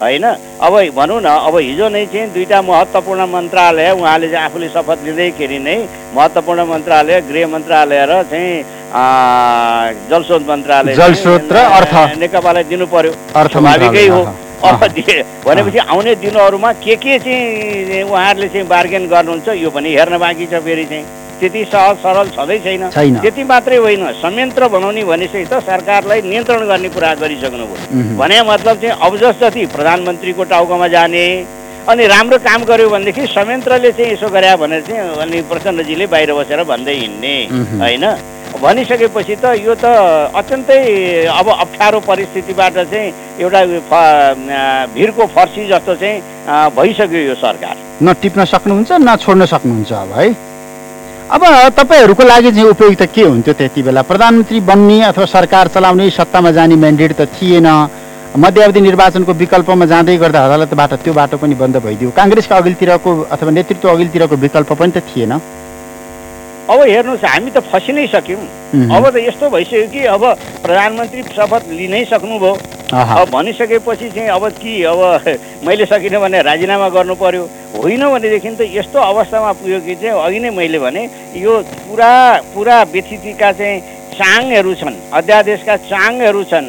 होइन? 0.00 0.24
अब 0.60 0.72
भनौँ 0.96 1.20
न 1.20 1.28
अब 1.28 1.56
हिजो 1.58 1.88
नै 1.88 2.04
चाहिँ 2.12 2.32
दुईवटा 2.32 2.58
महत्त्वपूर्ण 2.62 3.20
मन्त्रालय 3.36 3.90
उहाँले 3.92 4.28
चाहिँ 4.32 4.44
आफूले 4.44 4.68
शपथ 4.74 4.98
लिँदैखेरि 5.04 5.58
नै 5.60 5.76
महत्त्वपूर्ण 6.16 6.60
मन्त्रालय 6.72 7.20
गृह 7.28 7.46
मन्त्रालय 7.54 8.06
र 8.10 8.22
चाहिँ 8.30 8.64
जलस्रोत 10.10 10.42
मन्त्रालय 10.48 10.94
जलस्रोत 10.94 11.52
र 11.52 11.56
अर्थ। 11.78 11.94
नेकपालाई 12.18 12.64
दिनु 12.72 12.86
पर्यो। 12.86 13.12
स्वाभाविकै 13.52 14.06
हो। 14.08 14.20
अब 14.60 14.82
भनेपछि 15.46 15.78
आउने 15.78 16.14
दिनहरूमा 16.24 16.72
के 16.84 16.96
के 16.96 17.18
चाहिँ 17.18 18.02
उहाँहरूले 18.02 18.48
चाहिँ 18.48 18.66
बार्गेन 18.68 19.06
गर्नुहुन्छ 19.08 19.48
यो 19.56 19.70
पनि 19.70 19.88
हेर्न 19.94 20.18
बाँकी 20.18 20.46
छ 20.46 20.60
फेरि 20.64 20.84
चाहिँ। 20.90 21.19
त्यति 21.40 21.64
सहज 21.72 21.96
सरल 22.04 22.28
छँदै 22.36 22.58
छैन। 22.64 22.82
त्यति 23.20 23.42
मात्रै 23.44 23.76
होइन 23.76 24.02
संयन्त्र 24.22 24.68
बनाउने 24.68 25.04
भनेपछि 25.04 25.44
त 25.52 25.60
सरकारलाई 25.68 26.20
नियन्त्रण 26.22 26.66
गर्ने 26.70 26.88
कुरा 26.94 27.14
गरिसक्नुभयो। 27.22 28.16
भने 28.20 28.36
मतलब 28.52 28.74
चाहिँ 28.80 28.96
अब 29.00 29.16
जस 29.20 29.40
जति 29.40 29.66
प्रधानमन्त्रीको 29.74 30.44
टाउकोमा 30.52 30.88
जाने 30.94 31.24
अनि 31.88 32.06
राम्रो 32.06 32.38
काम 32.38 32.64
गर्यो 32.68 32.88
भनेदेखि 32.90 33.26
संयन्त्रले 33.26 33.92
चाहिँ 33.92 34.12
यसो 34.12 34.28
गरे 34.28 34.56
भने 34.60 34.80
चाहिँ 34.84 35.16
अनि 35.22 35.40
प्रचण्डजीले 35.50 36.06
बाहिर 36.12 36.32
बसेर 36.38 36.62
भन्दै 36.68 36.94
हिँड्ने। 36.94 37.34
होइन 37.80 38.04
भनिसकेपछि 38.60 39.34
त 39.40 39.44
यो 39.64 39.74
त 39.80 39.84
अत्यन्तै 40.36 40.78
अब 41.32 41.46
अप्ठ्यारो 41.48 42.00
परिस्थितिबाट 42.04 42.74
चाहिँ 42.92 43.12
एउटा 43.40 43.60
भिरको 44.94 45.26
फर्सी 45.34 45.66
जस्तो 45.68 45.94
चाहिँ 45.96 46.16
भइसक्यो 46.76 47.20
यो 47.30 47.34
सरकार 47.40 47.76
न 48.02 48.12
टिप्न 48.22 48.44
सक्नुहुन्छ 48.44 48.90
न 49.00 49.16
छोड्न 49.16 49.46
सक्नुहुन्छ 49.46 49.92
अब 49.92 50.12
है 50.18 50.26
अब 51.30 51.44
तपाईँहरूको 51.78 52.22
लागि 52.26 52.50
चाहिँ 52.50 52.68
उपयुक्त 52.68 53.02
के 53.14 53.22
हुन्थ्यो 53.22 53.54
त्यति 53.54 53.82
बेला? 53.86 54.02
प्रधानमन्त्री 54.02 54.60
बन्ने 54.66 55.00
अथवा 55.04 55.24
सरकार 55.30 55.68
चलाउने 55.70 56.10
सत्तामा 56.10 56.50
जाने 56.50 56.74
म्यान्डेट 56.74 57.12
त 57.14 57.30
थिएन। 57.30 57.66
मध्यावधि 58.34 58.80
निर्वाचनको 58.80 59.32
विकल्पमा 59.38 59.86
जाँदै 59.86 60.16
गर्दा 60.18 60.40
अदालतबाट 60.44 60.92
त्यो 61.06 61.12
बाटो 61.14 61.36
पनि 61.38 61.54
बन्द 61.54 61.76
भइदियो। 61.86 62.10
काङ्ग्रेसका 62.18 62.56
अघिल्तिरको 62.56 63.10
अथवा 63.30 63.50
नेतृत्व 63.50 63.88
अघिल्तिरको 63.90 64.36
विकल्प 64.42 64.72
पनि 64.74 64.90
त 64.90 65.06
थिएन। 65.06 65.32
अब 66.66 66.78
हेर्नुहोस् 66.82 67.24
हामी 67.24 67.50
त 67.54 67.62
फसि 67.62 67.92
नै 67.94 68.06
सक्यौँ। 68.10 68.90
अब 68.90 69.04
त 69.14 69.16
यस्तो 69.22 69.50
भइसक्यो 69.54 69.86
कि 69.86 70.00
अब 70.10 70.22
प्रधानमन्त्री 70.66 71.22
शपथ 71.30 71.62
लिनै 71.78 72.04
सक्नुभयो। 72.10 72.52
अब 72.90 73.28
भनिसकेपछि 73.30 74.08
चाहिँ 74.10 74.28
अब 74.34 74.44
कि 74.58 74.82
अब 74.82 75.00
मैले 75.66 75.86
सकिनँ 75.86 76.20
भने 76.20 76.42
राजीनामा 76.42 76.88
गर्नु 76.90 77.14
पर्यो 77.14 77.42
होइन 77.78 78.02
भनेदेखि 78.10 78.50
त 78.50 78.66
यस्तो 78.66 78.98
अवस्थामा 78.98 79.52
पुग्यो 79.62 79.78
कि 79.86 79.94
चाहिँ 79.94 80.18
अघि 80.18 80.38
नै 80.42 80.50
मैले 80.50 80.78
भने 80.78 81.02
यो 81.38 81.52
पुरा 81.86 82.12
पुरा 82.54 82.76
व्यथितिका 82.90 83.52
चाहिँ 83.58 83.80
चाङहरू 84.18 84.74
छन् 84.74 84.96
अध्यादेशका 85.14 85.76
चाङहरू 85.86 86.42
छन् 86.50 86.68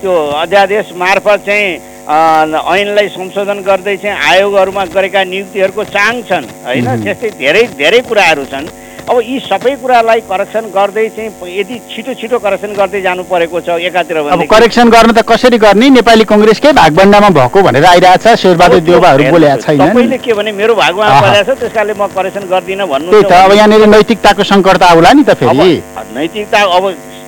त्यो 0.00 0.12
अध्यादेश 0.44 0.92
मार्फत 0.96 1.44
चाहिँ 1.46 1.68
ऐनलाई 2.08 3.08
संशोधन 3.12 3.60
गर्दै 3.68 3.96
चाहिँ 4.00 4.16
आयोगहरूमा 4.30 4.84
गरेका 4.96 5.24
नियुक्तिहरूको 5.24 5.84
चाङ 5.92 6.22
छन् 6.28 6.48
होइन। 6.64 6.88
त्यस्तै 7.04 7.30
धेरै 7.38 7.62
धेरै 7.76 8.00
कुराहरू 8.08 8.44
छन्। 8.52 8.64
अब 9.04 9.20
यी 9.20 9.38
सबै 9.44 9.74
कुरालाई 9.84 10.20
करेक्सन 10.28 10.64
गर्दै 10.74 11.08
चाहिँ 11.16 11.28
यदि 11.58 11.76
छिटो 11.92 12.12
छिटो 12.20 12.38
करेक्सन 12.40 12.72
गर्दै 12.72 13.00
जानु 13.04 13.22
परेको 13.28 13.60
छ 13.60 13.76
एकातिर 13.88 14.16
अब 14.16 14.42
करेक्सन 14.48 14.88
गर्न 14.94 15.12
त 15.12 15.20
कसरी 15.28 15.58
गर्ने? 15.60 15.90
नेपाली 16.00 16.24
कङ्ग्रेसकै 16.32 16.72
भागभण्डामा 16.80 17.28
भएको 17.36 17.62
भनेर 17.68 17.84
आइरहेछ 17.84 18.26
शेरबहादुर 18.42 18.80
देउबाहरू 18.88 19.24
बोलेका 19.30 19.56
छैनन्। 19.60 19.92
तपाईँले 19.92 20.18
के 20.24 20.32
भने 20.32 20.52
मेरो 20.56 20.74
भागमा। 20.80 21.04
परेको 21.20 21.52
छ 21.52 21.58
त्यस 21.60 21.72
कारणले 21.76 21.94
म 22.00 22.06
करेक्सन 22.16 22.44
गर्दिनँ 22.48 22.86
भन्नु 22.88 23.10
त्यही 23.12 23.28
त 23.28 23.32
अब 23.44 23.52
यहाँनिर 23.60 23.86
नैतिकताको 23.92 24.42
सङ्कट 24.52 24.76
त 24.80 24.82
आउला 24.88 25.12
नि 25.12 25.22
त 25.28 25.36
फेरि। 25.36 25.68
नैतिकता 26.16 26.58
अब 26.64 26.84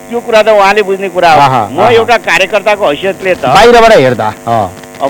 त्यो 0.09 0.19
कुरा 0.25 0.43
त 0.43 0.49
उहाँले 0.57 0.83
बुझ्ने 0.89 1.09
कुरा 1.13 1.31
हो। 1.37 1.61
म। 1.77 1.93
एउटा 1.93 2.17
कार्यकर्ताको 2.25 2.85
हैसियतले 2.89 3.33
त 3.37 3.45
बाहिरबाट 3.53 3.93
हेर्दा 4.01 4.29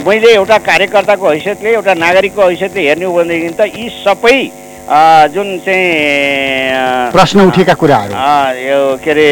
मैले 0.03 0.29
एउटा 0.35 0.59
कार्यकर्ताको 0.67 1.27
हैसियतले 1.31 1.71
एउटा 1.79 1.95
नागरिकको 1.95 2.43
हैसियतले 2.43 2.81
हेर्ने 2.91 3.07
हो 3.07 3.13
भनेदेखि 3.15 3.55
त 3.55 3.71
यी 3.71 3.87
सबै 4.03 4.66
जुन 4.87 5.49
चाहिँ 5.67 7.11
प्रश्न 7.13 7.41
उठेका 7.43 7.75
कुराहरू। 7.75 8.15
यो 8.63 8.81
के 9.03 9.11
अरे 9.11 9.29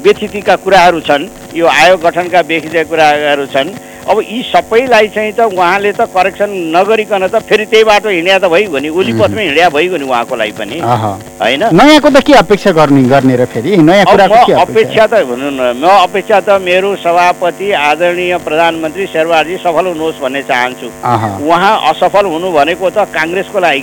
व्यथितिका 0.00 0.54
कुराहरू 0.64 1.00
छन् 1.04 1.28
यो 1.54 1.66
आयोग 1.68 2.00
गठनका 2.00 2.40
व्यथितिका 2.48 2.82
कुराहरू 2.88 3.46
छन् 3.52 3.68
अब 4.10 4.18
यी 4.26 4.42
सबैलाई 4.50 5.08
चाहिँ 5.14 5.32
त 5.38 5.40
उहाँले 5.54 5.92
त 5.92 6.02
करेक्सन 6.10 6.50
नगरिकन 6.74 7.26
त 7.30 7.38
फेरि 7.46 7.64
त्यही 7.70 7.84
बाटो 7.86 8.08
हिँड्या 8.10 8.38
त 8.38 8.44
भइगयो 8.50 8.78
नि 8.82 8.88
उलीपथमै 8.90 9.42
हिँड्या 9.44 9.68
भइगयो 9.70 9.98
नि 10.02 10.06
उहाँको 10.10 10.34
लागि 10.34 10.54
पनि। 10.58 10.78
होइन? 10.82 11.62
नयाँको 11.70 12.10
त 12.10 12.18
के 12.26 12.32
अपेक्षा 12.42 12.70
गर्ने 12.74 13.02
गर्ने 13.06 13.34
र 13.38 13.44
फेरि? 13.46 13.76
नयाँ 13.86 14.04
अपेक्षा? 14.66 15.06
त 15.06 15.22
भनौँ 15.30 15.50
न 15.54 15.60
म 15.78 15.84
अपेक्षा 16.10 16.40
त 16.42 16.58
मेरो 16.58 16.90
सभापति 16.98 17.70
आदरणीय 17.70 18.36
प्रधानमन्त्री 18.42 19.06
शेरबारजी 19.14 19.56
सफल 19.62 19.86
हुनुहोस् 19.94 20.20
भन्ने 20.20 20.42
चाहन्छु। 20.50 20.88
उहाँ 21.46 21.74
असफल 21.90 22.24
हुनु 22.34 22.48
भनेको 22.50 22.90
त 22.90 23.06
काङ्ग्रेसको 23.14 23.58
लागि 23.62 23.82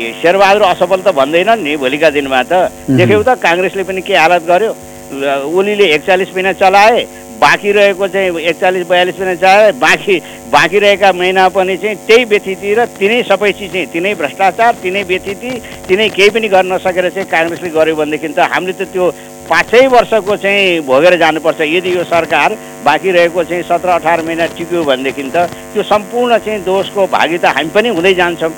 ए, 0.00 0.14
शेरबहादुर 0.22 0.62
असफल 0.62 1.00
त 1.02 1.08
भन्दैनन् 1.12 1.62
नि 1.66 1.76
भोलिका 1.76 2.08
दिनमा 2.14 2.42
त. 2.46 2.70
देख्यौ 2.88 3.22
त 3.26 3.36
काङ्ग्रेसले 3.42 3.82
पनि 3.82 4.00
के 4.00 4.14
हालत 4.16 4.46
गर्यो। 4.46 4.72
ओलीले 5.10 5.84
एकचालिस 5.94 6.30
महिना 6.34 6.52
चलाए 6.54 6.98
बाँकी 7.40 7.72
रहेको 7.72 8.06
चाहिँ 8.08 8.38
एकचालिस 8.50 8.86
बयालिस 8.88 9.18
महिना 9.20 9.34
चलाए 9.42 9.72
बाँकी 9.80 10.16
बाँकी 10.52 10.78
रहेका 10.84 11.12
महिना 11.20 11.48
पनि 11.56 11.76
चाहिँ 11.82 11.96
त्यही 12.06 12.24
व्यथिति 12.32 12.74
र 12.74 12.84
तिनै 12.98 13.22
सबै 13.30 13.52
चिज 13.58 13.72
चाहिँ 13.72 13.86
तिनै 13.92 14.14
भ्रष्टाचार 14.20 14.74
तिनै 14.82 15.02
व्यथिति 15.10 15.50
तिनै 15.88 16.08
केही 16.16 16.30
पनि 16.36 16.48
गर्न 16.54 16.72
नसकेर 16.72 17.08
चाहिँ 17.10 17.28
काङ्ग्रेसले 17.32 17.70
गर्यो 17.76 17.96
भनेदेखि 17.96 18.28
त 18.36 18.38
हामीले 18.52 18.72
त 18.76 18.88
त्यो 18.92 19.04
पाँचै 19.50 19.86
वर्षको 19.94 20.36
चाहिँ 20.36 20.80
भोगेर 20.86 21.16
जानुपर्छ 21.22 21.60
यदि 21.60 21.90
यो 21.96 22.04
सरकार 22.12 22.50
बाँकी 22.84 23.10
रहेको 23.16 23.44
चाहिँ 23.44 23.62
सत्र 23.70 23.88
अठार 23.98 24.22
महिना 24.26 24.46
टिक्यो 24.58 24.84
भनेदेखि 24.90 25.22
त 25.34 25.48
त्यो 25.72 25.82
सम्पूर्ण 25.92 26.38
चाहिँ 26.44 26.60
दोषको 26.68 27.06
भागी 27.14 27.38
त 27.40 27.56
हामी 27.56 27.70
पनि 27.74 27.88
हुँदै 27.96 28.14
जान्छौँ. 28.20 28.52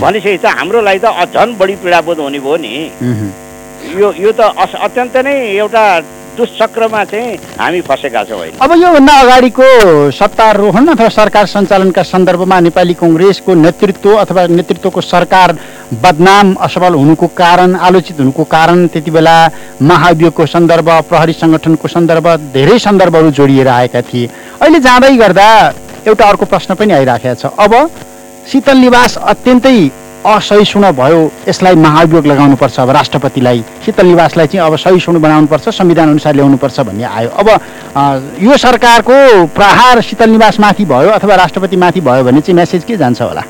भनेपछि 0.00 0.36
त 0.44 0.46
हाम्रो 0.58 0.80
लागि 0.88 1.00
त 1.04 1.10
अ- 1.10 1.26
झन् 1.34 1.56
बढी 1.58 1.74
पीडाबोध 1.82 2.18
हुने 2.22 2.38
भयो 2.38 2.56
नि. 2.62 2.72
यो 3.98 4.08
यो 4.24 4.30
त 4.32 4.40
अस 4.62 4.72
अत्यन्त 4.86 5.16
नै 5.26 5.34
एउटा 5.58 5.84
दुष्चक्रमा 6.38 7.04
चाहिँ 7.04 7.36
हामी 7.58 7.80
फँसेका 7.82 8.22
छौँ 8.24 8.40
अहिले। 8.40 8.58
अब 8.62 8.72
योभन्दा 8.78 9.14
अगाडिको 9.20 9.66
सत्तारोहण 10.14 10.86
अथवा 10.88 11.08
सरकार 11.10 11.46
सञ्चालनका 11.46 12.02
सन्दर्भमा 12.04 12.60
नेपाली 12.60 12.94
कङ्ग्रेसको 12.94 13.54
नेतृत्व 13.54 14.14
अथवा 14.16 14.46
नेतृत्वको 14.54 15.00
सरकार 15.02 15.56
बदनाम 16.02 16.54
असफल 16.60 16.94
हुनुको 16.94 17.26
कारण 17.34 17.74
आलोचित 17.76 18.18
हुनुको 18.20 18.44
कारण 18.46 18.86
त्यति 18.86 19.10
बेला 19.10 19.36
महाभियोगको 19.82 20.46
सन्दर्भ 20.46 20.90
प्रहरी 21.08 21.32
सङ्गठनको 21.32 21.88
सन्दर्भ 21.88 22.26
धेरै 22.54 22.78
सन्दर्भहरू 22.78 23.30
जोडिएर 23.38 23.68
आएका 23.68 24.02
थिए। 24.08 24.30
अहिले 24.62 24.80
जाँदै 24.80 25.16
गर्दा 25.16 25.48
एउटा 26.06 26.28
अर्को 26.28 26.44
प्रश्न 26.46 26.74
पनि 26.74 26.92
आइराखेको 26.94 27.34
छ। 27.34 27.52
अब 27.58 27.72
शीतल 28.52 28.76
निवास 28.78 29.16
अत्यन्तै 29.32 29.78
असहिष्णु 30.26 30.90
भयो 30.92 31.20
यसलाई 31.48 31.74
महाभियोग 31.74 32.26
लगाउनुपर्छ। 32.26 32.78
अब 32.80 32.90
राष्ट्रपतिलाई 32.90 33.62
शीतल 33.84 34.06
निवासलाई 34.06 34.46
चाहिँ 34.46 34.66
अब 34.66 34.76
सहिष्णु 34.76 35.20
बनाउनुपर्छ 35.20 35.68
संविधान 35.68 36.08
अनुसार 36.10 36.34
ल्याउनुपर्छ 36.34 36.80
भन्ने 36.80 37.04
आयो। 37.04 37.30
अब 37.30 37.48
यो 38.42 38.56
सरकारको 38.56 39.46
प्रहार 39.54 40.00
शीतल 40.00 40.30
निवासमाथि 40.30 40.84
भयो 40.84 41.10
अथवा 41.10 41.34
राष्ट्रपतिमाथि 41.34 42.00
भयो 42.00 42.24
भने 42.24 42.40
चाहिँ 42.40 42.56
मेसेज 42.56 42.84
के 42.84 42.96
जान्छ 42.96 43.22
होला? 43.22 43.42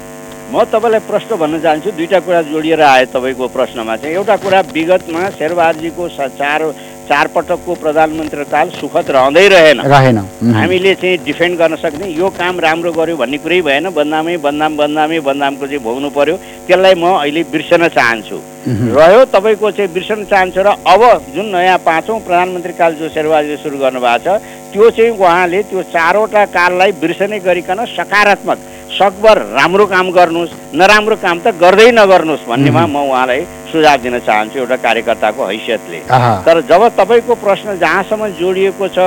म 0.53 0.65
तपाईँलाई 0.65 1.01
प्रश्न 1.09 1.37
भन्न 1.37 1.61
चाहन्छु 1.61 1.91
दुईवटा 1.97 2.21
कुरा 2.21 2.43
जोडिएर 2.43 2.83
आयो 2.83 3.07
तपाईँको 3.13 3.49
प्रश्नमा 3.49 3.97
चाहिँ। 3.97 4.15
एउटा 4.15 4.37
कुरा 4.37 4.61
विगतमा 4.73 5.29
शेरबहादुरजीको 5.39 6.09
चार 6.39 6.63
चार 7.09 7.27
पटकको 7.35 7.75
प्रधानमन्त्री 7.75 8.45
काल 8.53 8.69
सुखद 8.77 9.11
रहँदै 9.11 9.47
रहेन। 9.49 9.81
रहेन. 9.81 10.19
हामीले 10.55 10.95
चाहिँ 10.95 11.17
डिफेन्ड 11.25 11.59
गर्न 11.59 11.77
सक्ने। 11.77 12.07
यो 12.13 12.29
काम 12.37 12.61
राम्रो 12.61 12.93
गर्यो 12.93 13.17
भन्ने 13.17 13.39
कुरै 13.41 13.61
भएन। 13.65 13.89
बदनामै 13.97 14.37
बदनाम 14.37 14.77
बदनामै 14.77 15.21
बदनामको 15.21 15.67
चाहिँ 15.67 15.83
भोग्नु 15.83 16.09
पर्यो। 16.13 16.37
त्यसलाई 16.69 16.95
म 16.95 17.05
अहिले 17.17 17.43
बिर्सन 17.49 17.89
चाहन्छु. 17.89 18.39
रह्यो 18.69 19.25
तपाईँको 19.33 19.71
चाहिँ 19.71 19.93
बिर्सन 19.93 20.25
चाहन्छु 20.31 20.61
र 20.61 20.69
अब 20.85 21.03
जुन 21.35 21.47
नयाँ 21.57 21.79
पाँचौँ 21.81 22.21
प्रधानमन्त्री 22.21 22.73
काल 22.77 22.95
जो 23.01 23.09
शेरबहादुरले 23.09 23.57
सुरु 23.57 23.77
गर्नुभएको 23.79 24.19
छ 24.25 24.43
त्यो 24.73 24.91
चाहिँ 24.93 25.17
उहाँले 25.17 25.63
त्यो 25.73 25.83
चारवटा 25.89 26.45
काललाई 26.53 26.93
बिर्सनै 27.01 27.39
गरिकन 27.41 27.85
सकारात्मक 27.97 28.59
सकभर 28.99 29.39
राम्रो 29.59 29.85
काम 29.95 30.07
गर्नुहोस् 30.19 30.53
नराम्रो 30.81 31.17
काम 31.25 31.39
त 31.45 31.55
गर्दै 31.63 31.91
नगर्नुहोस् 31.99 32.47
भन्नेमा 32.51 32.85
म 32.87 32.97
उहाँलाई 33.11 33.43
सुझाव 33.71 33.97
दिन 34.03 34.19
चाहन्छु 34.27 34.59
एउटा 34.59 34.77
कार्यकर्ताको 34.87 35.43
हैसियतले। 35.51 35.99
तर 36.47 36.61
जब 36.71 36.83
तपाईँको 36.99 37.35
प्रश्न 37.45 37.77
जहाँसम्म 37.79 38.23
जोडिएको 38.41 38.89
छ 38.97 38.99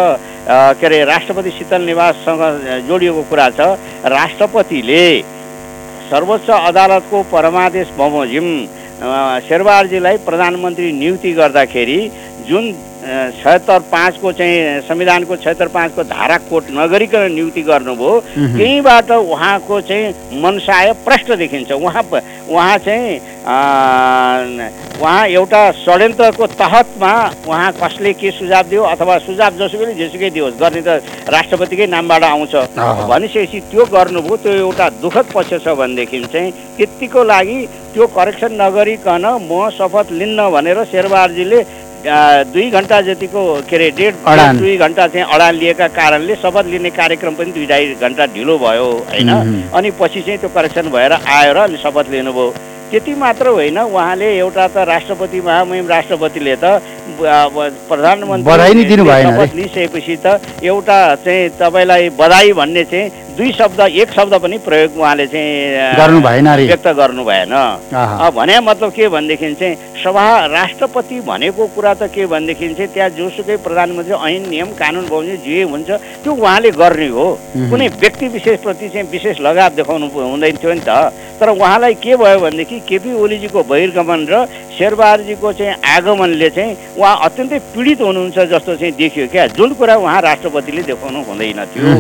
के 0.80 0.86
अरे 0.88 1.04
राष्ट्रपति 1.12 1.52
शीतल 1.58 1.82
निवाससँग 1.92 2.42
जोडिएको 2.88 3.22
कुरा 3.30 3.50
छ 3.58 3.60
राष्ट्रपतिले 4.16 5.04
सर्वोच्च 6.12 6.50
अदालतको 6.50 7.18
परमादेश 7.34 7.88
बमोजिम 7.98 8.48
अ, 9.02 9.40
शेरबहादुरजीलाई 9.48 10.18
प्रधानमन्त्री 10.28 10.92
नियुक्ति 11.02 11.32
गर्दाखेरि 11.42 12.00
जुन 12.50 12.64
छत्तर 13.02 13.80
पाँचको 13.92 14.32
चाहिँ 14.32 14.82
संविधानको 14.88 15.36
छत्तर 15.36 15.68
पाँचको 15.74 16.04
धारा 16.06 16.38
कोट 16.50 16.64
नगरिकन 16.70 17.32
नियुक्ति 17.34 17.62
गर्नुभयो। 17.62 18.20
त्यहीँबाट 18.58 19.12
उहाँको 19.12 19.82
चाहिँ 19.82 20.42
मनसाय 20.42 20.94
प्रष्ट 21.02 21.32
देखिन्छ 21.42 21.72
उहाँ 21.72 22.04
उहाँ 22.46 22.78
चाहिँ 22.78 23.20
उहाँ 25.02 25.28
एउटा 25.28 25.62
षड्यन्त्रको 25.82 26.48
तहतमा 26.62 27.12
उहाँ 27.48 27.72
कसले 27.74 28.14
के 28.14 28.32
सुझाव 28.32 28.64
दियो 28.70 28.84
अथवा 28.86 29.18
सुझाव 29.26 29.58
जसुकैले 29.58 29.94
जेसुकै 29.98 30.30
दियोस् 30.30 30.60
गर्ने 30.62 30.82
त 30.86 31.02
राष्ट्रपतिकै 31.26 31.88
नामबाट 31.90 32.24
आउँछ। 32.24 32.56
भनिसकेपछि 33.10 33.60
त्यो 33.72 33.86
गर्नुभयो 33.90 34.36
त्यो 34.38 34.54
एउटा 34.54 34.90
दुःखद 35.02 35.26
पक्ष 35.34 35.54
छ 35.66 35.74
भनेदेखि 35.74 36.20
चाहिँ 36.30 36.52
त्यतिको 36.78 37.24
लागि 37.24 37.58
त्यो 37.94 38.08
करेक्सन 38.08 38.62
नगरिकन 38.62 39.26
म 39.50 39.70
शपथ 39.74 40.12
लिन्न 40.22 40.50
भनेर 40.54 40.84
शेरबहादुरजीले 40.92 41.60
दुई 42.04 42.70
घन्टा 42.72 43.02
जतिको 43.02 43.42
के 43.70 43.76
अरे 43.76 43.90
डेढ। 43.98 44.14
दुई 44.58 44.78
घन्टा 44.78 45.08
चाहिँ 45.08 45.26
अडान 45.28 45.56
लिएका 45.56 45.88
कारणले 45.94 46.36
शपथ 46.36 46.66
लिने 46.66 46.90
कार्यक्रम 46.92 47.34
पनि 47.36 47.52
दुई 47.52 47.66
ढाई 47.68 47.94
घन्टा 48.02 48.26
ढिलो 48.34 48.58
भयो 48.58 48.90
होइन। 49.12 49.30
अनि 49.70 49.92
पछि 50.02 50.22
चाहिँ 50.22 50.40
त्यो 50.40 50.50
करेक्सन 50.50 50.90
भएर 50.90 51.14
आएर 51.14 51.58
अनि 51.58 51.78
शपथ 51.78 52.10
लिनुभयो 52.12 52.54
त्यति 52.92 53.14
मात्र 53.16 53.48
होइन 53.48 53.78
उहाँले 53.80 54.28
एउटा 54.38 54.68
त 54.68 54.78
राष्ट्रपति 54.84 55.40
महामहिम 55.42 55.88
राष्ट्रपतिले 55.88 56.56
त 56.56 56.82
प्रधानमन्त्री। 57.88 58.86
शपथ 59.24 59.56
लिइसकेपछि 59.56 60.16
त 60.26 60.42
एउटा 60.64 61.00
चाहिँ 61.24 61.50
तपाईँलाई 61.60 62.10
बधाई 62.20 62.52
भन्ने 62.52 62.84
चाहिँ 62.92 63.21
दुई 63.42 63.52
शब्द 63.58 63.80
एक 63.82 64.12
शब्द 64.14 64.34
पनि 64.38 64.58
प्रयोग 64.62 64.98
उहाँले 65.02 65.26
चाहिँ 65.28 65.98
गर्नु 65.98 66.20
भएन। 66.22 66.48
व्यक्त 66.62 66.88
गर्नु 66.94 67.24
भएन 67.26 67.54
भने 68.38 68.60
मतलब 68.62 68.92
के 68.94 69.08
भनेदेखि 69.10 69.54
चाहिँ 69.58 69.76
सभा 69.98 70.26
राष्ट्रपति 70.46 71.20
भनेको 71.26 71.66
कुरा 71.74 71.94
त 71.98 72.10
के 72.14 72.26
भनेदेखि 72.30 72.68
चाहिँ 72.78 72.94
त्यहाँ 72.94 73.10
जोसुकै 73.18 73.58
प्रधानमन्त्री 73.66 74.14
ऐन 74.14 74.46
नियम 74.50 74.70
कानुन 74.78 75.08
बमोजिम 75.10 75.42
जे 75.42 75.64
हुन्छ 75.74 75.90
त्यो 76.22 76.34
उहाँले 76.34 76.72
गर्ने 76.78 77.08
हो। 77.10 77.26
कुनै 77.66 77.88
व्यक्ति 77.98 78.28
विशेषप्रति 78.30 78.90
चाहिँ 78.94 79.10
विशेष 79.10 79.42
लगाव 79.42 79.70
देखाउनु 79.74 80.08
हुँदैन 80.14 80.58
थियो 80.62 80.74
नि 80.78 80.86
त 80.86 81.10
तर 81.42 81.50
उहाँलाई 81.50 81.94
के 81.98 82.16
भयो 82.22 82.40
भनेदेखि 82.46 82.80
केपी 82.86 83.14
ओलीजीको 83.18 83.64
बहिर्गमन 83.66 84.22
र 84.30 84.46
शेरबहादुरजीको 84.78 85.54
चाहिँ 85.58 85.74
आगमनले 85.96 86.50
चाहिँ 86.54 86.78
उहाँ 86.94 87.16
अत्यन्तै 87.26 87.60
पीडित 87.74 88.02
हुनुहुन्छ 88.06 88.38
जस्तो 88.54 88.76
चाहिँ 88.78 88.94
देखियो 89.02 89.28
क्या 89.34 89.48
जुन 89.58 89.74
कुरा 89.82 89.96
उहाँ 89.98 90.22
राष्ट्रपतिले 90.30 90.82
देखाउनु 90.94 91.24
हुँदैन 91.26 91.66
थियो। 91.74 91.98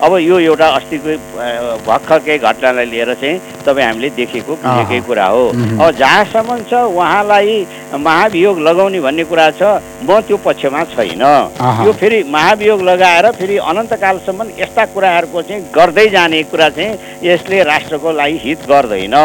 अब 0.00 0.12
यो 0.18 0.38
एउटा 0.40 0.66
अस्तिको 0.78 1.12
भर्खरकै 1.86 2.36
घटनालाई 2.38 2.86
लिएर 2.92 3.12
चाहिँ 3.20 3.40
तपाईँ 3.64 3.86
हामीले 3.86 4.08
देखेको 4.16 4.52
बुझेकै। 4.56 5.00
कुरा 5.06 5.26
हो। 5.26 5.44
अब 5.76 5.90
जहाँसम्म 6.00 6.58
छ 6.70 6.72
उहाँलाई 6.88 7.66
महाभियोग 8.00 8.58
लगाउने 8.60 9.00
भन्ने 9.00 9.24
कुरा 9.28 9.50
छ 9.60 9.62
म 10.08 10.20
त्यो 10.24 10.36
पक्षमा 10.40 10.84
छैन। 10.96 11.22
यो 11.86 11.92
फेरि 12.00 12.22
महाभियोग 12.32 12.80
लगाएर 12.82 13.30
फेरि 13.38 13.56
अनन्तकालसम्म 13.60 14.48
यस्ता 14.58 14.84
कुराहरूको 14.94 15.42
चाहिँ 15.42 15.62
गर्दै 15.74 16.06
जाने 16.08 16.42
कुरा 16.48 16.68
चाहिँ 16.76 16.98
यसले 17.22 17.62
राष्ट्रको 17.62 18.12
लागि 18.12 18.38
हित 18.44 18.60
गर्दैन 18.72 19.16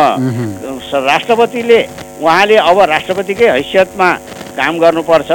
राष्ट्रपतिले 0.91 1.80
उहाँले 2.21 2.55
अब 2.55 2.80
राष्ट्रपतिकै 2.95 3.47
हैसियतमा 3.49 4.09
काम 4.57 4.73
गर्नुपर्छ 4.80 5.32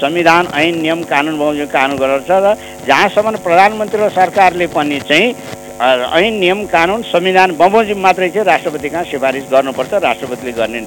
संविधान 0.00 0.46
ऐन 0.54 0.80
नियम 0.80 1.02
कानुन 1.04 1.38
बमोजिम 1.38 1.66
कानुन 1.68 1.98
गर्नुपर्छ 1.98 2.30
र 2.30 2.54
जहाँसम्म 2.86 3.36
प्रधानमन्त्री 3.38 4.00
र 4.00 4.08
सरकारले 4.10 4.66
पनि 4.68 5.00
चाहिँ 5.02 5.34
ऐन 5.80 6.34
नियम 6.36 6.64
कानुन 6.66 7.02
संविधान 7.06 7.56
बमोजिम 7.56 7.98
मात्रै 8.00 8.28
चाहिँ 8.30 8.46
राष्ट्रपति 8.46 8.88
कहाँ 8.88 9.04
सिफारिस 9.06 9.44
गर्नुपर्छ 9.52 9.92
राष्ट्रपतिले 10.02 10.52
गर्ने 10.52 10.80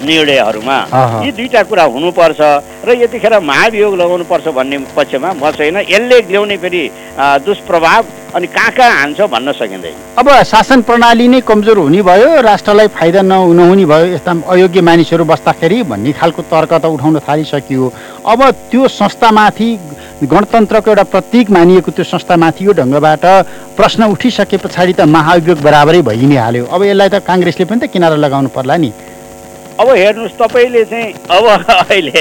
निर्णयहरूमा। 0.00 0.76
यी 1.24 1.30
दुईटा 1.32 1.62
कुरा 1.68 1.84
हुनुपर्छ 1.84 2.40
र 2.86 2.88
यतिखेर 3.02 3.38
महाभियोग 3.40 3.94
लगाउनुपर्छ 4.00 4.46
भन्ने 4.48 4.78
पक्षमा 4.96 5.32
म 5.32 5.50
छैन। 5.52 5.76
यसले 5.88 6.18
ल्याउने 6.30 6.56
फेरि 6.56 6.82
दुष्प्रभाव 7.44 8.04
अनि 8.34 8.46
कहाँ 8.46 8.70
कहाँ 8.70 8.90
हान्छ 9.00 9.20
भन्न 9.20 9.52
सकिँदैन। 9.52 9.94
अब 10.18 10.28
शासन 10.46 10.80
प्रणाली 10.88 11.26
नै 11.28 11.40
कमजोर 11.42 11.78
हुने 11.78 12.02
भयो 12.02 12.40
राष्ट्रलाई 12.40 12.88
फाइदा 12.88 13.22
न 13.22 13.32
नहुने 13.58 13.84
भयो 13.84 14.06
यस्ता 14.14 14.32
अयोग्य 14.48 14.80
मानिसहरू 14.80 15.24
बस्दाखेरि 15.24 15.82
भन्ने 15.82 16.12
खालको 16.14 16.42
तर्क 16.46 16.72
त 16.74 16.84
उठाउन 16.86 17.18
थालिसकियो। 17.26 17.92
अब 18.24 18.40
त्यो 18.70 18.88
संस्थामाथि 18.88 19.70
गणतन्त्रको 20.22 20.90
एउटा 20.90 21.02
प्रतीक 21.10 21.50
मानिएको 21.50 21.90
त्यो 21.90 22.04
संस्थामाथि 22.04 22.66
यो 22.66 22.72
ढङ्गबाट 22.78 23.24
प्रश्न 23.76 24.04
उठिसके 24.14 24.56
पछाडि 24.62 24.92
त 24.92 25.00
महाअभियोग 25.10 25.58
बराबरै 25.60 26.02
भइ 26.02 26.26
नै 26.30 26.36
हाल्यो। 26.36 26.64
अब 26.70 26.82
यसलाई 26.84 27.08
त 27.08 27.24
काङ्ग्रेसले 27.26 27.64
पनि 27.66 27.80
त 27.80 27.90
किनारा 27.90 28.16
लगाउनु 28.16 28.48
पर्ला 28.54 28.76
नि। 28.76 28.92
अब 29.80 29.88
हेर्नुहोस् 29.96 30.36
तपाईँले 30.36 30.84
चाहिँ 30.84 31.12
अब 31.32 31.44
अहिले। 31.88 32.12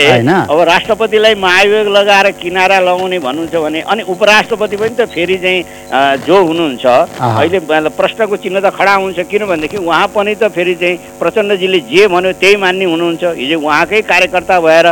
अब 0.47 0.59
राष्ट्रपतिलाई 0.69 1.35
महाभियोग 1.35 1.87
लगाएर 1.91 2.31
किनारा 2.39 2.79
लगाउने 2.79 3.19
भन्नुहुन्छ 3.19 3.55
भने 3.55 3.79
अनि 3.83 4.03
उपराष्ट्रपति 4.07 4.77
पनि 4.79 4.95
त 4.95 5.05
फेरि 5.11 5.37
चाहिँ 5.43 6.23
जो 6.23 6.37
हुनुहुन्छ। 6.39 6.85
अहिले 7.19 7.59
प्रश्नको 7.99 8.35
चिन्ह 8.39 8.59
त 8.63 8.71
खडा 8.71 8.93
हुन्छ 8.95 9.19
किनभनेदेखि 9.27 9.77
उहाँ 9.77 10.07
पनि 10.15 10.35
त 10.39 10.47
फेरि 10.55 10.75
चाहिँ 10.79 11.19
प्रचण्डजीले 11.19 11.79
जे 11.91 12.07
भन्यो 12.07 12.31
त्यही 12.39 12.55
मान्ने 12.63 12.85
हुनुहुन्छ 12.85 13.23
हिजो 13.35 13.59
उहाँकै 13.59 14.01
कार्यकर्ता 14.07 14.59
भएर 14.59 14.87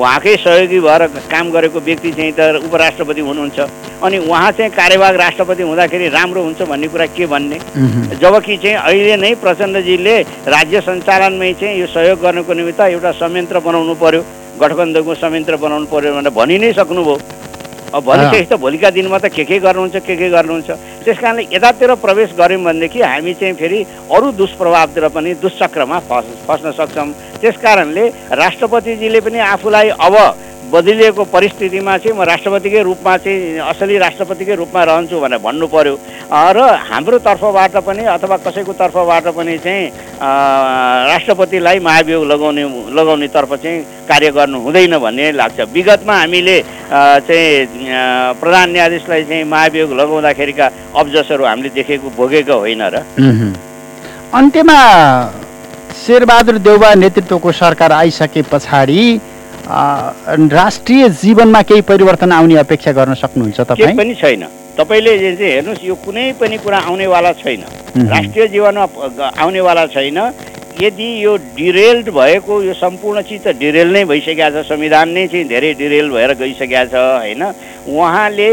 उहाँकै 0.00 0.36
सहयोगी 0.40 0.78
भएर 0.80 1.02
काम 1.28 1.50
गरेको 1.52 1.80
व्यक्ति 1.88 2.10
चाहिँ 2.16 2.32
त 2.32 2.64
उपराष्ट्रपति 2.64 3.20
हुनुहुन्छ। 3.20 3.58
अनि 4.00 4.18
उहाँ 4.18 4.50
चाहिँ 4.56 4.72
कार्यवाहक 4.72 5.16
राष्ट्रपति 5.20 5.62
हुँदाखेरि 5.62 6.08
राम्रो 6.08 6.42
हुन्छ 6.42 6.60
भन्ने 6.70 6.88
कुरा 6.88 7.06
के 7.16 7.26
भन्ने? 7.32 7.58
जबकि 8.16 8.56
चाहिँ 8.56 8.76
अहिले 8.80 9.16
नै 9.20 9.34
प्रचण्डजीले 9.44 10.16
राज्य 10.56 10.80
सञ्चालनमै 10.88 11.52
चाहिँ 11.60 11.80
यो 11.80 11.86
सहयोग 11.86 12.18
गर्नको 12.24 12.52
निमित्त 12.54 12.80
एउटा 12.80 13.12
संयन्त्र 13.20 13.60
बनाउनु 13.60 13.94
पर्यो 14.00 14.24
गठबन्धनको 14.60 15.14
संयन्त्र 15.20 15.56
बनाउनु 15.60 15.86
पर्यो 15.92 16.14
भनेर 16.16 16.32
भनि 16.32 16.56
नै 16.58 16.72
सक्नुभयो। 16.80 17.16
अब 17.90 18.04
भनिसकेपछि 18.04 18.46
त 18.46 18.58
भोलिका 18.60 18.90
दिनमा 18.90 19.18
त 19.18 19.26
के 19.34 19.44
के 19.44 19.58
गर्नुहुन्छ 19.58 19.96
के 20.06 20.14
के 20.16 20.28
गर्नुहुन्छ? 20.30 20.70
त्यस 21.04 21.18
कारणले 21.18 21.42
यतातिर 21.50 21.94
प्रवेश 21.98 22.30
गऱ्यौँ 22.38 22.62
भनेदेखि 22.62 23.00
हामी 23.02 23.32
चाहिँ 23.34 23.54
फेरि 23.58 23.80
अरू 24.14 24.30
दुष्प्रभावतिर 24.38 25.08
पनि 25.10 25.34
दुष्चक्रमा 25.42 25.98
फस् 26.06 26.30
फस्न 26.46 26.70
सक्छौँ। 26.78 27.10
त्यस 27.40 27.56
कारणले 27.58 28.04
राष्ट्रपतिजीले 28.30 29.20
पनि 29.26 29.38
आफूलाई 29.38 29.88
अब 30.06 30.14
बदलिएको 30.70 31.24
परिस्थितिमा 31.34 31.96
चाहिँ 31.98 32.16
म 32.18 32.22
राष्ट्रपतिकै 32.22 32.82
रूपमा 32.82 33.16
चाहिँ 33.16 33.58
असली 33.58 33.96
राष्ट्रपतिकै 33.98 34.54
रूपमा 34.54 34.82
रहन्छु 34.84 35.16
भनेर 35.20 35.38
भन्नु 35.42 35.66
पर्यो। 35.66 35.94
अ, 36.30 36.52
र 36.54 36.58
हाम्रो 36.90 37.18
तर्फबाट 37.26 37.74
पनि 37.82 38.04
अथवा 38.06 38.36
कसैको 38.46 38.72
तर्फबाट 38.78 39.26
पनि 39.34 39.58
चाहिँ 39.58 39.82
राष्ट्रपतिलाई 41.10 41.78
महाभियोग 41.82 42.24
लगाउने 42.32 42.64
लगाउनेतर्फ 42.94 43.52
चाहिँ 43.62 43.78
कार्य 44.08 44.30
गर्नु 44.30 44.58
हुँदैन 44.62 44.98
भन्ने 44.98 45.26
लाग्छ। 45.32 45.60
विगतमा 45.74 46.14
हामीले 46.14 46.56
चाहिँ 47.26 47.66
प्रधान 48.40 48.70
न्यायाधीशलाई 48.70 49.22
चाहिँ 49.26 49.44
महाभियोग 49.44 49.90
लगाउँदाखेरिका 50.00 50.66
अब्जसहरू 50.94 51.44
हामीले 51.44 51.70
देखेको 51.74 52.08
भोगेको 52.14 52.54
होइन 52.54 52.82
र। 52.94 53.02
अन्त्यमा 54.30 54.78
शेरबहादुर 56.00 56.58
देउबा 56.62 56.94
नेतृत्वको 56.94 57.52
सरकार 57.52 57.92
आइसके 57.92 58.42
पछाडि 58.52 59.02
राष्ट्रिय 59.70 61.08
जीवनमा 61.22 61.62
केही 61.62 61.80
परिवर्तन 61.86 62.32
आउने 62.32 62.56
अपेक्षा 62.56 62.92
गर्न 62.92 63.14
सक्नुहुन्छ 63.14 63.60
तपाईँ? 63.60 63.96
पनि 63.96 64.14
छैन। 64.14 64.42
तपाईँले 64.78 65.12
चाहिँ 65.18 65.36
हेर्नुहोस् 65.36 65.84
यो 65.84 65.94
कुनै 65.94 66.32
पनि 66.40 66.56
कुरा 66.58 66.78
आउनेवाला 66.90 67.32
छैन। 67.38 67.62
राष्ट्रिय 68.10 68.46
जीवनमा 68.48 68.86
आउनेवाला 69.38 69.86
छैन। 69.86 70.18
यदि 70.80 71.08
यो 71.24 71.36
डिरेल्ड 71.54 72.06
भएको 72.10 72.62
यो 72.62 72.74
सम्पूर्ण 72.74 73.22
चिज 73.22 73.40
त 73.44 73.48
डिरेल 73.60 73.88
नै 73.92 74.04
भइसकेको 74.10 74.62
छ। 74.62 74.66
संविधान 74.66 75.08
नै 75.14 75.26
चाहिँ 75.28 75.46
धेरै 75.46 75.72
डिरेल 75.76 76.08
भएर 76.10 76.32
गइसकेको 76.40 76.84
छ 76.90 76.94
होइन? 76.94 77.42
उहाँले 77.86 78.50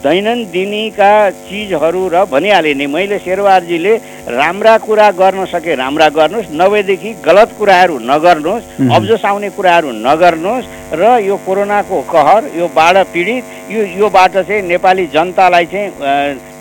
दैनन्दिनीका 0.00 1.12
चिजहरू 1.44 2.02
र 2.08 2.24
भनिहालेँ 2.24 2.74
नि 2.74 2.86
मैले 2.88 3.18
शेरवारजीले 3.20 3.94
राम्रा 4.32 4.74
कुरा 4.86 5.10
गर्न 5.12 5.44
सके 5.44 5.74
राम्रा 5.76 6.08
गर्नुहोस् 6.08 6.52
नभएदेखि 6.52 7.10
गलत 7.20 7.50
कुराहरू 7.58 7.98
नगर्नुहोस्। 8.02 8.64
अब्जस 8.96 9.24
आउने 9.24 9.50
कुराहरू 9.56 9.90
नगर्नुहोस् 10.00 10.70
र 10.92 11.02
यो 11.20 11.36
कोरोनाको 11.46 12.00
कहर 12.12 12.42
यो 12.56 12.66
बाढ 12.72 12.96
पीडित 13.12 13.44
यो 13.70 13.80
योबाट 14.00 14.36
चाहिँ 14.38 14.62
नेपाली 14.64 15.06
जनतालाई 15.14 15.66
चाहिँ 15.72 15.88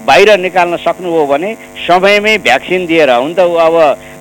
बाहिर 0.10 0.30
निकाल्न 0.42 0.78
सक्नुभयो 0.82 1.26
भने 1.32 1.50
समयमै 1.88 2.38
भ्याक्सिन 2.46 2.86
दिएर 2.90 3.10
हुन 3.14 3.34
त 3.34 3.46
अब 3.46 3.76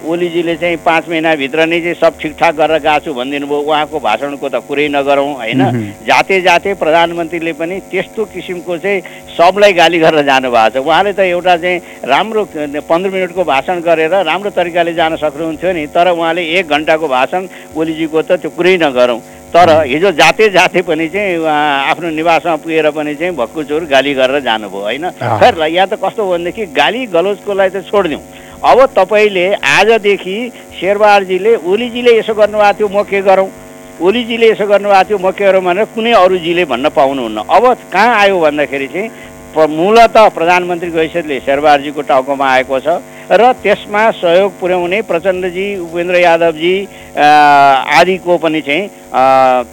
ओलीजीले 0.08 0.54
चाहिँ 0.56 0.76
पाँच 0.84 1.08
महिनाभित्र 1.08 1.64
नै 1.66 1.80
चाहिँ 1.80 1.94
सब 2.00 2.18
ठिकठाक 2.20 2.54
गरेर 2.54 2.78
गएको 2.78 3.04
छु 3.04 3.14
भनिदिनु 3.14 3.46
भयो 3.46 3.60
उहाँको 3.66 3.98
भाषणको 3.98 4.48
त 4.48 4.62
कुरै 4.68 4.86
नगरौँ 4.88 5.32
होइन। 5.40 5.62
जाते 6.06 6.40
जाते 6.40 6.74
प्रधानमन्त्रीले 6.78 7.52
पनि 7.58 7.80
त्यस्तो 7.90 8.24
किसिमको 8.34 8.76
चाहिँ 8.78 9.00
सबलाई 9.36 9.72
गाली 9.72 9.98
गरेर 9.98 10.24
जानुभएको 10.30 10.70
छ। 10.70 10.86
उहाँले 10.86 11.12
त 11.12 11.20
एउटा 11.34 11.56
चाहिँ 11.56 11.82
राम्रो 12.06 12.44
पन्ध्र 12.88 13.10
मिनटको 13.10 13.44
भाषण 13.44 13.80
गरेर 13.82 14.14
राम्रो 14.22 14.50
तरिकाले 14.54 14.94
जान 14.94 15.16
सक्नुहुन्थ्यो 15.18 15.72
नि। 15.72 15.86
तर 15.90 16.14
उहाँले 16.14 16.42
एक 16.58 16.68
घन्टाको 16.68 17.08
भाषण 17.08 17.48
ओलीजीको 17.74 18.22
त 18.22 18.38
त्यो 18.38 18.50
कुरै 18.54 18.76
नगरौँ। 18.78 19.20
तर 19.48 19.70
हिजो 19.86 20.10
जाते 20.12 20.48
जाते 20.50 20.80
पनि 20.84 21.08
चाहिँ 21.08 21.44
आफ्नो 21.44 22.08
निवासमा 22.10 22.56
पुगेर 22.60 22.90
पनि 22.92 23.14
चाहिँ 23.14 23.34
भक्कुचोर 23.36 23.84
गाली 23.88 24.12
गरेर 24.14 24.40
जानुभयो 24.44 24.80
होइन। 24.80 25.08
खैर 25.40 25.54
ल, 25.56 25.62
यहाँ 25.72 25.88
त 25.88 25.96
कस्तो 25.96 26.24
हो 26.24 26.30
भनेदेखि 26.32 26.66
गाली 26.76 27.06
गलोजकोलाई 27.08 27.68
त 27.70 27.80
छोडिदिउँ। 27.88 28.22
अब 28.60 28.78
तपाईँले 28.92 29.46
आजदेखि 29.56 30.36
शेरबहादुरजीले 30.80 31.54
ओलीजीले 31.64 32.18
यसो 32.18 32.34
गर्नुभएको 32.34 32.76
थियो 32.78 32.88
म 32.92 33.02
के 33.08 33.20
गरौँ? 33.24 33.48
ओलीजीले 34.04 34.46
यसो 34.52 34.66
गर्नुभएको 34.68 35.08
थियो 35.08 35.18
म 35.18 35.30
के 35.32 35.44
गरौँ 35.44 35.64
भनेर 35.64 35.84
कुनै 35.96 36.12
अरूजीले 36.12 36.64
भन्न 36.68 36.88
पाउनुहुन्न। 36.92 37.38
अब 37.48 37.64
कहाँ 37.92 38.14
आयो 38.20 38.36
भन्दाखेरि 38.40 38.88
चाहिँ 38.92 39.10
मूलत 39.58 40.16
प्रधानमन्त्रीको 40.36 40.98
हैसियतले 40.98 41.40
शेरबहादुरजीको 41.40 42.02
टाउकोमा 42.04 42.46
आएको 42.46 42.78
छ। 42.78 42.88
र 43.30 43.52
त्यसमा 43.62 44.10
सहयोग 44.20 44.52
पुर्याउने 44.60 45.00
प्रचण्डजी 45.08 45.66
उपेन्द्र 45.78 46.16
यादवजी 46.18 46.74
आदिको 47.18 48.36
पनि 48.38 48.60
चाहिँ 48.60 48.88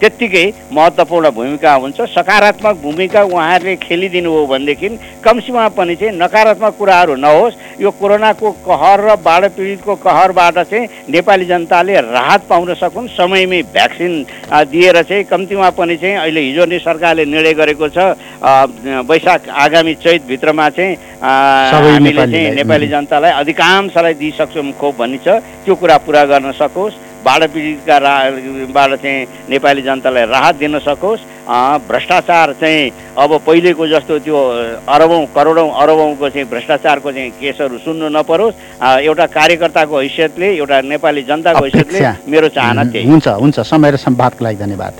त्यत्तिकै 0.00 0.44
महत्त्वपूर्ण 0.72 1.30
भूमिका 1.30 1.72
हुन्छ 1.74 2.00
सकारात्मक 2.16 2.76
भूमिका 2.82 3.22
उहाँहरूले 3.22 3.76
खेलिदिनु 3.76 4.30
हो 4.32 4.46
भनेदेखि 4.46 4.88
कमसीमा 5.24 5.68
पनि 5.76 5.94
चाहिँ 5.96 6.16
नकारात्मक 6.18 6.76
कुराहरू 6.78 7.14
नहोस् 7.16 7.58
यो 7.80 7.90
कोरोनाको 8.00 8.50
कहर 8.66 9.00
र 9.06 9.16
बाढ 9.24 9.44
पीडितको 9.56 9.94
कहरबाट 10.04 10.58
चाहिँ 10.70 10.88
नेपाली 11.08 11.44
जनताले 11.46 12.00
राहत 12.12 12.42
पाउन 12.48 12.74
सकुन् 12.74 13.08
समयमै 13.16 13.62
भ्याक्सिन 13.72 14.12
दिएर 14.72 15.02
चाहिँ 15.02 15.24
कम्तीमा 15.32 15.70
पनि 15.80 15.96
चाहिँ 15.96 16.16
अहिले 16.16 16.40
हिजो 16.40 16.64
नै 16.66 16.78
सरकारले 16.78 17.24
निर्णय 17.24 17.54
गरेको 17.60 17.88
छ 17.88 18.16
वैशाख 19.08 19.48
आगामी 19.64 19.94
चैतभित्रमा 20.04 20.68
चाहिँ 20.76 20.96
हामीले 21.16 22.26
चाहिँ 22.26 22.54
नेपाली। 22.54 22.86
जनतालाई 22.88 23.30
अधिकांशलाई 23.46 24.14
दिइसक्छौँ 24.18 24.72
खोप 24.74 24.98
छ। 25.22 25.38
त्यो 25.62 25.74
कुरा 25.78 25.96
पुरा 26.02 26.24
गर्न 26.26 26.50
सकोस्। 26.58 26.94
बाढ 27.22 27.42
पीडितका 27.50 27.96
राबाट 27.98 28.90
चाहिँ 29.02 29.26
नेपाली 29.50 29.82
जनतालाई 29.82 30.24
राहत 30.26 30.54
दिन 30.62 30.78
सकोस्। 30.78 31.20
भ्रष्टाचार 31.46 32.52
चाहिँ 32.60 32.90
अब 33.18 33.30
पहिलेको 33.46 33.86
जस्तो 33.86 34.18
त्यो 34.26 34.38
अरबौँ 34.86 35.26
करोडौँ 35.34 35.70
अरबौँको 35.74 36.28
चाहिँ 36.28 36.46
भ्रष्टाचारको 36.50 37.12
चाहिँ 37.12 37.30
केसहरू 37.38 37.78
सुन्नु 37.82 38.08
नपरोस्। 38.14 38.54
एउटा 39.02 39.26
कार्यकर्ताको 39.26 39.94
हैसियतले 39.98 40.48
एउटा 40.54 40.80
नेपाली 40.86 41.22
जनताको 41.22 41.64
हैसियतले। 41.64 42.00
मेरो 42.30 42.48
चाहना। 42.50 42.84
त्यही। 42.94 43.06
हुन्छ 43.06 43.26
हुन्छ। 43.42 43.58
समय 43.62 43.90
र 43.90 43.96
सम्वादको 44.06 44.44
लागि 44.44 44.58
धन्यवाद। 44.62 44.94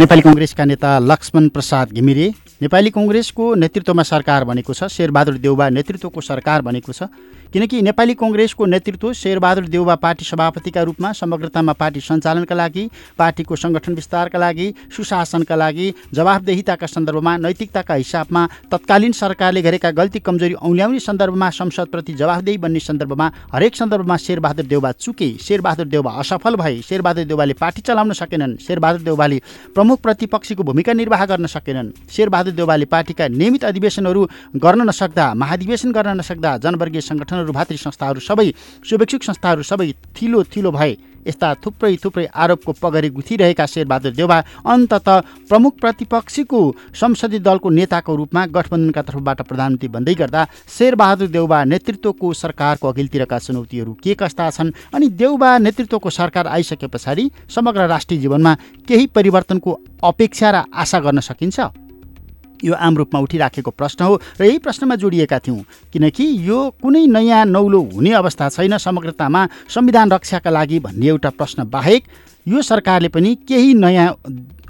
नेपाली 0.00 0.22
कङ्ग्रेसका 0.22 0.64
नेता 0.64 0.98
लक्ष्मण 1.00 1.48
प्रसाद 1.48 1.92
घिमिरे 1.92 2.28
नेपाली 2.60 2.90
कङ्ग्रेसको 2.92 3.44
नेतृत्वमा 3.56 4.02
सरकार 4.04 4.44
बनेको 4.44 4.72
छ 4.76 4.84
शेरबहादुर 4.92 5.36
देउबा 5.40 5.68
नेतृत्वको 5.76 6.20
सरकार 6.20 6.62
बनेको 6.62 6.92
छ। 6.92 7.08
किनकि 7.52 7.80
नेपाली 7.82 8.14
कङ्ग्रेसको 8.14 8.66
नेतृत्व 8.66 9.12
शेरबहादुर 9.12 9.66
देउबा 9.66 9.94
पार्टी 9.96 10.24
सभापतिका 10.24 10.82
रूपमा 10.82 11.12
समग्रतामा 11.12 11.72
पार्टी 11.72 12.00
सञ्चालनका 12.00 12.54
लागि 12.54 12.84
पार्टीको 13.18 13.56
सङ्गठन 13.56 13.94
विस्तारका 13.94 14.38
लागि 14.38 14.66
सुशासनका 14.96 15.56
लागि 15.56 15.86
जवाफदेहिताका 16.14 16.86
सन्दर्भमा 16.86 17.36
नैतिकताका 17.36 17.94
हिसाबमा 17.94 18.46
तत्कालीन 18.72 19.12
सरकारले 19.12 19.62
गरेका 19.62 19.90
गल्ती 19.90 20.18
कमजोरी 20.20 20.54
औल्याउने 20.62 21.00
सन्दर्भमा 21.00 21.50
संसदप्रति 21.50 22.12
जवाफदेही 22.14 22.58
बन्ने 22.58 22.80
सन्दर्भमा 22.80 23.26
हरेक 23.52 23.76
सन्दर्भमा 23.76 24.16
शेरबहादुर 24.16 24.66
देउबा 24.66 24.92
चुके। 25.00 25.28
शेरबहादुर 25.40 25.86
देउबा 25.86 26.10
असफल 26.22 26.56
भए 26.56 26.80
शेरबहादुर 26.88 27.24
देउबाले 27.24 27.54
पार्टी 27.60 27.82
चलाउन 27.82 28.12
सकेनन्। 28.12 28.56
शेरबहादुर 28.66 29.02
देउबाले 29.02 29.40
प्रमुख 29.74 30.00
प्रतिपक्षीको 30.00 30.62
भूमिका 30.62 30.92
निर्वाह 30.92 31.26
गर्न 31.26 31.46
सकेनन्। 31.48 31.90
शेरबहादुर 32.14 32.54
देउबाले 32.54 32.84
पार्टीका 32.86 33.28
नियमित 33.28 33.64
अधिवेशनहरू 33.64 34.22
गर्न 34.56 34.88
नसक्दा 34.88 35.26
महाधिवेशन 35.34 35.92
गर्न 35.92 36.16
नसक्दा 36.18 36.56
जनवर्गीय 36.64 37.00
सङ्गठनहरू 37.40 37.52
भातृ 37.52 37.76
संस्थाहरू 37.76 38.20
सबै 38.20 38.52
शुभेच्छुक 38.84 39.22
संस्थाहरू 39.22 39.62
सबै 39.62 39.92
थिलो 40.16 40.42
थिलो 40.52 40.70
भए 40.70 40.92
यस्ता 41.26 41.48
थुप्रै 41.62 41.96
थुप्रै 42.02 42.26
आरोपको 42.34 42.72
पगरी 42.82 43.08
गुथिरहेका 43.16 43.66
शेरबहादुर 43.66 44.12
देउबा 44.12 44.38
अन्तत 44.64 45.08
प्रमुख 45.48 45.72
प्रतिपक्षीको 45.80 46.60
संसदीय 46.94 47.40
दलको 47.40 47.68
नेताको 47.70 48.16
रूपमा 48.16 48.42
गठबन्धनका 48.56 49.02
तर्फबाट 49.02 49.40
प्रधानमन्त्री 49.48 49.88
बन्दै 49.96 50.14
गर्दा 50.20 50.42
शेरबहादुर 50.68 51.28
देउबा 51.28 51.58
नेतृत्वको 51.72 52.32
सरकारको 52.42 52.88
अघिल्तिरका 52.88 53.38
चुनौतीहरू 53.38 53.92
के 54.04 54.14
कस्ता 54.16 54.50
छन् 54.50 54.74
अनि 54.94 55.08
देउबा 55.20 55.50
नेतृत्वको 55.66 56.10
सरकार 56.10 56.46
आइसके 56.56 56.86
पछाडि 56.88 57.30
समग्र 57.56 57.88
राष्ट्रिय 57.94 58.20
जीवनमा 58.20 58.54
केही 58.88 59.06
परिवर्तनको 59.16 59.78
अपेक्षा 60.04 60.50
र 60.50 60.64
आशा 60.72 60.98
गर्न 61.04 61.20
सकिन्छ? 61.20 61.89
यो 62.64 62.74
आम 62.74 62.96
रूपमा 62.96 63.20
उठिराखेको 63.20 63.70
प्रश्न 63.70 64.04
हो 64.04 64.20
र 64.40 64.44
यही 64.44 64.58
प्रश्नमा 64.58 64.94
जोडिएका 64.96 65.38
थियौँ। 65.38 65.64
किनकि 65.92 66.24
यो 66.48 66.58
कुनै 66.82 67.06
नयाँ 67.08 67.44
नौलो 67.46 67.80
हुने 67.94 68.12
अवस्था 68.14 68.48
छैन 68.48 68.78
समग्रतामा 68.78 69.46
संविधान 69.68 70.10
रक्षाका 70.12 70.50
लागि 70.50 70.78
भन्ने 70.80 71.06
एउटा 71.08 71.30
प्रश्न 71.30 71.64
बाहेक 71.66 72.02
यो 72.48 72.62
सरकारले 72.62 73.08
पनि 73.08 73.34
केही 73.48 73.74
नयाँ 73.74 74.08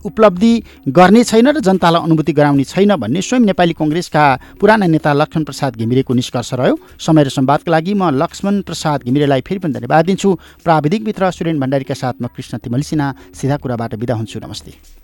उपलब्धि 0.00 0.52
गर्ने 0.88 1.22
छैन 1.24 1.48
र 1.48 1.60
जनतालाई 1.60 2.02
अनुभूति 2.02 2.32
गराउने 2.32 2.64
छैन 2.64 2.96
भन्ने 2.96 3.20
स्वयं 3.20 3.44
नेपाली 3.46 3.72
कङ्ग्रेसका 3.76 4.22
पुराना 4.60 4.86
नेता 4.88 5.12
लक्ष्मण 5.12 5.44
प्रसाद 5.44 5.76
घिमिरेको 5.76 6.14
निष्कर्ष 6.14 6.54
रह्यो। 6.54 6.78
समय 6.98 7.24
र 7.24 7.28
संवादका 7.28 7.70
लागि 7.70 7.94
म 7.94 8.08
लक्ष्मण 8.12 8.60
प्रसाद 8.64 9.04
घिमिरेलाई 9.04 9.40
फेरि 9.44 9.60
पनि 9.60 9.72
धन्यवाद 9.76 10.04
दिन्छु। 10.06 10.30
प्राविधिक 10.64 11.04
मित्र 11.04 11.30
सुरेन 11.30 11.60
भण्डारीका 11.60 11.94
साथ 11.94 12.16
म 12.22 12.32
कृष्ण 12.32 12.58
तिमल 12.64 12.80
सिन्हा 12.80 13.12
सिधा 13.34 13.56
कुराबाट 13.60 13.94
बिदा 14.00 14.14
हुन्छु। 14.14 14.40
नमस्ते। 14.40 14.99